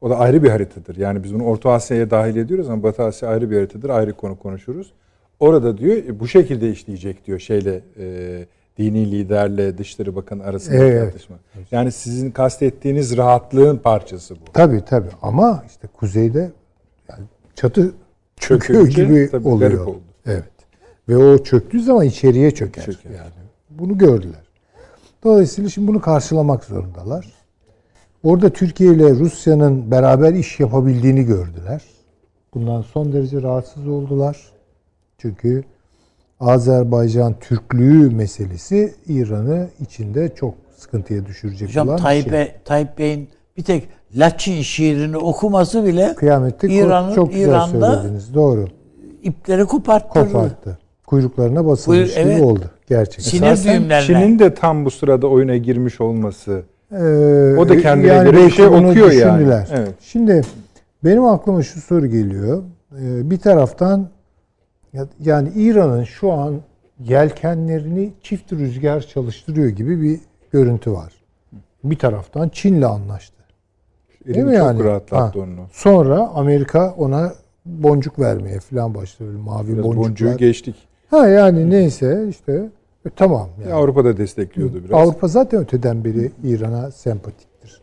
[0.00, 0.96] O da ayrı bir haritadır.
[0.96, 3.88] Yani biz bunu Orta Asya'ya dahil ediyoruz ama Batı Asya ayrı bir haritadır.
[3.88, 4.92] Ayrı konu konuşuruz.
[5.40, 8.46] Orada diyor e, bu şekilde işleyecek diyor şeyle e,
[8.78, 11.02] dini liderle Dışişleri Bakanı arasında evet.
[11.02, 11.36] tartışma.
[11.70, 14.52] Yani sizin kastettiğiniz rahatlığın parçası bu.
[14.52, 16.50] Tabii tabii ama işte kuzeyde
[17.08, 17.24] yani
[17.54, 17.94] çatı
[18.36, 19.70] çöküyor gibi tabii oluyor.
[19.70, 20.00] Garip oldu.
[20.26, 20.44] Evet.
[21.08, 22.84] Ve o çöktüğü zaman içeriye çöker.
[22.84, 23.10] çöker.
[23.10, 23.30] Yani
[23.70, 24.46] bunu gördüler.
[25.24, 27.35] Dolayısıyla şimdi bunu karşılamak zorundalar.
[28.26, 31.82] Orada Türkiye ile Rusya'nın beraber iş yapabildiğini gördüler.
[32.54, 34.36] Bundan son derece rahatsız oldular.
[35.18, 35.64] Çünkü
[36.40, 42.52] Azerbaycan Türklüğü meselesi İran'ı içinde çok sıkıntıya düşürecek Hocam, olan Tayyip, şey.
[42.64, 48.34] Tayyip Bey'in bir tek Laçin şiirini okuması bile kıyamette İran'ın çok güzel İran'da söylediniz.
[48.34, 48.66] Doğru.
[49.22, 50.32] ipleri koparttırdı.
[50.32, 50.78] Koparttı.
[51.06, 52.36] Kuyruklarına basılmış Kuyru, evet.
[52.36, 53.30] gibi oldu gerçekten.
[53.30, 54.06] Sinir düğümlerine.
[54.06, 56.62] Çin'in de tam bu sırada oyuna girmiş olması.
[56.92, 59.52] Ee, o da kendine yani bir şey okuyor yani.
[59.72, 59.94] Evet.
[60.00, 60.42] Şimdi
[61.04, 62.62] benim aklıma şu soru geliyor.
[62.92, 64.08] Ee, bir taraftan
[65.20, 66.54] yani İran'ın şu an
[67.00, 70.20] yelkenlerini çift rüzgar çalıştırıyor gibi bir
[70.52, 71.12] görüntü var.
[71.84, 73.36] Bir taraftan Çin'le anlaştı.
[74.26, 74.84] Değil mi çok yani?
[74.84, 75.66] rahatlattı onu.
[75.72, 77.32] Sonra Amerika ona
[77.66, 79.30] boncuk vermeye falan başladı.
[79.44, 80.76] Mavi biraz boncuğu geçtik.
[81.10, 82.68] Ha yani neyse işte
[83.06, 83.48] e, tamam.
[83.62, 83.72] Yani.
[83.74, 85.00] Avrupa da destekliyordu biraz.
[85.00, 87.82] Avrupa zaten öteden beri İran'a sempatiktir.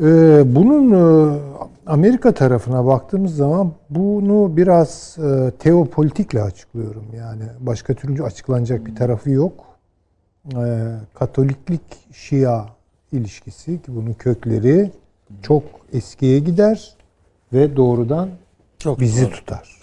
[0.00, 1.38] Ee, bunun e,
[1.86, 7.04] Amerika tarafına baktığımız zaman bunu biraz e, teopolitikle açıklıyorum.
[7.16, 9.64] Yani başka türlü açıklanacak bir tarafı yok.
[10.56, 11.82] E, Katoliklik
[12.12, 12.66] Şia
[13.12, 14.90] ilişkisi ki bunun kökleri
[15.42, 15.62] çok
[15.92, 16.96] eskiye gider
[17.52, 18.28] ve doğrudan
[18.78, 19.30] çok bizi doğru.
[19.30, 19.78] tutar.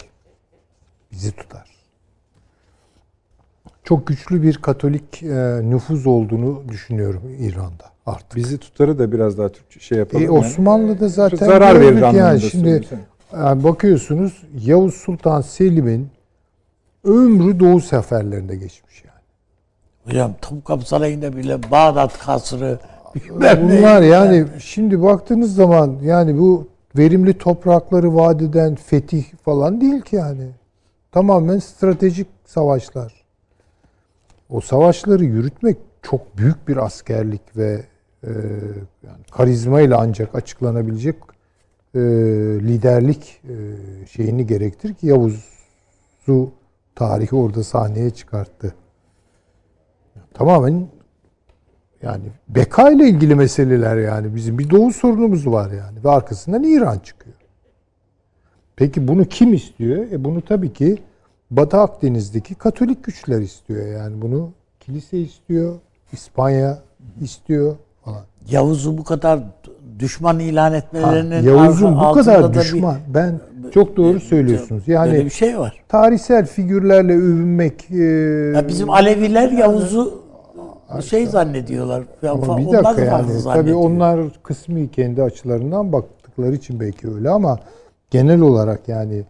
[1.12, 1.69] Bizi tutar.
[3.90, 8.36] Çok güçlü bir Katolik e, nüfuz olduğunu düşünüyorum İran'da artık.
[8.36, 10.24] Bizi tutarı da biraz daha Türkçe şey yapalım.
[10.24, 12.82] E, Osmanlı'da zaten zarar verir yani şimdi
[13.32, 16.08] yani bakıyorsunuz Yavuz Sultan Selim'in
[17.04, 19.24] ömrü Doğu seferlerinde geçmiş yani.
[20.04, 22.78] Hocam Topkapı Sarayı'nda bile Bağdat kasrı
[23.34, 30.50] Bunlar yani şimdi baktığınız zaman yani bu verimli toprakları vadeden fetih falan değil ki yani.
[31.12, 33.19] Tamamen stratejik savaşlar.
[34.50, 37.84] O savaşları yürütmek çok büyük bir askerlik ve
[38.24, 38.30] e,
[39.02, 41.16] yani karizma ile ancak açıklanabilecek
[41.94, 42.00] e,
[42.60, 43.56] liderlik e,
[44.06, 46.52] şeyini gerektir ki Yavuz'u
[46.94, 48.74] tarihi orada sahneye çıkarttı.
[50.34, 50.88] Tamamen
[52.02, 56.98] yani beka ile ilgili meseleler yani bizim bir doğu sorunumuz var yani ve arkasından İran
[56.98, 57.36] çıkıyor.
[58.76, 60.06] Peki bunu kim istiyor?
[60.12, 60.98] E bunu tabii ki
[61.50, 64.50] Batı Akdeniz'deki Katolik güçler istiyor yani bunu
[64.80, 65.74] kilise istiyor,
[66.12, 66.78] İspanya
[67.20, 68.22] istiyor falan.
[68.50, 69.40] Yavuz'u bu kadar
[69.98, 72.96] düşman ilan etmelerinin Yavuz'un bu kadar düşman.
[73.08, 73.40] Bir, ben
[73.74, 74.88] çok doğru söylüyorsunuz.
[74.88, 75.82] Yani böyle bir şey var.
[75.88, 77.90] Tarihsel figürlerle övünmek.
[77.90, 77.96] E,
[78.54, 80.22] ya bizim Aleviler Yavuz'u
[81.04, 82.04] şey zannediyorlar.
[82.28, 83.42] Ama bir dakika onlar yani.
[83.44, 87.58] Tabii onlar kısmi kendi açılarından baktıkları için belki öyle ama
[88.10, 89.24] genel olarak yani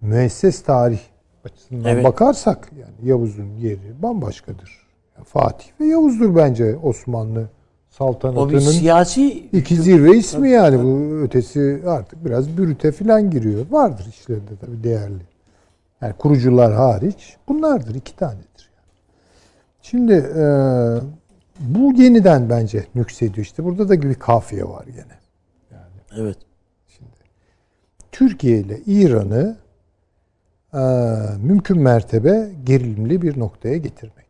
[0.00, 1.00] müesses tarih
[1.44, 2.04] açısından evet.
[2.04, 4.86] bakarsak yani Yavuz'un yeri bambaşkadır.
[5.16, 7.48] Yani Fatih ve Yavuz'dur bence Osmanlı
[7.90, 13.66] saltanatının o siyasi iki zirve ismi yani bu ötesi artık biraz bürüte falan giriyor.
[13.70, 15.22] Vardır işlerinde tabii değerli.
[16.00, 18.70] Yani kurucular hariç bunlardır iki tanedir.
[18.76, 18.88] Yani.
[19.82, 20.44] Şimdi e,
[21.60, 23.44] bu yeniden bence nüksediyor.
[23.44, 25.18] İşte burada da bir kafiye var gene.
[25.70, 26.22] Yani.
[26.22, 26.38] Evet.
[26.88, 27.10] Şimdi
[28.12, 29.56] Türkiye ile İran'ı
[31.42, 34.26] mümkün mertebe gerilimli bir noktaya getirmek.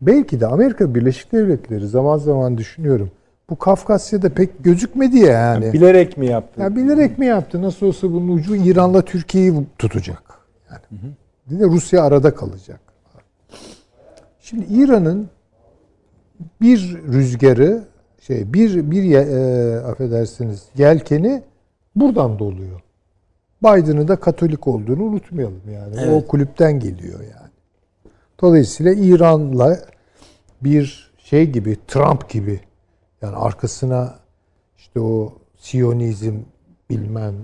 [0.00, 3.10] Belki de Amerika Birleşik Devletleri zaman zaman düşünüyorum.
[3.50, 5.64] Bu Kafkasya'da pek gözükmedi ya yani.
[5.64, 6.60] yani bilerek mi yaptı?
[6.60, 7.62] Ya bilerek mi yaptı?
[7.62, 10.22] Nasıl olsa bunun ucu İran'la Türkiye'yi tutacak.
[10.70, 10.80] Yani.
[11.00, 11.06] Hı
[11.56, 11.70] hı.
[11.70, 12.80] Rusya arada kalacak.
[14.40, 15.28] Şimdi İran'ın
[16.60, 17.84] bir rüzgarı
[18.20, 21.42] şey bir bir e, affedersiniz yelkeni
[21.96, 22.80] buradan doluyor.
[23.62, 25.94] Biden'ın da Katolik olduğunu unutmayalım yani.
[25.98, 26.24] Evet.
[26.24, 27.50] O kulüpten geliyor yani.
[28.40, 29.78] Dolayısıyla İran'la
[30.60, 32.60] bir şey gibi, Trump gibi
[33.22, 34.14] yani arkasına
[34.78, 36.34] işte o Siyonizm
[36.90, 37.34] bilmem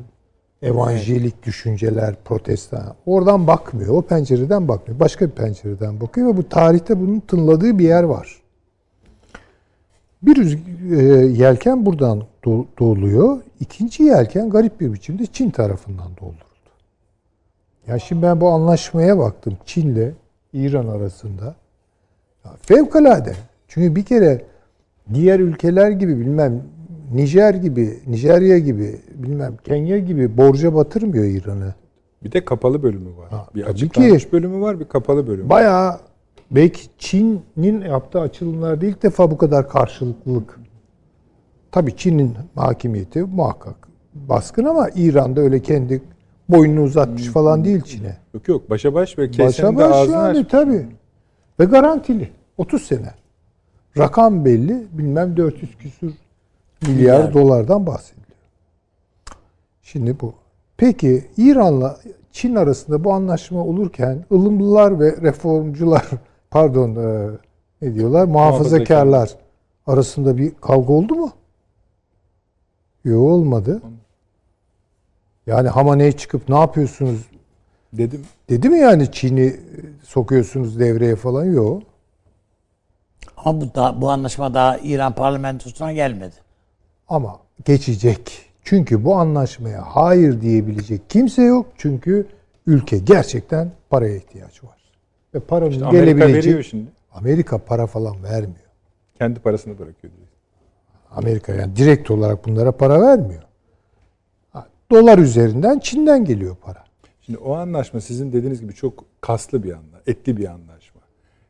[0.62, 1.46] evanjelik evet.
[1.46, 2.94] düşünceler, protestan.
[3.06, 3.94] Oradan bakmıyor.
[3.94, 5.00] O pencereden bakmıyor.
[5.00, 8.43] Başka bir pencereden bakıyor ve bu tarihte bunun tınladığı bir yer var.
[10.26, 10.58] Bir
[10.90, 12.22] e, yelken buradan
[12.78, 13.40] doluyor.
[13.60, 16.44] İkinci yelken garip bir biçimde Çin tarafından dolduruldu.
[17.86, 19.56] Ya şimdi ben bu anlaşmaya baktım.
[19.66, 20.12] Çin'le
[20.52, 21.54] İran arasında
[22.44, 23.34] ya fevkalade.
[23.68, 24.44] Çünkü bir kere
[25.14, 26.62] diğer ülkeler gibi bilmem
[27.14, 31.74] Nijer gibi, Nijerya gibi, bilmem Kenya gibi borca batırmıyor İran'ı.
[32.24, 33.30] Bir de kapalı bölümü var.
[33.30, 35.50] Ha, bir açıklanmış ki, bölümü var, bir kapalı bölümü.
[35.50, 35.98] Bayağı
[36.50, 40.60] belki Çin'in yaptığı açılımlarda ilk defa bu kadar karşılıklılık.
[41.72, 46.02] Tabii Çin'in hakimiyeti muhakkak baskın ama İran'da öyle kendi
[46.48, 48.16] boynunu uzatmış falan değil Çin'e.
[48.34, 50.48] Yok yok başa baş ve kesenin de ağzını yani, açmış.
[50.50, 50.86] tabii.
[51.60, 52.30] Ve garantili.
[52.58, 53.14] 30 sene.
[53.98, 54.86] Rakam belli.
[54.92, 56.12] Bilmem 400 küsur
[56.82, 58.24] milyar, milyar dolardan bahsediliyor.
[59.82, 60.34] Şimdi bu.
[60.76, 61.96] Peki İran'la
[62.32, 66.08] Çin arasında bu anlaşma olurken ılımlılar ve reformcular
[66.54, 67.30] pardon e,
[67.82, 69.30] ne diyorlar muhafazakarlar
[69.86, 71.32] arasında bir kavga oldu mu?
[73.04, 73.82] Yok olmadı.
[75.46, 77.20] Yani Hamaney çıkıp ne yapıyorsunuz
[77.92, 78.24] dedim.
[78.48, 79.56] Dedi mi yani Çin'i
[80.02, 81.44] sokuyorsunuz devreye falan?
[81.44, 81.82] Yok.
[83.36, 86.34] Ama bu, da, bu anlaşma daha İran parlamentosuna gelmedi.
[87.08, 88.50] Ama geçecek.
[88.64, 91.66] Çünkü bu anlaşmaya hayır diyebilecek kimse yok.
[91.76, 92.26] Çünkü
[92.66, 94.73] ülke gerçekten paraya ihtiyaç var.
[95.34, 96.44] Ve paranın işte Amerika gelebileceği...
[96.44, 96.90] veriyor şimdi.
[97.12, 98.68] Amerika para falan vermiyor.
[99.18, 100.12] Kendi parasını bırakıyor.
[100.12, 100.28] Diyor.
[101.10, 103.42] Amerika yani direkt olarak bunlara para vermiyor.
[104.90, 106.84] Dolar üzerinden Çin'den geliyor para.
[107.20, 111.00] Şimdi o anlaşma sizin dediğiniz gibi çok kaslı bir anlaşma, etli bir anlaşma.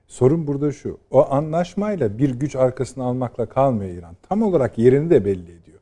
[0.07, 0.99] Sorun burada şu.
[1.11, 4.17] O anlaşmayla bir güç arkasını almakla kalmıyor İran.
[4.29, 5.79] Tam olarak yerini de belli ediyor.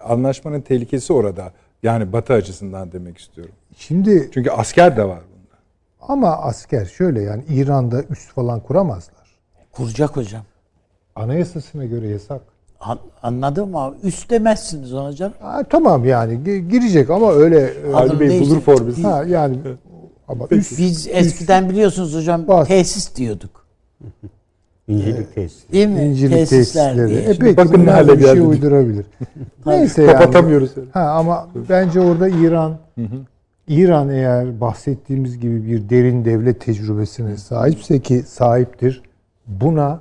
[0.00, 1.52] Anlaşmanın tehlikesi orada.
[1.82, 3.54] Yani Batı açısından demek istiyorum.
[3.76, 5.20] Şimdi çünkü asker de var.
[6.08, 9.38] Ama asker şöyle yani İran'da üst falan kuramazlar.
[9.72, 10.42] Kuracak hocam.
[11.14, 12.40] Anayasasına göre yasak.
[12.80, 15.34] An, anladım ama üst demezsiniz ona canım.
[15.40, 19.02] Ha, tamam yani girecek ama öyle Ali Bey bulur formülü.
[19.02, 19.56] Ha yani
[20.28, 22.68] ama üst, biz eskiden üst, biliyorsunuz hocam bas.
[22.68, 23.66] tesis diyorduk.
[24.88, 25.72] İncilik tesis.
[25.72, 26.02] Değil mi?
[26.02, 27.10] İncilik Tesisler tesisleri.
[27.10, 27.20] Diye.
[27.20, 29.06] E peki bakın ne hale bir şey uydurabilir.
[29.66, 30.12] Neyse yani.
[30.12, 30.70] Kapatamıyoruz.
[30.92, 32.78] Ha ama bence orada İran
[33.70, 39.02] İran eğer bahsettiğimiz gibi bir derin devlet tecrübesine sahipse ki sahiptir
[39.46, 40.00] buna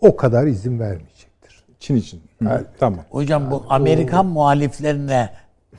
[0.00, 1.30] o kadar izin vermeyecek.
[1.80, 2.20] Çin için.
[2.42, 2.66] Evet.
[2.78, 3.00] Tamam.
[3.10, 4.28] Hocam bu Amerikan o...
[4.28, 5.30] muhaliflerine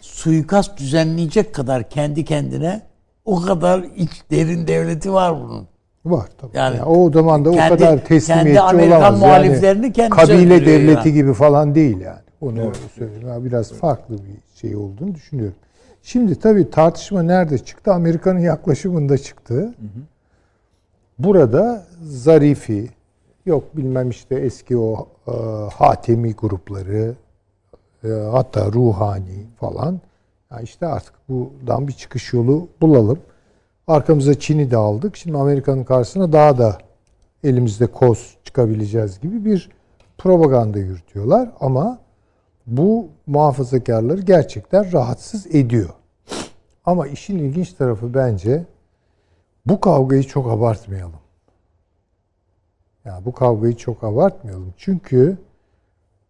[0.02, 2.82] suikast düzenleyecek kadar kendi kendine
[3.26, 5.68] o kadar iç derin devleti var bunun.
[6.06, 6.58] Var tabii.
[6.58, 9.20] Yani, yani o zaman da kendi, o kadar teslimiyetçi kendi Amerikan olamaz.
[9.20, 11.14] muhaliflerini yani, kabile devleti yani.
[11.14, 12.20] gibi falan değil yani.
[12.42, 12.78] Onu evet.
[12.98, 13.28] söyleyeyim.
[13.28, 13.82] Yani biraz evet.
[13.82, 15.56] farklı bir şey olduğunu düşünüyorum.
[16.06, 17.94] Şimdi tabii tartışma nerede çıktı?
[17.94, 19.56] Amerika'nın yaklaşımında çıktı.
[19.56, 20.02] Hı hı.
[21.20, 22.90] Burada Zarifi,
[23.46, 25.32] Yok bilmem işte eski o e,
[25.74, 27.16] Hatemi grupları
[28.04, 30.00] e, hatta ruhani falan.
[30.52, 33.20] Ya işte artık buradan bir çıkış yolu bulalım.
[33.88, 35.18] Arkamıza Çin'i de aldık.
[35.18, 36.78] Şimdi Amerika'nın karşısına daha da
[37.44, 39.70] elimizde koz çıkabileceğiz gibi bir
[40.18, 41.50] propaganda yürütüyorlar.
[41.60, 42.00] Ama
[42.68, 45.90] bu muhafazakarları gerçekten rahatsız ediyor.
[46.86, 48.66] Ama işin ilginç tarafı bence
[49.66, 51.20] bu kavgayı çok abartmayalım.
[53.06, 54.74] Yani bu kavgayı çok abartmayalım.
[54.78, 55.38] Çünkü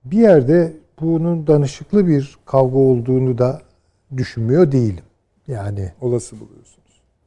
[0.05, 3.61] bir yerde bunun danışıklı bir kavga olduğunu da
[4.17, 5.03] düşünmüyor değilim.
[5.47, 6.64] Yani olası buluyorsunuz.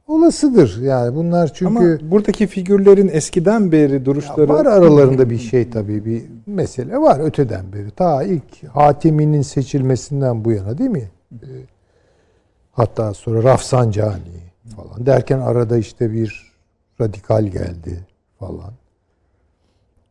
[0.09, 0.83] Olasıdır.
[0.83, 6.25] Yani bunlar çünkü Ama buradaki figürlerin eskiden beri duruşları var aralarında bir şey tabii bir
[6.47, 7.91] mesele var öteden beri.
[7.91, 11.11] Ta ilk Hatemi'nin seçilmesinden bu yana değil mi?
[11.33, 11.47] Ee,
[12.73, 16.53] hatta sonra Rafsanjani falan derken arada işte bir
[17.01, 18.07] radikal geldi
[18.39, 18.73] falan.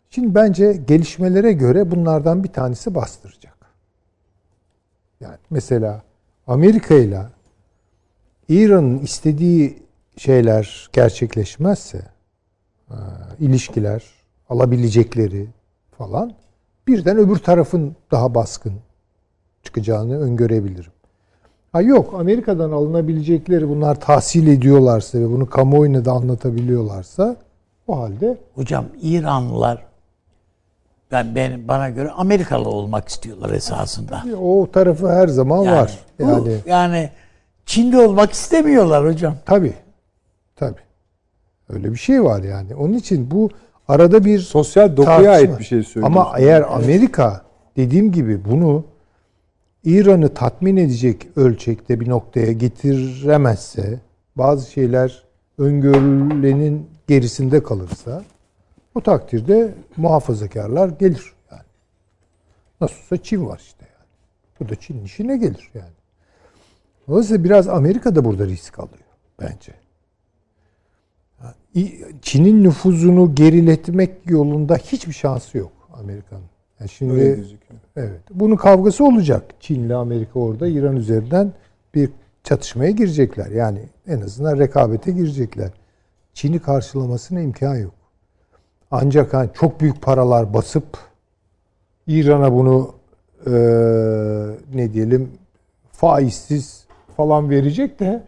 [0.10, 3.58] Şimdi bence gelişmelere göre bunlardan bir tanesi bastıracak.
[5.20, 6.02] Yani mesela
[6.48, 7.22] Amerika ile
[8.50, 9.87] İran'ın istediği
[10.18, 12.02] şeyler gerçekleşmezse,
[12.92, 12.96] e,
[13.40, 14.04] ilişkiler,
[14.50, 15.48] alabilecekleri
[15.98, 16.34] falan
[16.88, 18.74] birden öbür tarafın daha baskın
[19.64, 20.92] çıkacağını öngörebilirim.
[21.72, 27.36] Ha yok Amerika'dan alınabilecekleri bunlar tahsil ediyorlarsa ve bunu kamuoyuna da anlatabiliyorlarsa
[27.88, 29.88] o halde hocam İranlılar
[31.12, 34.24] ben benim bana göre Amerikalı olmak istiyorlar esasında.
[34.42, 36.00] O tarafı her zaman yani, var.
[36.20, 37.10] Yani bu, yani
[37.66, 39.36] Çin'de olmak istemiyorlar hocam.
[39.46, 39.74] Tabii.
[40.58, 40.80] Tabii.
[41.70, 42.76] Öyle bir şey var yani.
[42.76, 43.50] Onun için bu
[43.88, 46.20] arada bir sosyal dokuya ait bir şey söylüyorsun.
[46.20, 48.86] Ama eğer Amerika dediğim gibi bunu
[49.84, 54.00] İran'ı tatmin edecek ölçekte bir noktaya getiremezse
[54.36, 55.24] bazı şeyler
[55.58, 58.24] öngörülenin gerisinde kalırsa
[58.96, 61.62] bu takdirde muhafazakarlar gelir yani.
[62.82, 64.08] Nasılsa Çin var işte yani.
[64.60, 65.98] Bu da Çin'in işine gelir yani.
[67.08, 69.04] Dolayısıyla biraz Amerika da burada risk alıyor
[69.42, 69.74] bence.
[72.22, 76.44] Çin'in nüfuzunu geriletmek yolunda hiçbir şansı yok Amerika'nın.
[76.80, 77.44] Yani şimdi
[77.96, 78.22] evet.
[78.34, 79.44] Bunun kavgası olacak.
[79.60, 81.54] Çin ile Amerika orada İran üzerinden
[81.96, 82.10] bir
[82.44, 83.52] çatışmaya girecekler.
[83.52, 85.72] Yani en azından rekabete girecekler.
[86.34, 87.94] Çin'i karşılamasına imkan yok.
[88.92, 90.98] Ancak hani çok büyük paralar basıp
[92.08, 92.96] İran'a bunu
[93.46, 93.52] e,
[94.74, 95.32] ne diyelim
[95.92, 96.86] faizsiz
[97.18, 98.24] falan verecek de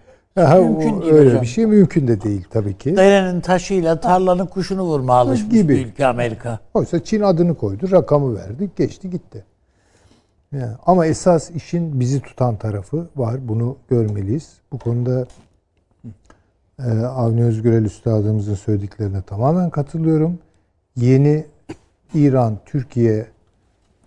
[0.47, 1.41] mümkün değil öyle hocam.
[1.41, 2.97] bir şey mümkün de değil tabii ki.
[2.97, 5.73] Derenin taşıyla tarlanın kuşunu vurma alışmış gibi.
[5.73, 6.59] bir ülke Amerika.
[6.73, 9.43] Oysa Çin adını koydu, rakamı verdi, geçti gitti.
[10.51, 13.47] Yani, ama esas işin bizi tutan tarafı var.
[13.47, 14.53] Bunu görmeliyiz.
[14.71, 15.25] Bu konuda
[16.79, 20.39] e, Avni Özgürel Üstadımızın söylediklerine tamamen katılıyorum.
[20.95, 21.45] Yeni
[22.13, 23.25] İran-Türkiye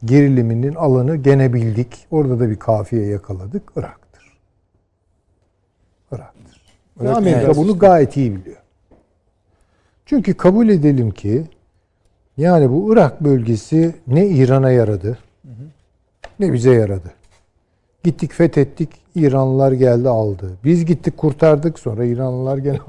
[0.05, 2.07] geriliminin alanı gene bildik.
[2.11, 3.63] Orada da bir kafiye yakaladık.
[3.77, 4.02] Irak'tır.
[7.01, 7.57] Ve Amerika evet.
[7.57, 8.57] bunu gayet iyi biliyor.
[10.07, 11.45] Çünkü kabul edelim ki
[12.37, 15.19] yani bu Irak bölgesi ne İran'a yaradı
[16.43, 17.11] ne bize yaradı.
[18.05, 20.51] Gittik fethettik, İranlılar geldi aldı.
[20.65, 22.79] Biz gittik kurtardık sonra İranlılar gene.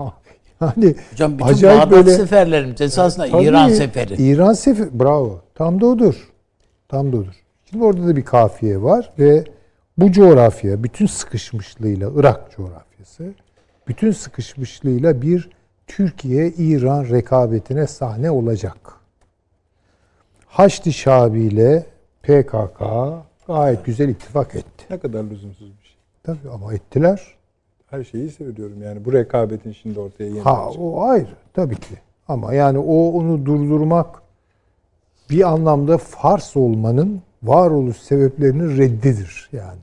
[0.62, 4.14] Yani Hocam bütün acayip böyle, seferlerimiz esasında tabii, İran seferi.
[4.14, 5.42] İran seferi, bravo.
[5.56, 6.32] Tam da odur.
[6.90, 7.44] Tam da odur.
[7.70, 9.44] Şimdi orada da bir kafiye var ve
[9.98, 13.34] bu coğrafya bütün sıkışmışlığıyla Irak coğrafyası
[13.88, 15.50] bütün sıkışmışlığıyla bir
[15.88, 18.78] Türkiye-İran rekabetine sahne olacak.
[20.48, 21.86] Haçlı Şabi ile
[22.24, 22.84] PKK
[23.48, 24.86] gayet güzel ittifak etti.
[24.90, 25.98] Ne kadar lüzumsuz bir şey.
[26.24, 27.36] Tabii ama ettiler.
[27.90, 31.96] Her şeyi seviyorum yani bu rekabetin şimdi ortaya yeni Ha o ayrı tabii ki.
[32.28, 34.22] Ama yani o onu durdurmak
[35.30, 39.80] bir anlamda Fars olmanın varoluş sebeplerinin reddidir yani.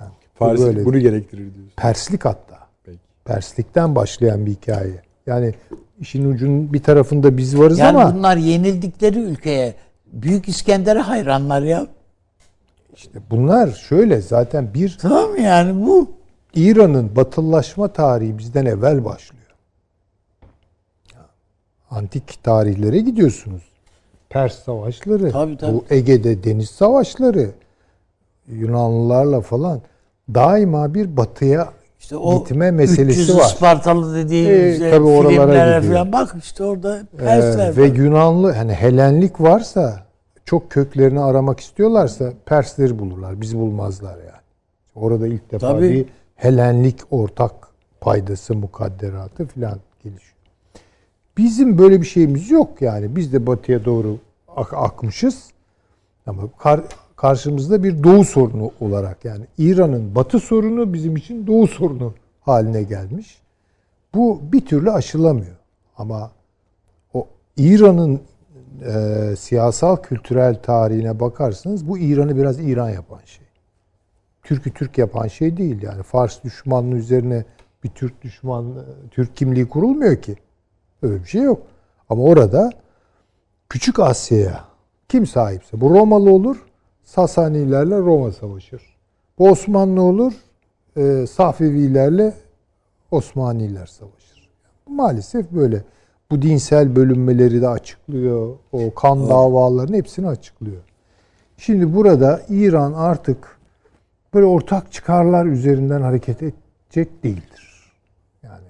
[0.00, 1.72] yani Farslik bunu gerektirir diyorsun.
[1.76, 2.51] Perslik hatta.
[3.24, 5.02] Perslikten başlayan bir hikaye.
[5.26, 5.54] Yani
[6.00, 8.00] işin ucunun bir tarafında biz varız yani ama...
[8.00, 9.74] Yani bunlar yenildikleri ülkeye
[10.12, 11.86] Büyük İskender'e hayranlar ya.
[12.96, 14.98] İşte bunlar şöyle zaten bir...
[15.00, 16.10] Tamam yani bu.
[16.54, 19.42] İran'ın batılılaşma tarihi bizden evvel başlıyor.
[21.90, 23.62] Antik tarihlere gidiyorsunuz.
[24.30, 25.74] Pers savaşları, tabii, tabii.
[25.74, 27.50] bu Ege'de deniz savaşları,
[28.48, 29.80] Yunanlılarla falan
[30.34, 31.72] daima bir batıya
[32.02, 33.44] işte o gitme meselesi var.
[33.44, 39.40] Spartalı dediğimiz ee, tabii filmlere falan bak işte orada Persler ee, Ve Yunanlı hani Helenlik
[39.40, 40.06] varsa
[40.44, 43.40] çok köklerini aramak istiyorlarsa Persleri bulurlar.
[43.40, 44.42] Bizi bulmazlar yani.
[44.94, 45.90] Orada ilk defa tabii.
[45.90, 47.52] bir Helenlik ortak
[48.00, 50.36] paydası, mukadderatı falan gelişiyor.
[51.36, 53.16] Bizim böyle bir şeyimiz yok yani.
[53.16, 54.16] Biz de batıya doğru
[54.56, 55.50] ak- akmışız.
[56.26, 56.80] Ama kar,
[57.22, 63.42] karşımızda bir doğu sorunu olarak yani İran'ın batı sorunu bizim için doğu sorunu haline gelmiş.
[64.14, 65.56] Bu bir türlü aşılamıyor.
[65.96, 66.30] Ama
[67.14, 67.26] o
[67.56, 68.20] İran'ın
[68.86, 73.46] e, siyasal kültürel tarihine bakarsanız bu İran'ı biraz İran yapan şey.
[74.42, 76.02] Türk'ü Türk yapan şey değil yani.
[76.02, 77.44] Fars düşmanlığı üzerine
[77.84, 78.74] bir Türk düşman
[79.10, 80.36] Türk kimliği kurulmuyor ki.
[81.02, 81.62] Öyle bir şey yok.
[82.08, 82.70] Ama orada
[83.68, 84.64] Küçük Asya'ya
[85.08, 86.56] kim sahipse bu Romalı olur,
[87.12, 88.82] Sasanilerle Roma savaşır.
[89.38, 90.32] Bu Osmanlı olur,
[90.96, 92.34] e, Safevilerle
[93.10, 94.48] Osmaniler savaşır.
[94.88, 95.84] Maalesef böyle.
[96.30, 98.56] Bu dinsel bölünmeleri de açıklıyor.
[98.72, 100.82] O kan davalarının hepsini açıklıyor.
[101.56, 103.58] Şimdi burada İran artık
[104.34, 107.92] böyle ortak çıkarlar üzerinden hareket edecek değildir.
[108.42, 108.68] Yani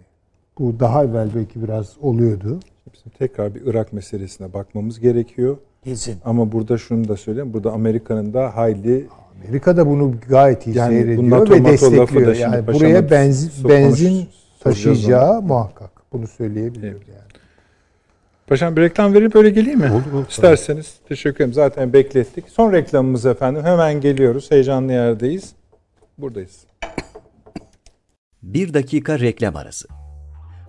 [0.58, 2.60] bu daha evvel belki biraz oluyordu.
[3.02, 5.56] Şimdi tekrar bir Irak meselesine bakmamız gerekiyor.
[5.84, 6.16] Kesin.
[6.24, 7.52] Ama burada şunu da söyleyeyim.
[7.52, 9.06] Burada Amerika'nın da hayli
[9.44, 12.36] Amerika da bunu gayet iyi yani seyrediyor ve destekliyor.
[12.36, 14.28] Yani buraya benzin, benzin
[14.60, 15.90] taşıyacağı muhakkak.
[16.12, 17.08] Bunu söyleyebilirim evet.
[17.08, 17.32] yani.
[18.46, 19.90] Paşam bir reklam verip öyle geleyim mi?
[19.90, 20.28] Olur, olur.
[20.28, 20.94] İsterseniz.
[21.08, 21.52] Teşekkür ederim.
[21.52, 22.44] Zaten beklettik.
[22.48, 23.62] Son reklamımız efendim.
[23.64, 24.50] Hemen geliyoruz.
[24.50, 25.52] Heyecanlı yerdeyiz.
[26.18, 26.66] Buradayız.
[28.42, 30.01] Bir dakika reklam arası.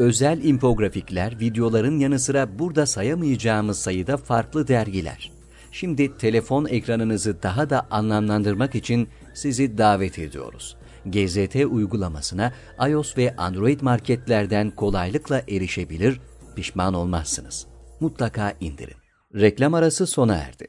[0.00, 5.32] Özel infografikler, videoların yanı sıra burada sayamayacağımız sayıda farklı dergiler.
[5.72, 10.76] Şimdi telefon ekranınızı daha da anlamlandırmak için sizi davet ediyoruz.
[11.06, 12.52] GZT uygulamasına
[12.88, 16.20] iOS ve Android marketlerden kolaylıkla erişebilir,
[16.56, 17.66] pişman olmazsınız.
[18.00, 18.96] Mutlaka indirin.
[19.34, 20.68] Reklam arası sona erdi.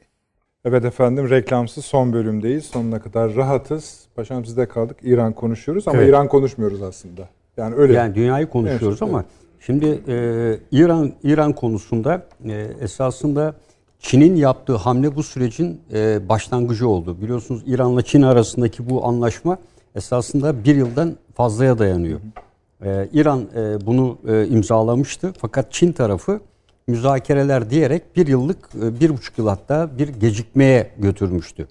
[0.64, 2.64] Evet efendim reklamsız son bölümdeyiz.
[2.64, 4.06] Sonuna kadar rahatız.
[4.14, 4.96] Paşam sizde kaldık.
[5.02, 6.08] İran konuşuyoruz ama evet.
[6.08, 7.28] İran konuşmuyoruz aslında.
[7.56, 7.92] Yani öyle.
[7.92, 9.30] Yani dünyayı konuşuyoruz evet, ama evet.
[9.60, 13.54] şimdi e, İran İran konusunda e, esasında
[13.98, 17.20] Çin'in yaptığı hamle bu sürecin e, başlangıcı oldu.
[17.22, 19.58] Biliyorsunuz İran'la Çin arasındaki bu anlaşma
[19.94, 22.20] esasında bir yıldan fazlaya dayanıyor.
[22.84, 26.40] Ee, İran e, bunu e, imzalamıştı fakat Çin tarafı
[26.86, 31.68] müzakereler diyerek bir yıllık, e, bir buçuk yıl hatta bir gecikmeye götürmüştü.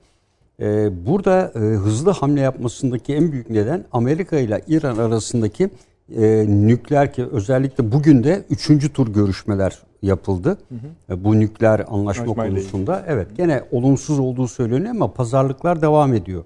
[0.62, 5.70] E, burada e, hızlı hamle yapmasındaki en büyük neden Amerika ile İran arasındaki
[6.18, 10.50] e, nükleer ki özellikle bugün de üçüncü tur görüşmeler yapıldı.
[10.50, 11.14] Hı hı.
[11.14, 13.00] E, bu nükleer anlaşma Anlaşmayla konusunda.
[13.00, 13.14] Ilgili.
[13.14, 16.44] Evet gene olumsuz olduğu söyleniyor ama pazarlıklar devam ediyor.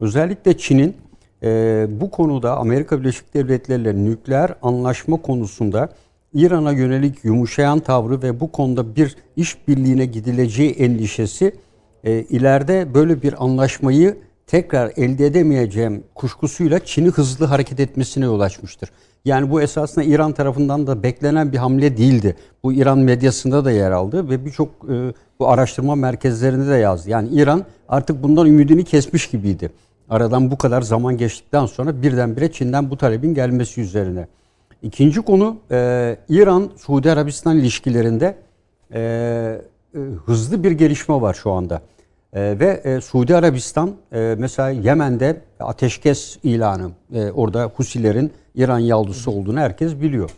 [0.00, 0.96] Özellikle Çin'in
[1.42, 5.88] e, bu konuda Amerika Birleşik Devletleri ile nükleer anlaşma konusunda
[6.34, 11.52] İran'a yönelik yumuşayan tavrı ve bu konuda bir işbirliğine gidileceği endişesi
[12.04, 14.16] e, ileride böyle bir anlaşmayı
[14.46, 18.90] tekrar elde edemeyeceğim kuşkusuyla Çin'i hızlı hareket etmesine yol açmıştır.
[19.24, 22.36] Yani bu esasında İran tarafından da beklenen bir hamle değildi.
[22.62, 27.10] Bu İran medyasında da yer aldı ve birçok e, bu araştırma merkezlerinde de yazdı.
[27.10, 29.70] Yani İran artık bundan ümidini kesmiş gibiydi.
[30.08, 34.26] Aradan bu kadar zaman geçtikten sonra birdenbire Çin'den bu talebin gelmesi üzerine.
[34.82, 38.36] İkinci konu e, İran-Suudi Arabistan ilişkilerinde
[38.94, 39.00] e,
[39.94, 41.80] e, hızlı bir gelişme var şu anda.
[42.34, 49.30] E, ve e, Suudi Arabistan e, mesela Yemen'de ateşkes ilanı, e, orada Husilerin İran yaldısı
[49.30, 50.30] olduğunu herkes biliyor.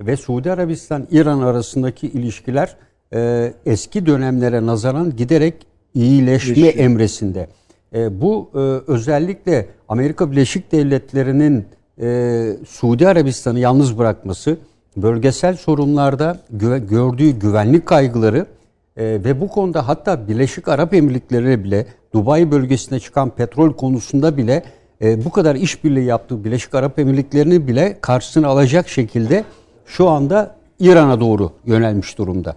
[0.00, 2.76] Ve Suudi Arabistan-İran arasındaki ilişkiler
[3.14, 5.54] e, eski dönemlere nazaran giderek
[5.94, 6.84] iyileşme İyileşiyor.
[6.84, 7.48] emresinde.
[7.94, 8.58] E, bu e,
[8.92, 11.64] özellikle Amerika Birleşik Devletleri'nin
[12.00, 14.56] e, Suudi Arabistan'ı yalnız bırakması,
[14.96, 18.46] bölgesel sorunlarda gö gördüğü güvenlik kaygıları
[18.96, 24.62] e, ve bu konuda hatta Birleşik Arap Emirlikleri bile Dubai bölgesine çıkan petrol konusunda bile
[25.02, 29.44] e, bu kadar işbirliği yaptığı Birleşik Arap Emirlikleri'ni bile karşısına alacak şekilde
[29.86, 32.56] şu anda İran'a doğru yönelmiş durumda.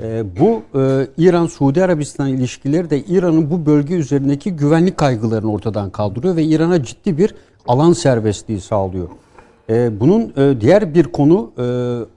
[0.00, 6.36] E, bu e, İran-Suudi Arabistan ilişkileri de İran'ın bu bölge üzerindeki güvenlik kaygılarını ortadan kaldırıyor
[6.36, 7.34] ve İran'a ciddi bir
[7.68, 9.08] alan serbestliği sağlıyor.
[9.70, 11.64] E, bunun e, diğer bir konu e,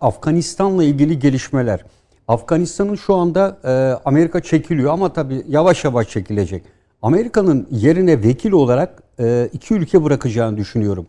[0.01, 1.85] Afganistan'la ilgili gelişmeler.
[2.27, 3.69] Afganistan'ın şu anda e,
[4.05, 6.63] Amerika çekiliyor ama tabii yavaş yavaş çekilecek.
[7.01, 11.07] Amerika'nın yerine vekil olarak e, iki ülke bırakacağını düşünüyorum.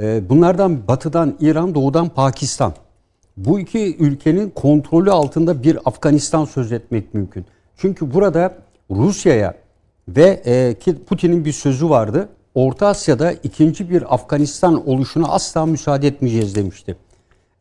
[0.00, 2.72] E, bunlardan batıdan İran, doğudan Pakistan.
[3.36, 7.46] Bu iki ülkenin kontrolü altında bir Afganistan söz etmek mümkün.
[7.76, 8.54] Çünkü burada
[8.90, 9.54] Rusya'ya
[10.08, 12.28] ve e, Putin'in bir sözü vardı.
[12.54, 16.96] Orta Asya'da ikinci bir Afganistan oluşuna asla müsaade etmeyeceğiz demişti.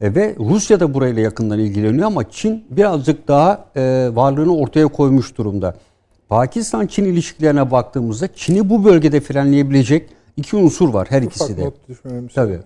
[0.01, 5.37] E, ve Rusya da burayla yakından ilgileniyor ama Çin birazcık daha e, varlığını ortaya koymuş
[5.37, 5.75] durumda.
[6.29, 11.65] Pakistan-Çin ilişkilerine baktığımızda Çin'i bu bölgede frenleyebilecek iki unsur var her ikisi de.
[11.65, 11.73] Not
[12.35, 12.59] Tabii.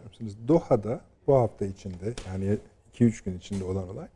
[0.47, 2.57] Doha'da bu hafta içinde yani
[2.99, 4.07] 2-3 gün içinde olan olay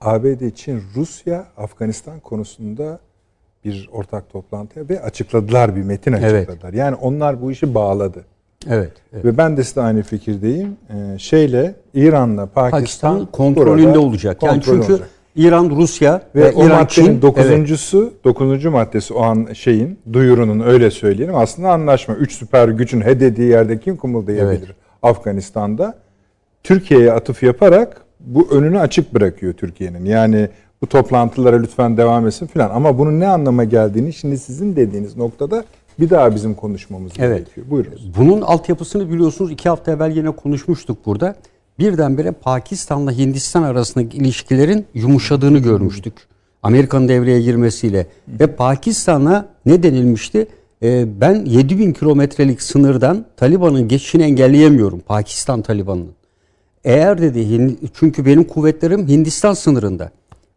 [0.00, 2.98] ABD için Rusya Afganistan konusunda
[3.64, 6.68] bir ortak toplantıya ve açıkladılar bir metin açıkladılar.
[6.68, 6.74] Evet.
[6.74, 8.24] Yani onlar bu işi bağladı.
[8.70, 9.24] Evet, evet.
[9.24, 10.76] Ve ben de size aynı fikirdeyim.
[10.90, 14.42] Ee, şeyle İran'la Pakistan, Pakistan kontrolünde olacak.
[14.42, 15.08] Yani çünkü olacak.
[15.36, 17.22] İran, Rusya ve, ve İran, Çin.
[17.22, 18.24] Dokuzuncusu, evet.
[18.24, 21.36] dokuzuncu maddesi o an şeyin, duyurunun öyle söyleyelim.
[21.36, 22.14] Aslında anlaşma.
[22.14, 24.66] Üç süper gücün he dediği yerde kim kımıldayabilir?
[24.66, 24.76] Evet.
[25.02, 25.94] Afganistan'da.
[26.62, 30.04] Türkiye'ye atıf yaparak bu önünü açık bırakıyor Türkiye'nin.
[30.04, 30.48] Yani
[30.82, 32.70] bu toplantılara lütfen devam etsin filan.
[32.70, 35.64] Ama bunun ne anlama geldiğini şimdi sizin dediğiniz noktada
[36.00, 37.38] bir daha bizim konuşmamız evet.
[37.38, 37.66] gerekiyor.
[37.70, 38.10] Buyurunuz.
[38.18, 41.36] Bunun altyapısını biliyorsunuz iki hafta evvel yine konuşmuştuk burada.
[41.78, 46.14] Birdenbire Pakistan'la Hindistan arasındaki ilişkilerin yumuşadığını görmüştük.
[46.62, 48.06] Amerika'nın devreye girmesiyle.
[48.28, 50.46] Ve Pakistan'a ne denilmişti?
[50.82, 55.00] Ee, ben 7000 kilometrelik sınırdan Taliban'ın geçişini engelleyemiyorum.
[55.00, 56.08] Pakistan Taliban'ın.
[56.84, 60.10] Eğer dedi çünkü benim kuvvetlerim Hindistan sınırında.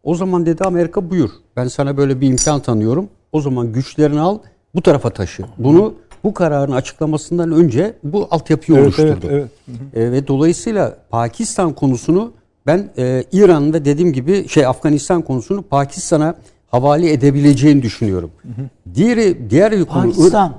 [0.03, 1.29] O zaman dedi Amerika buyur.
[1.55, 3.09] Ben sana böyle bir imkan tanıyorum.
[3.31, 4.39] O zaman güçlerini al
[4.75, 5.43] bu tarafa taşı.
[5.57, 5.93] Bunu
[6.23, 9.27] bu kararın açıklamasından önce bu altyapıyı evet, oluşturdu.
[9.29, 10.07] Evet, evet.
[10.07, 12.33] E, ve dolayısıyla Pakistan konusunu
[12.67, 16.35] ben e, İran ve dediğim gibi şey Afganistan konusunu Pakistan'a
[16.67, 18.31] havale edebileceğini düşünüyorum.
[18.41, 18.95] Hı hı.
[18.95, 20.53] Diğeri diğer bir konu Pakistan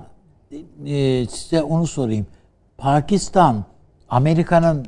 [0.87, 2.27] e, size onu sorayım.
[2.79, 3.65] Pakistan
[4.09, 4.87] Amerika'nın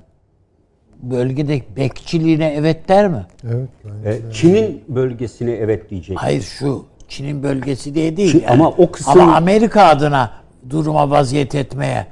[1.02, 3.26] bölgede bekçiliğine evet der mi?
[3.44, 3.68] Evet.
[4.04, 6.16] E, Çin'in bölgesine evet diyecek.
[6.20, 8.32] Hayır şu Çin'in bölgesi diye değil.
[8.32, 8.50] Çin, yani.
[8.50, 10.30] Ama o kısım ama Amerika adına
[10.70, 12.06] duruma vaziyet etmeye.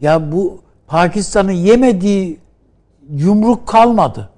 [0.00, 2.38] Ya bu Pakistan'ın yemediği
[3.10, 4.28] yumruk kalmadı.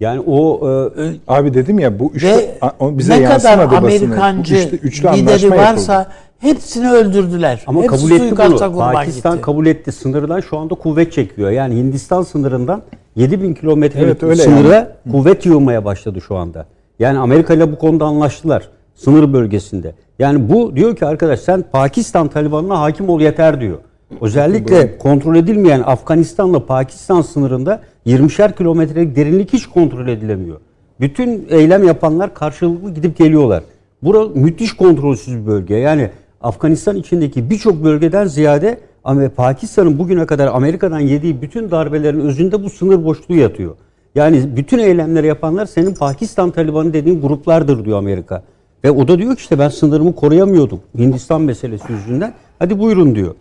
[0.00, 0.60] Yani o
[0.98, 5.92] e, abi dedim ya bu üçlü ve bize ne kadar Amerikancı üçlü, üçlü lideri varsa
[5.92, 6.14] yapıldı.
[6.38, 7.64] hepsini öldürdüler.
[7.66, 8.36] Ama Hepsi kabul etti
[8.72, 8.78] bunu.
[8.92, 9.44] Pakistan gitti.
[9.44, 9.92] kabul etti.
[9.92, 11.50] Sınırdan şu anda kuvvet çekiyor.
[11.50, 12.82] Yani Hindistan sınırından
[13.16, 15.12] 7000 kilometrelik evet, sınıra yani.
[15.12, 16.66] kuvvet yığmaya başladı şu anda.
[16.98, 18.68] Yani Amerika ile bu konuda anlaştılar.
[19.04, 19.94] Sınır bölgesinde.
[20.18, 23.78] Yani bu diyor ki arkadaş sen Pakistan Taliban'ına hakim ol yeter diyor.
[24.20, 30.60] Özellikle kontrol edilmeyen Afganistan'la Pakistan sınırında 20'şer kilometrelik derinlik hiç kontrol edilemiyor.
[31.00, 33.62] Bütün eylem yapanlar karşılıklı gidip geliyorlar.
[34.02, 35.74] Burası müthiş kontrolsüz bir bölge.
[35.74, 36.10] Yani
[36.40, 42.70] Afganistan içindeki birçok bölgeden ziyade ama Pakistan'ın bugüne kadar Amerika'dan yediği bütün darbelerin özünde bu
[42.70, 43.76] sınır boşluğu yatıyor.
[44.14, 48.42] Yani bütün eylemleri yapanlar senin Pakistan Talibanı dediğin gruplardır diyor Amerika.
[48.84, 52.34] Ve o da diyor ki işte ben sınırımı koruyamıyordum Hindistan meselesi yüzünden.
[52.58, 53.34] Hadi buyurun diyor.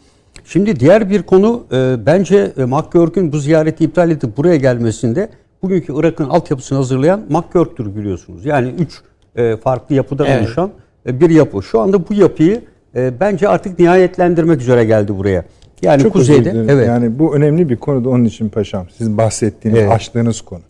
[0.45, 5.29] Şimdi diğer bir konu e, bence e, McGurk'ün bu ziyareti iptal edip buraya gelmesinde
[5.61, 8.45] bugünkü Irak'ın altyapısını hazırlayan McGurk'tür biliyorsunuz.
[8.45, 9.01] Yani üç
[9.35, 10.41] e, farklı yapıdan evet.
[10.41, 10.71] oluşan
[11.05, 11.63] e, bir yapı.
[11.63, 12.61] Şu anda bu yapıyı
[12.95, 15.45] e, bence artık nihayetlendirmek üzere geldi buraya.
[15.81, 16.65] Yani Çok kuzeyde.
[16.69, 16.87] Evet.
[16.87, 18.89] Yani bu önemli bir konuda onun için paşam.
[18.97, 19.91] Sizin bahsettiğiniz, evet.
[19.91, 20.61] açtığınız konu.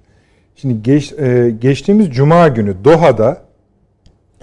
[0.55, 3.41] Şimdi geç, e, geçtiğimiz Cuma günü Doha'da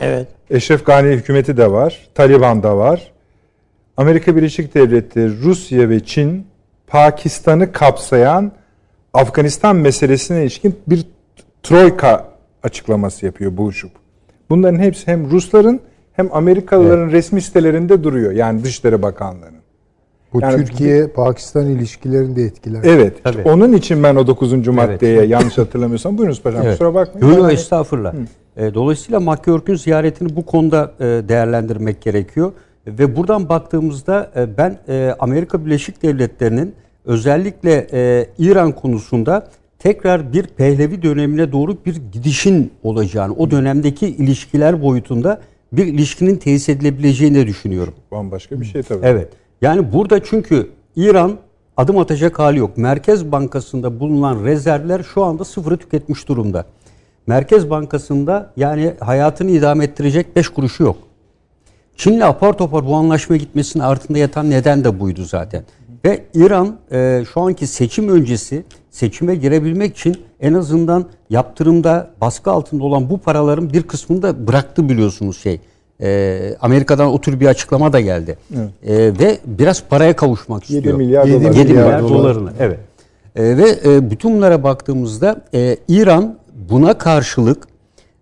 [0.01, 0.29] Evet.
[0.51, 3.13] Eşref Gani hükümeti de var, Taliban da var.
[3.97, 6.47] Amerika Birleşik Devletleri, Rusya ve Çin
[6.87, 8.53] Pakistan'ı kapsayan
[9.15, 11.07] Afganistan meselesine ilişkin bir
[11.63, 12.29] troika
[12.63, 13.91] açıklaması yapıyor buluşup.
[14.51, 15.81] Bunların hepsi hem Rusların
[16.13, 17.13] hem Amerikalıların evet.
[17.13, 18.33] resmi sitelerinde duruyor.
[18.33, 19.56] Yani Dışişleri Bakanlığı'nın.
[20.37, 22.81] Bu yani, Türkiye-Pakistan ilişkilerini de etkiler.
[22.85, 23.25] Evet.
[23.25, 23.43] Tabii.
[23.43, 24.69] Onun için ben o 9.
[24.69, 25.31] maddeye evet.
[25.31, 26.73] yanlış hatırlamıyorsam buyurunuz paşam evet.
[26.73, 27.29] kusura bakmayın.
[27.29, 28.15] Yok yani, estağfurullah.
[28.15, 28.19] Hı.
[28.57, 32.53] E, dolayısıyla McGurk'ün ziyaretini bu konuda e, değerlendirmek gerekiyor.
[32.87, 34.79] Ve buradan baktığımızda e, ben
[35.19, 37.87] Amerika Birleşik Devletleri'nin özellikle
[38.39, 39.49] İran konusunda
[39.79, 45.41] tekrar bir Pehlevi dönemine doğru bir gidişin olacağını, o dönemdeki ilişkiler boyutunda
[45.73, 47.95] bir ilişkinin tesis edilebileceğini düşünüyorum.
[48.11, 49.07] Bambaşka bir şey tabii.
[49.07, 49.29] Evet.
[49.63, 51.37] Yani burada çünkü İran
[51.77, 52.77] adım atacak hali yok.
[52.77, 56.65] Merkez Bankası'nda bulunan rezervler şu anda sıfırı tüketmiş durumda.
[57.27, 60.97] Merkez Bankası'nda yani hayatını idame ettirecek 5 kuruşu yok.
[61.97, 65.65] Çin'le apar topar bu anlaşmaya gitmesinin altında yatan neden de buydu zaten.
[66.05, 72.85] Ve İran e, şu anki seçim öncesi seçime girebilmek için en azından yaptırımda baskı altında
[72.85, 75.61] olan bu paraların bir kısmını da bıraktı biliyorsunuz şey.
[76.03, 78.37] E, Amerika'dan o tür bir açıklama da geldi.
[78.57, 78.71] Evet.
[78.87, 80.97] E, ve biraz paraya kavuşmak 7 istiyor.
[80.97, 82.51] Milyar 7 milyar, 7 milyar dolarını.
[82.61, 82.79] Evet.
[83.37, 86.39] E, ve e, bütün bunlara baktığımızda e, İran
[86.71, 87.69] buna karşılık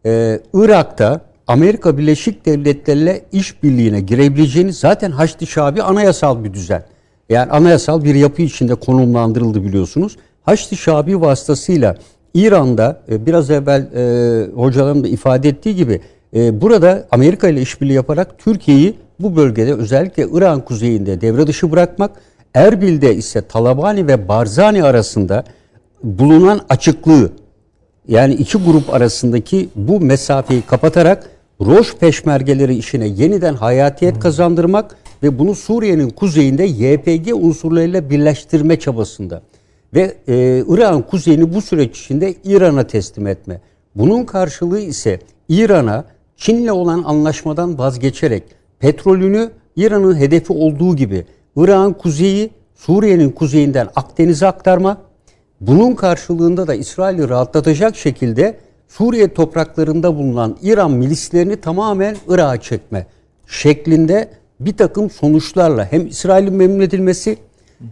[0.06, 6.84] e, Irak'ta Amerika Birleşik Devletleri ile işbirliğine girebileceğini zaten Haçlı Şabi anayasal bir düzen.
[7.28, 10.16] Yani anayasal bir yapı içinde konumlandırıldı biliyorsunuz.
[10.42, 11.96] Haçlı Şabi vasıtasıyla
[12.34, 16.00] İran'da e, biraz evvel e, hocaların da ifade ettiği gibi
[16.34, 22.10] e, burada Amerika ile işbirliği yaparak Türkiye'yi bu bölgede özellikle İran kuzeyinde devre dışı bırakmak,
[22.54, 25.44] Erbil'de ise Talabani ve Barzani arasında
[26.02, 27.32] bulunan açıklığı
[28.08, 31.30] yani iki grup arasındaki bu mesafeyi kapatarak
[31.60, 39.42] Roş peşmergeleri işine yeniden hayatiyet kazandırmak ve bunu Suriye'nin kuzeyinde YPG unsurlarıyla birleştirme çabasında
[39.94, 43.60] ve e, İran kuzeyini bu süreç içinde İran'a teslim etme.
[43.94, 46.04] Bunun karşılığı ise İran'a
[46.36, 48.42] Çin'le olan anlaşmadan vazgeçerek
[48.78, 51.24] petrolünü İran'ın hedefi olduğu gibi
[51.56, 54.98] İran kuzeyi Suriye'nin kuzeyinden Akdeniz'e aktarma
[55.60, 58.56] bunun karşılığında da İsrail'i rahatlatacak şekilde
[58.88, 63.06] Suriye topraklarında bulunan İran milislerini tamamen Irak'a çekme
[63.46, 64.28] şeklinde
[64.60, 67.36] bir takım sonuçlarla hem İsrail'in memnun edilmesi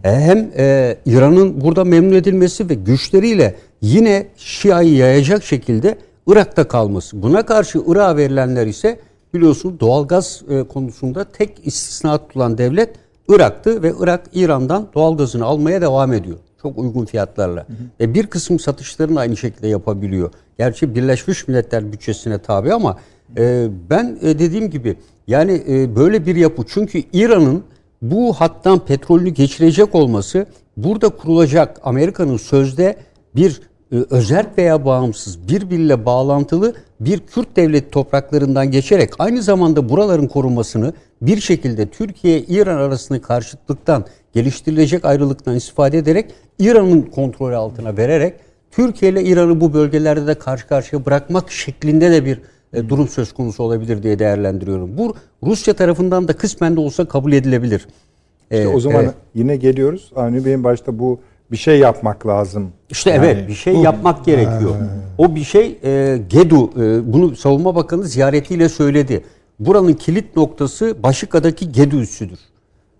[0.03, 5.97] hem e, İran'ın burada memnun edilmesi ve güçleriyle yine Şia'yı yayacak şekilde
[6.27, 7.23] Irak'ta kalması.
[7.23, 8.99] Buna karşı Irak'a verilenler ise
[9.33, 12.89] biliyorsunuz doğalgaz e, konusunda tek istisna tutulan devlet
[13.29, 16.37] Irak'tı ve Irak İran'dan doğalgazını almaya devam ediyor.
[16.61, 17.61] Çok uygun fiyatlarla.
[17.61, 17.77] Hı hı.
[17.99, 20.31] Ve bir kısım satışlarını aynı şekilde yapabiliyor.
[20.57, 22.97] Gerçi Birleşmiş Milletler bütçesine tabi ama
[23.37, 24.97] e, ben e, dediğim gibi
[25.27, 27.63] yani e, böyle bir yapı çünkü İran'ın
[28.01, 30.45] bu hattan petrolünü geçirecek olması
[30.77, 32.95] burada kurulacak Amerika'nın sözde
[33.35, 33.61] bir
[33.93, 41.41] özerk veya bağımsız birbiriyle bağlantılı bir Kürt devleti topraklarından geçerek aynı zamanda buraların korunmasını bir
[41.41, 48.33] şekilde Türkiye-İran arasında karşıtlıktan geliştirilecek ayrılıktan istifade ederek İran'ın kontrolü altına vererek
[48.71, 52.41] Türkiye ile İran'ı bu bölgelerde de karşı karşıya bırakmak şeklinde de bir
[52.73, 54.97] e, durum söz konusu olabilir diye değerlendiriyorum.
[54.97, 57.87] Bu Rusya tarafından da kısmen de olsa kabul edilebilir.
[58.51, 59.13] İşte ee, o zaman evet.
[59.35, 60.11] yine geliyoruz.
[60.15, 61.19] Avni Bey'in başta bu
[61.53, 62.71] bir şey yapmak lazım.
[62.89, 64.75] İşte yani, evet bir şey yapmak gerekiyor.
[65.17, 69.23] O bir şey e, GEDU e, bunu Savunma Bakanı ziyaretiyle söyledi.
[69.59, 72.39] Buranın kilit noktası Başika'daki GEDU üssüdür.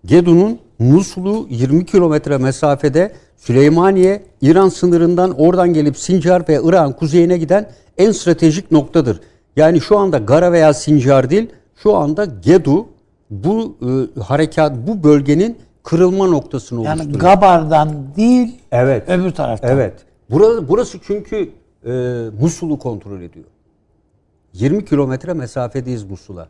[0.04, 7.70] GEDU'nun Musul'u 20 kilometre mesafede Süleymaniye, İran sınırından oradan gelip Sincar ve İran kuzeyine giden
[7.98, 9.20] en stratejik noktadır.
[9.56, 11.48] Yani şu anda Gara veya Sincar değil,
[11.82, 12.86] şu anda Gedu
[13.30, 17.24] bu e, harekat, bu bölgenin kırılma noktasını yani oluşturuyor.
[17.24, 19.70] Yani Gabar'dan değil, evet, öbür taraftan.
[19.70, 19.94] Evet.
[20.30, 21.50] Burası, burası çünkü
[21.86, 21.90] e,
[22.40, 23.46] Musul'u kontrol ediyor.
[24.52, 26.48] 20 kilometre mesafedeyiz Musul'a.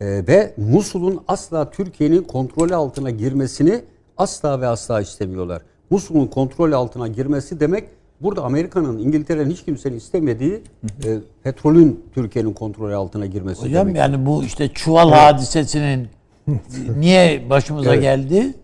[0.00, 3.80] E, ve Musul'un asla Türkiye'nin kontrolü altına girmesini
[4.16, 5.62] asla ve asla istemiyorlar.
[5.90, 7.88] Musul'un kontrol altına girmesi demek
[8.20, 10.62] burada Amerika'nın, İngiltere'nin hiç kimsenin istemediği
[11.04, 13.96] e, petrolün Türkiye'nin kontrolü altına girmesi Hocam demek.
[13.96, 15.18] yani bu işte çuval evet.
[15.18, 16.08] hadisesinin
[16.96, 18.02] niye başımıza evet.
[18.02, 18.54] geldi?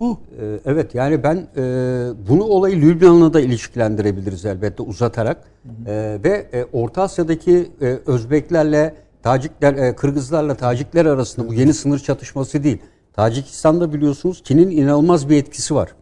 [0.00, 0.20] Bu.
[0.40, 1.62] E, evet yani ben e,
[2.28, 5.44] bunu olayı Lübnan'la da ilişkilendirebiliriz elbette uzatarak.
[5.86, 11.98] E, ve e, Orta Asya'daki e, Özbeklerle Tacikler, e, Kırgızlarla Tacikler arasında bu yeni sınır
[11.98, 12.78] çatışması değil.
[13.12, 15.94] Tacikistan'da biliyorsunuz Çin'in inanılmaz bir etkisi var.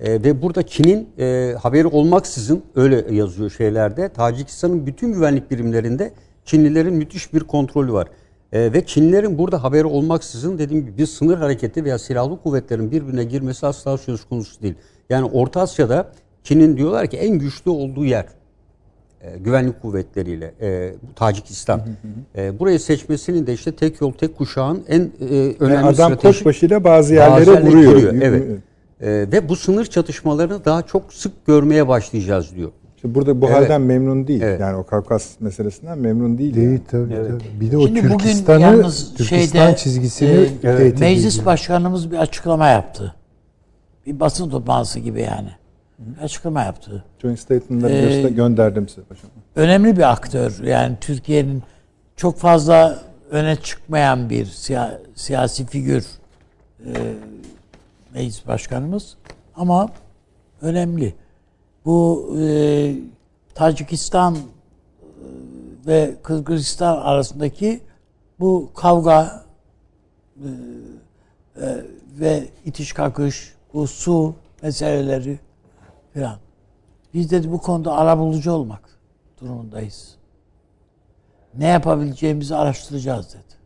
[0.00, 4.08] E, ve burada Çin'in e, haberi olmaksızın öyle yazıyor şeylerde.
[4.08, 6.12] Tacikistan'ın bütün güvenlik birimlerinde
[6.44, 8.08] Çinlilerin müthiş bir kontrolü var.
[8.52, 13.24] E, ve Çinlilerin burada haberi olmaksızın dediğim gibi bir sınır hareketi veya silahlı kuvvetlerin birbirine
[13.24, 14.74] girmesi asla söz konusu değil.
[15.10, 16.12] Yani Orta Asya'da
[16.42, 18.26] Çin'in diyorlar ki en güçlü olduğu yer
[19.20, 21.78] e, güvenlik kuvvetleriyle e, Tacikistan.
[21.78, 22.42] Hı hı.
[22.42, 25.10] E, burayı seçmesinin de işte tek yol tek kuşağın en e,
[25.60, 26.22] önemli yani adam stratejik.
[26.22, 27.92] koçbaşıyla bazı yerlere bazı vuruyor.
[27.92, 28.14] vuruyor.
[28.22, 28.44] Evet.
[29.00, 32.70] E, ve bu sınır çatışmalarını daha çok sık görmeye başlayacağız diyor.
[33.06, 33.56] Şimdi burada bu evet.
[33.56, 34.42] halden memnun değil.
[34.42, 34.60] Evet.
[34.60, 36.54] Yani o Kavkas meselesinden memnun değil.
[36.54, 36.80] Değil yani.
[36.90, 37.30] tabii, evet.
[37.30, 37.60] tabii.
[37.60, 38.82] Bir de o Şimdi Türkistan'ı
[39.16, 41.00] Türkistan şeyde, çizgisini e, evet.
[41.00, 41.46] Meclis.
[41.46, 43.14] Başkanımız bir açıklama yaptı.
[44.06, 45.48] Bir basın toplantısı gibi yani
[46.22, 47.04] açıklama yaptı.
[47.22, 49.30] Joint Statement'ları ee, gönderdim size paşam.
[49.56, 50.64] Önemli bir aktör.
[50.64, 51.62] Yani Türkiye'nin
[52.16, 52.98] çok fazla
[53.30, 56.04] öne çıkmayan bir siya, siyasi figür
[56.86, 56.92] e,
[58.14, 59.16] meclis başkanımız
[59.56, 59.88] ama
[60.62, 61.14] önemli.
[61.86, 62.94] Bu e,
[63.54, 64.38] Tacikistan e,
[65.86, 67.80] ve Kırgızistan arasındaki
[68.40, 69.44] bu kavga
[70.36, 70.48] e,
[71.60, 71.84] e,
[72.20, 75.38] ve itiş kakış, bu su meseleleri
[76.12, 76.38] filan.
[77.14, 78.82] Biz dedi bu konuda arabulucu olmak
[79.40, 80.14] durumundayız.
[81.54, 83.56] Ne yapabileceğimizi araştıracağız dedi.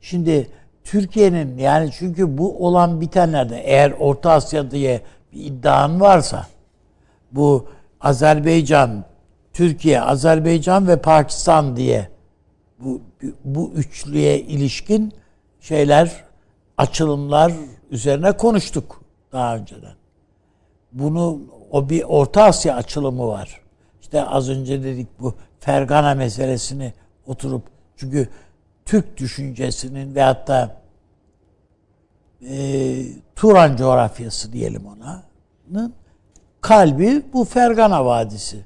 [0.00, 0.50] Şimdi
[0.84, 5.02] Türkiye'nin yani çünkü bu olan bitenlerde eğer Orta Asya diye
[5.32, 6.46] bir iddian varsa
[7.32, 7.68] bu
[8.00, 9.04] Azerbaycan,
[9.52, 12.08] Türkiye, Azerbaycan ve Pakistan diye
[12.78, 13.00] bu
[13.44, 15.12] bu üçlüye ilişkin
[15.60, 16.24] şeyler,
[16.76, 17.52] açılımlar
[17.90, 19.00] üzerine konuştuk
[19.32, 19.94] daha önceden
[20.92, 21.40] bunu
[21.70, 23.60] o bir Orta Asya açılımı var.
[24.00, 26.92] İşte az önce dedik bu Fergana meselesini
[27.26, 27.62] oturup
[27.96, 28.28] çünkü
[28.84, 30.82] Türk düşüncesinin ve hatta
[32.48, 32.96] e,
[33.36, 35.22] Turan coğrafyası diyelim ona
[36.66, 38.64] kalbi bu Fergana Vadisi.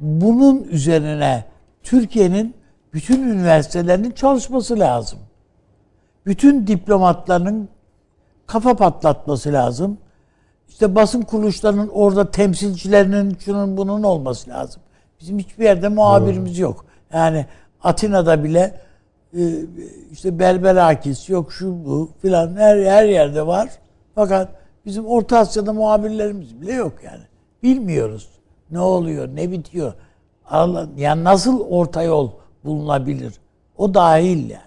[0.00, 1.44] Bunun üzerine
[1.82, 2.54] Türkiye'nin
[2.94, 5.18] bütün üniversitelerinin çalışması lazım.
[6.26, 7.68] Bütün diplomatlarının
[8.46, 9.98] kafa patlatması lazım.
[10.68, 14.82] İşte basın kuruluşlarının orada temsilcilerinin şunun bunun olması lazım.
[15.20, 16.84] Bizim hiçbir yerde muhabirimiz yok.
[17.12, 17.46] Yani
[17.82, 18.80] Atina'da bile
[19.36, 19.42] e,
[20.12, 23.68] işte Berberakis yok şu bu filan her her yerde var.
[24.14, 27.22] Fakat bizim Orta Asya'da muhabirlerimiz bile yok yani.
[27.62, 28.28] Bilmiyoruz
[28.70, 29.92] ne oluyor, ne bitiyor.
[30.96, 32.30] Yani nasıl orta yol
[32.64, 33.34] bulunabilir?
[33.76, 34.62] O dahil yani.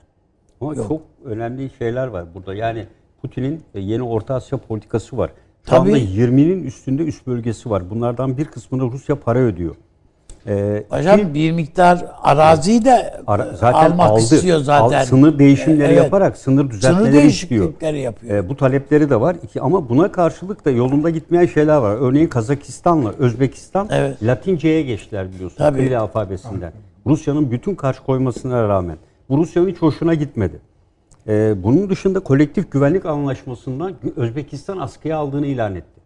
[0.62, 0.88] Ama yok.
[0.88, 2.54] çok önemli şeyler var burada.
[2.54, 2.88] Yani
[3.22, 5.32] Putin'in yeni Orta Asya politikası var.
[5.70, 7.90] Şu anda 20'nin üstünde üst bölgesi var.
[7.90, 9.76] Bunlardan bir kısmını Rusya para ödüyor.
[10.48, 15.00] Ee, Hocam ki, bir miktar araziyi de ara, zaten almak aldı, istiyor zaten.
[15.00, 16.04] Al, sınır değişimleri evet.
[16.04, 17.74] yaparak sınır düzeltmeleri sınır istiyor.
[17.82, 18.36] yapıyor.
[18.36, 19.36] Ee, bu talepleri de var.
[19.44, 21.96] İki, ama buna karşılık da yolunda gitmeyen şeyler var.
[21.96, 24.24] Örneğin Kazakistan'la Özbekistan evet.
[24.24, 25.58] Latince'ye geçtiler biliyorsunuz.
[25.58, 25.80] Tabii.
[25.80, 26.72] Kiril alfabesinden.
[27.08, 28.98] Rusya'nın bütün karşı koymasına rağmen.
[29.30, 30.60] Bu Rusya'nın hiç hoşuna gitmedi.
[31.28, 36.02] Ee, bunun dışında kolektif güvenlik anlaşmasından Özbekistan askıya aldığını ilan etti.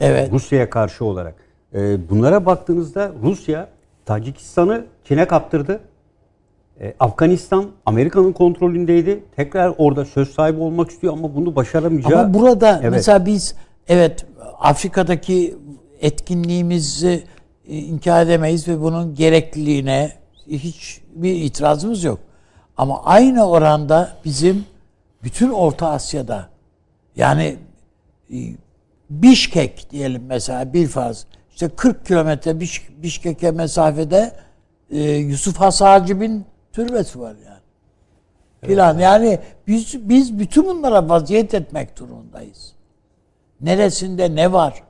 [0.00, 0.32] Evet.
[0.32, 1.49] Rusya'ya karşı olarak.
[1.74, 3.68] Ee, bunlara baktığınızda Rusya
[4.06, 5.80] Tacikistan'ı Çin'e kaptırdı.
[6.80, 9.24] Ee, Afganistan Amerika'nın kontrolündeydi.
[9.36, 12.20] Tekrar orada söz sahibi olmak istiyor ama bunu başaramayacağı...
[12.20, 12.92] Ama burada evet.
[12.92, 13.54] mesela biz
[13.88, 14.26] evet
[14.58, 15.56] Afrika'daki
[16.00, 17.24] etkinliğimizi
[17.68, 20.12] e, inkar edemeyiz ve bunun gerekliliğine
[20.48, 22.18] hiç bir itirazımız yok.
[22.76, 24.64] Ama aynı oranda bizim
[25.22, 26.48] bütün Orta Asya'da
[27.16, 27.56] Yani
[28.32, 28.36] e,
[29.10, 31.26] Bişkek diyelim mesela bir faz.
[31.52, 34.32] İşte 40 kilometre Biş, Bişkek'e mesafede
[34.90, 37.60] e, Yusuf Has Hacib'in türbesi var yani.
[38.62, 39.00] Evet.
[39.00, 42.72] yani biz biz bütün bunlara vaziyet etmek durumundayız.
[43.60, 44.82] Neresinde ne var?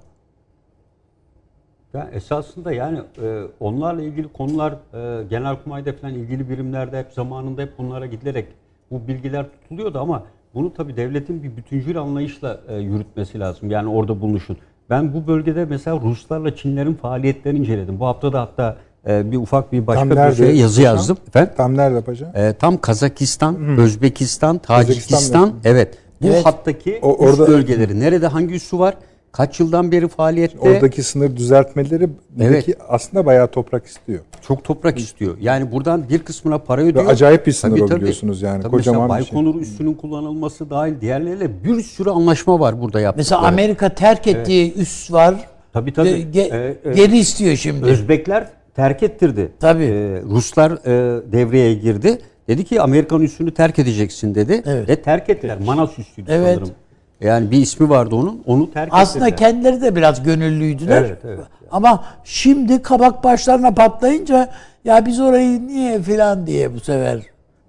[1.95, 7.79] Ya esasında yani e, onlarla ilgili konular e, Genelkurmay'da falan ilgili birimlerde hep zamanında hep
[7.79, 8.49] bunlara gidilerek
[8.91, 13.71] bu bilgiler tutuluyordu ama bunu tabii devletin bir bütüncül anlayışla e, yürütmesi lazım.
[13.71, 14.57] Yani orada bulunuşun.
[14.91, 18.01] Ben bu bölgede mesela Ruslarla Çinlerin faaliyetlerini inceledim.
[18.01, 18.77] Bu hafta da hatta
[19.09, 20.95] e, bir ufak bir başka tam bir şeye yazı paşam?
[20.95, 21.17] yazdım.
[21.29, 21.53] Efendim?
[21.57, 22.33] Tam nerede paşa?
[22.35, 23.81] E, tam Kazakistan, Hı.
[23.81, 25.53] Özbekistan, Tacikistan.
[25.65, 25.99] evet.
[26.23, 26.47] Bu evet.
[26.47, 28.01] hattaki o, orada, bölgeleri.
[28.01, 28.95] Nerede hangi üssü var?
[29.33, 30.59] Kaç yıldan beri faaliyette?
[30.59, 32.09] Oradaki sınır düzeltmeleri
[32.41, 32.69] evet.
[32.89, 34.21] aslında bayağı toprak istiyor.
[34.43, 35.37] Çok toprak istiyor.
[35.41, 37.07] Yani buradan bir kısmına para ödüyor.
[37.07, 38.01] Ve acayip bir sınır tabii, tabii.
[38.01, 38.63] biliyorsunuz yani.
[38.63, 39.63] Tabii Kocaman mesela Baykonur şey.
[39.63, 43.41] üssünün kullanılması dahil diğerleriyle bir sürü anlaşma var burada yaptıkları.
[43.41, 44.79] Mesela Amerika terk ettiği evet.
[44.79, 45.35] üs var.
[45.73, 46.09] Tabii tabii.
[46.09, 47.87] Ge- ee, e, geri istiyor şimdi.
[47.87, 49.53] Özbekler terk ettirdi.
[49.61, 49.85] Tabii.
[49.85, 52.19] Ee, Ruslar e, devreye girdi.
[52.49, 54.63] Dedi ki Amerikan üssünü terk edeceksin dedi.
[54.67, 54.89] Evet.
[54.89, 55.59] Ve terk ettiler.
[55.65, 56.55] Manas üssüydü evet.
[56.55, 56.75] sanırım.
[57.21, 58.43] Yani bir ismi vardı onun.
[58.47, 59.53] Onu terk Aslında ettiler.
[59.53, 61.03] kendileri de biraz gönüllüydüler.
[61.03, 61.45] Evet, evet.
[61.71, 64.51] Ama şimdi kabak başlarına patlayınca
[64.85, 67.21] ya biz orayı niye filan diye bu sefer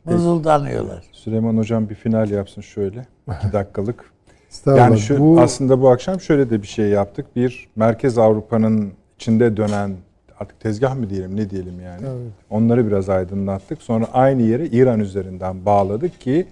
[0.05, 1.03] mızıldanıyorlar.
[1.11, 3.05] Süleyman Hocam bir final yapsın şöyle.
[3.37, 4.11] iki dakikalık.
[4.65, 5.41] yani şu, bu...
[5.41, 7.35] aslında bu akşam şöyle de bir şey yaptık.
[7.35, 9.91] Bir Merkez Avrupa'nın içinde dönen
[10.39, 12.01] artık tezgah mı diyelim ne diyelim yani.
[12.01, 12.31] Evet.
[12.49, 13.81] Onları biraz aydınlattık.
[13.81, 16.47] Sonra aynı yere İran üzerinden bağladık ki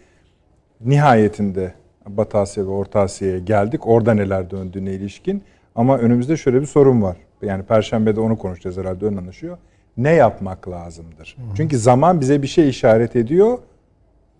[0.81, 1.73] nihayetinde
[2.17, 3.87] Batı Asya ve Orta Asya'ya geldik.
[3.87, 5.43] Orada neler döndüğüne ilişkin.
[5.75, 7.17] Ama önümüzde şöyle bir sorun var.
[7.41, 9.57] Yani Perşembe'de onu konuşacağız herhalde ön anlaşıyor.
[9.97, 11.37] Ne yapmak lazımdır?
[11.37, 11.55] Hı.
[11.57, 13.57] Çünkü zaman bize bir şey işaret ediyor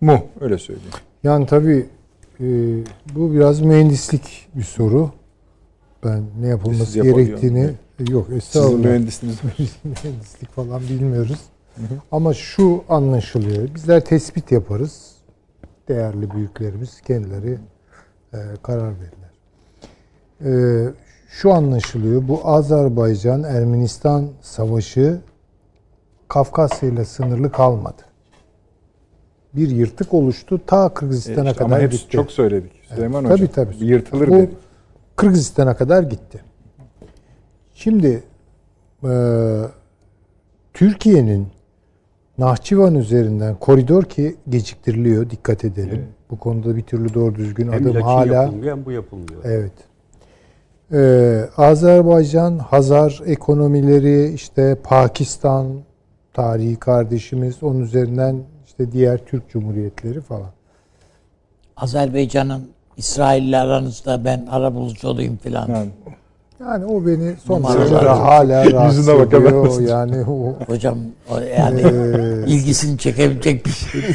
[0.01, 0.19] mu?
[0.41, 0.91] Öyle söyleyeyim.
[1.23, 1.85] Yani tabii
[2.39, 2.45] e,
[3.15, 5.11] bu biraz mühendislik bir soru.
[6.05, 7.77] Ben ne yapılması Siz gerektiğini yapalım.
[8.09, 8.71] yok estağfurullah.
[8.77, 9.37] Sizin mühendisiniz.
[9.83, 11.39] mühendislik falan bilmiyoruz.
[11.75, 11.99] Hı hı.
[12.11, 13.75] Ama şu anlaşılıyor.
[13.75, 15.18] Bizler tespit yaparız
[15.89, 17.57] değerli büyüklerimiz kendileri
[18.33, 19.29] e, karar verirler.
[20.45, 20.51] E,
[21.29, 25.21] şu anlaşılıyor, bu Azerbaycan-Ermenistan savaşı
[26.27, 28.01] Kafkasya ile sınırlı kalmadı.
[29.53, 32.09] Bir yırtık oluştu, ta Kırgızistan'a e işte kadar gitti.
[32.09, 33.47] Çok söyledik Süleyman evet, Hocam.
[33.47, 33.85] Tabii tabii.
[33.85, 34.57] Yırtılır bu, dedik.
[35.15, 36.43] Kırgızistan'a kadar gitti.
[37.73, 38.23] Şimdi
[39.03, 39.11] e,
[40.73, 41.47] Türkiye'nin
[42.39, 45.95] Nahçıvan üzerinden koridor ki geciktiriliyor dikkat edelim.
[45.95, 46.07] Evet.
[46.31, 49.41] Bu konuda bir türlü doğru düzgün hem adım hala yapılmıyor hem bu yapılmıyor.
[49.43, 49.71] Evet.
[50.93, 55.67] Ee, Azerbaycan, Hazar ekonomileri, işte Pakistan
[56.33, 60.49] tarihi kardeşimiz, onun üzerinden işte diğer Türk Cumhuriyetleri falan.
[61.77, 65.69] Azerbaycan'ın İsrail'le aranızda ben arabulucu olayım falan.
[65.69, 65.89] Yani
[66.59, 69.81] yani o beni son derece hala rahatsız ediyor.
[69.81, 70.97] Yani o, Hocam
[71.31, 74.01] o yani e, ilgisini çekebilecek bir şey.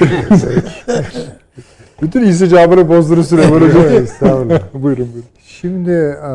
[2.02, 3.82] Bütün insicabını bozdurur Süleyman Hocam.
[3.82, 4.60] Estağfurullah.
[4.74, 5.28] buyurun buyurun.
[5.44, 6.32] Şimdi e,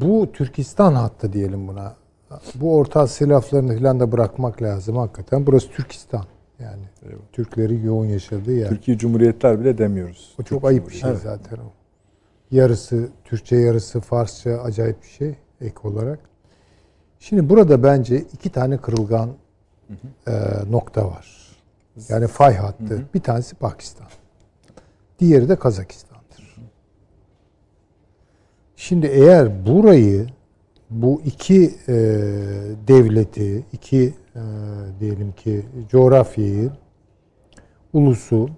[0.00, 1.94] bu Türkistan hattı diyelim buna.
[2.54, 5.46] Bu Orta Asya laflarını falan da bırakmak lazım hakikaten.
[5.46, 6.24] Burası Türkistan.
[6.58, 7.18] Yani evet.
[7.32, 8.68] Türklerin yoğun yaşadığı yer.
[8.68, 10.34] Türkiye Cumhuriyetler bile demiyoruz.
[10.34, 11.81] O çok Türk ayıp bir şey zaten o
[12.52, 16.18] yarısı Türkçe yarısı Farsça acayip bir şey ek olarak.
[17.18, 19.26] Şimdi burada bence iki tane kırılgan
[19.88, 20.30] hı hı.
[20.30, 21.56] E, nokta var.
[22.08, 22.94] Yani fay hattı.
[22.94, 23.02] Hı hı.
[23.14, 24.06] Bir tanesi Pakistan.
[25.18, 26.56] Diğeri de Kazakistan'dır.
[28.76, 30.26] Şimdi eğer burayı
[30.90, 31.94] bu iki e,
[32.88, 34.42] devleti, iki e,
[35.00, 36.70] diyelim ki coğrafyayı,
[37.92, 38.48] ulusu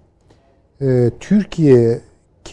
[0.81, 2.01] e, Türkiye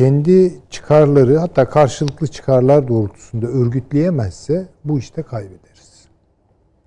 [0.03, 6.07] kendi çıkarları hatta karşılıklı çıkarlar doğrultusunda örgütleyemezse bu işte kaybederiz.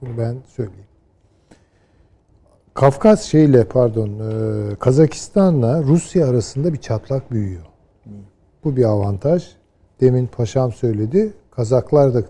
[0.02, 0.86] Bunu ben söyleyeyim.
[2.74, 7.66] Kafkas şeyle pardon e, Kazakistan'la Rusya arasında bir çatlak büyüyor.
[8.64, 9.56] Bu bir avantaj.
[10.02, 11.34] Demin paşam söyledi.
[11.52, 12.24] Kazaklar da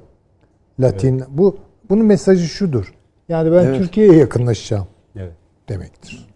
[0.79, 1.27] Latin evet.
[1.29, 1.57] bu
[1.89, 2.93] bunun mesajı şudur.
[3.29, 3.77] Yani ben evet.
[3.77, 4.87] Türkiye'ye yakınlaşacağım.
[5.15, 5.33] Evet.
[5.69, 6.34] demektir.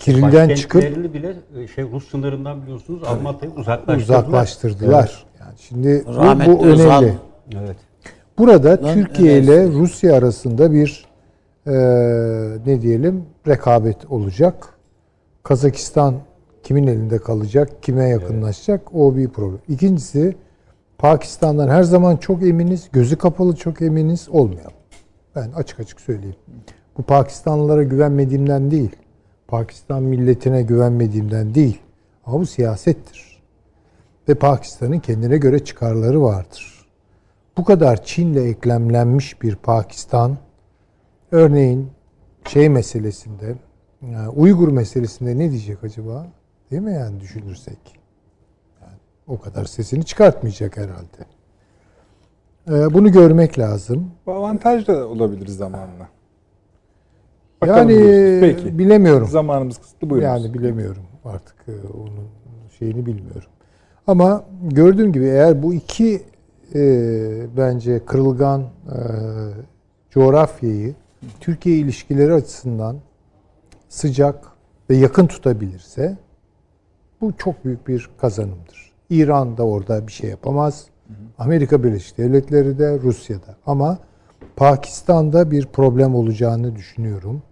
[0.00, 0.82] Kiril'den çıkıp
[1.14, 4.18] bile e, şey Rus sınırından biliyorsunuz Almatya'yı uzaklaştırdılar.
[4.18, 5.24] Uzaklaştırdılar.
[5.24, 5.40] Evet.
[5.40, 7.14] Yani şimdi bu, bu önemli.
[7.64, 7.76] Evet.
[8.38, 9.44] Burada Lan, Türkiye evet.
[9.44, 11.06] ile Rusya arasında bir
[11.66, 11.72] e,
[12.66, 14.68] ne diyelim rekabet olacak.
[15.42, 16.14] Kazakistan
[16.62, 19.02] kimin elinde kalacak, kime yakınlaşacak evet.
[19.02, 19.60] o bir problem.
[19.68, 20.36] İkincisi
[20.98, 24.72] Pakistan'dan her zaman çok eminiz, gözü kapalı çok eminiz olmayalım.
[25.36, 26.36] Ben açık açık söyleyeyim.
[26.98, 28.90] Bu Pakistanlılara güvenmediğimden değil.
[29.50, 31.80] Pakistan milletine güvenmediğimden değil.
[32.26, 33.40] Ama bu siyasettir.
[34.28, 36.86] ve Pakistan'ın kendine göre çıkarları vardır.
[37.56, 40.38] Bu kadar Çin'le eklemlenmiş bir Pakistan,
[41.32, 41.90] örneğin
[42.48, 43.54] şey meselesinde,
[44.36, 46.26] Uygur meselesinde ne diyecek acaba?
[46.70, 47.78] Değil mi yani düşünürsek?
[48.82, 51.24] Yani o kadar sesini çıkartmayacak herhalde.
[52.68, 54.10] Ee, bunu görmek lazım.
[54.26, 56.08] Bu avantaj da olabilir zamanla.
[57.60, 58.78] Bakalım yani Peki.
[58.78, 59.28] bilemiyorum.
[59.28, 60.26] Zamanımız kısıtlı buyurun.
[60.26, 62.28] Yani bilemiyorum artık e, onun
[62.78, 63.50] şeyini bilmiyorum.
[64.06, 66.22] Ama gördüğüm gibi eğer bu iki
[66.74, 66.80] e,
[67.56, 68.98] bence kırılgan e,
[70.10, 70.94] coğrafyayı
[71.40, 72.96] Türkiye ilişkileri açısından
[73.88, 74.44] sıcak
[74.90, 76.16] ve yakın tutabilirse
[77.20, 78.92] bu çok büyük bir kazanımdır.
[79.10, 80.86] İran da orada bir şey yapamaz.
[81.38, 83.56] Amerika Birleşik Devletleri de Rusya'da.
[83.66, 83.98] Ama
[84.56, 87.42] Pakistan'da bir problem olacağını düşünüyorum.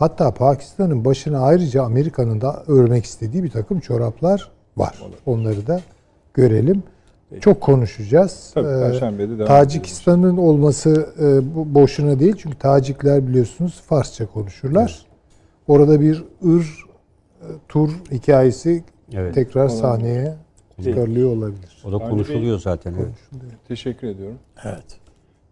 [0.00, 5.02] Hatta Pakistan'ın başına ayrıca Amerika'nın da örmek istediği bir takım çoraplar var.
[5.26, 5.80] Onları da
[6.34, 6.82] görelim.
[7.40, 8.50] Çok konuşacağız.
[8.54, 12.34] Tabii ee, Tacikistan'ın olması e, boşuna değil.
[12.38, 14.82] Çünkü Tacikler biliyorsunuz Farsça konuşurlar.
[14.82, 15.18] Evet.
[15.68, 16.84] Orada bir ır
[17.42, 19.34] e, tur hikayesi evet.
[19.34, 20.34] tekrar sahneye
[20.84, 21.82] çıkarılıyor olabilir.
[21.84, 22.94] O da konuşuluyor zaten.
[22.94, 23.44] Evet.
[23.68, 24.38] Teşekkür ediyorum.
[24.64, 24.98] Evet.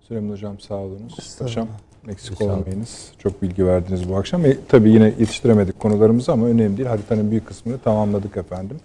[0.01, 1.37] Süleyman Hocam sağ olunuz.
[1.39, 1.69] Paşam
[2.09, 3.13] eksik olmayınız.
[3.19, 4.47] Çok bilgi verdiniz bu akşam.
[4.47, 6.89] E, tabii yine yetiştiremedik konularımızı ama önemli değil.
[6.89, 8.77] Haritanın büyük kısmını tamamladık efendim.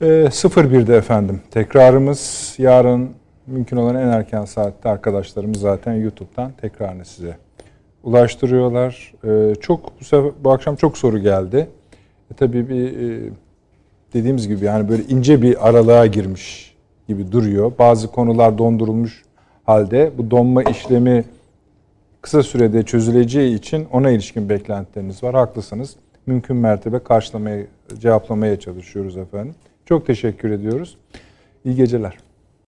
[0.00, 3.10] E, 01'de efendim tekrarımız yarın
[3.46, 7.36] mümkün olan en erken saatte arkadaşlarımız zaten YouTube'dan tekrarını size
[8.04, 9.12] ulaştırıyorlar.
[9.24, 11.68] E, çok bu, sefer, bu akşam çok soru geldi.
[12.30, 13.30] E, tabii bir e,
[14.14, 16.74] dediğimiz gibi yani böyle ince bir aralığa girmiş
[17.08, 17.72] gibi duruyor.
[17.78, 19.22] Bazı konular dondurulmuş
[19.64, 21.24] halde bu donma işlemi
[22.26, 25.34] kısa sürede çözüleceği için ona ilişkin beklentileriniz var.
[25.34, 25.96] Haklısınız.
[26.26, 27.66] Mümkün mertebe karşılamaya,
[27.98, 29.54] cevaplamaya çalışıyoruz efendim.
[29.84, 30.96] Çok teşekkür ediyoruz.
[31.64, 32.25] İyi geceler.